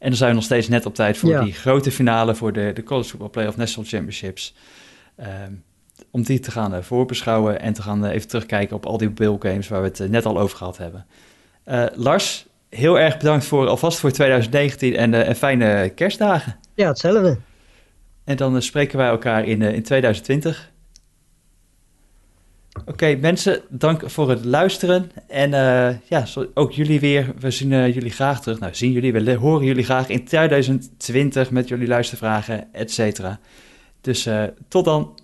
En 0.00 0.08
dan 0.08 0.16
zijn 0.16 0.30
we 0.30 0.36
nog 0.36 0.44
steeds 0.44 0.68
net 0.68 0.86
op 0.86 0.94
tijd 0.94 1.18
voor 1.18 1.40
die 1.44 1.52
grote 1.52 1.90
finale 1.90 2.34
voor 2.34 2.52
de, 2.52 2.70
de 2.74 2.82
College 2.82 3.08
Football 3.08 3.28
Playoff 3.28 3.56
National 3.56 3.88
Championships. 3.88 4.54
Um, 5.20 5.64
om 6.10 6.22
die 6.22 6.40
te 6.40 6.50
gaan 6.50 6.74
uh, 6.74 6.80
voorbeschouwen 6.80 7.60
en 7.60 7.72
te 7.72 7.82
gaan 7.82 8.04
uh, 8.04 8.12
even 8.12 8.28
terugkijken 8.28 8.76
op 8.76 8.86
al 8.86 8.96
die 8.96 9.10
Bill 9.10 9.36
games 9.38 9.68
waar 9.68 9.80
we 9.80 9.88
het 9.88 10.00
uh, 10.00 10.08
net 10.08 10.26
al 10.26 10.38
over 10.38 10.56
gehad 10.56 10.78
hebben. 10.78 11.06
Lars, 11.94 12.46
heel 12.68 12.98
erg 12.98 13.16
bedankt 13.16 13.44
voor 13.44 13.66
alvast 13.68 13.98
voor 13.98 14.10
2019 14.10 14.96
en, 14.96 15.14
en 15.14 15.36
fijne 15.36 15.92
kerstdagen. 15.94 16.56
Ja, 16.74 16.88
hetzelfde. 16.88 17.38
En 18.24 18.36
dan 18.36 18.62
spreken 18.62 18.98
wij 18.98 19.08
elkaar 19.08 19.44
in, 19.44 19.62
in 19.62 19.82
2020. 19.82 20.69
Oké, 22.86 23.16
mensen, 23.20 23.60
dank 23.68 24.10
voor 24.10 24.30
het 24.30 24.44
luisteren. 24.44 25.10
En 25.28 25.50
ja, 26.08 26.26
ook 26.54 26.72
jullie 26.72 27.00
weer. 27.00 27.32
We 27.38 27.50
zien 27.50 27.68
jullie 27.68 28.10
graag 28.10 28.42
terug. 28.42 28.60
Nou, 28.60 28.74
zien 28.74 28.92
jullie, 28.92 29.12
we 29.12 29.34
horen 29.34 29.66
jullie 29.66 29.84
graag 29.84 30.08
in 30.08 30.24
2020 30.24 31.50
met 31.50 31.68
jullie 31.68 31.88
luistervragen, 31.88 32.72
et 32.72 32.90
cetera. 32.90 33.40
Dus 34.00 34.28
tot 34.68 34.84
dan. 34.84 35.14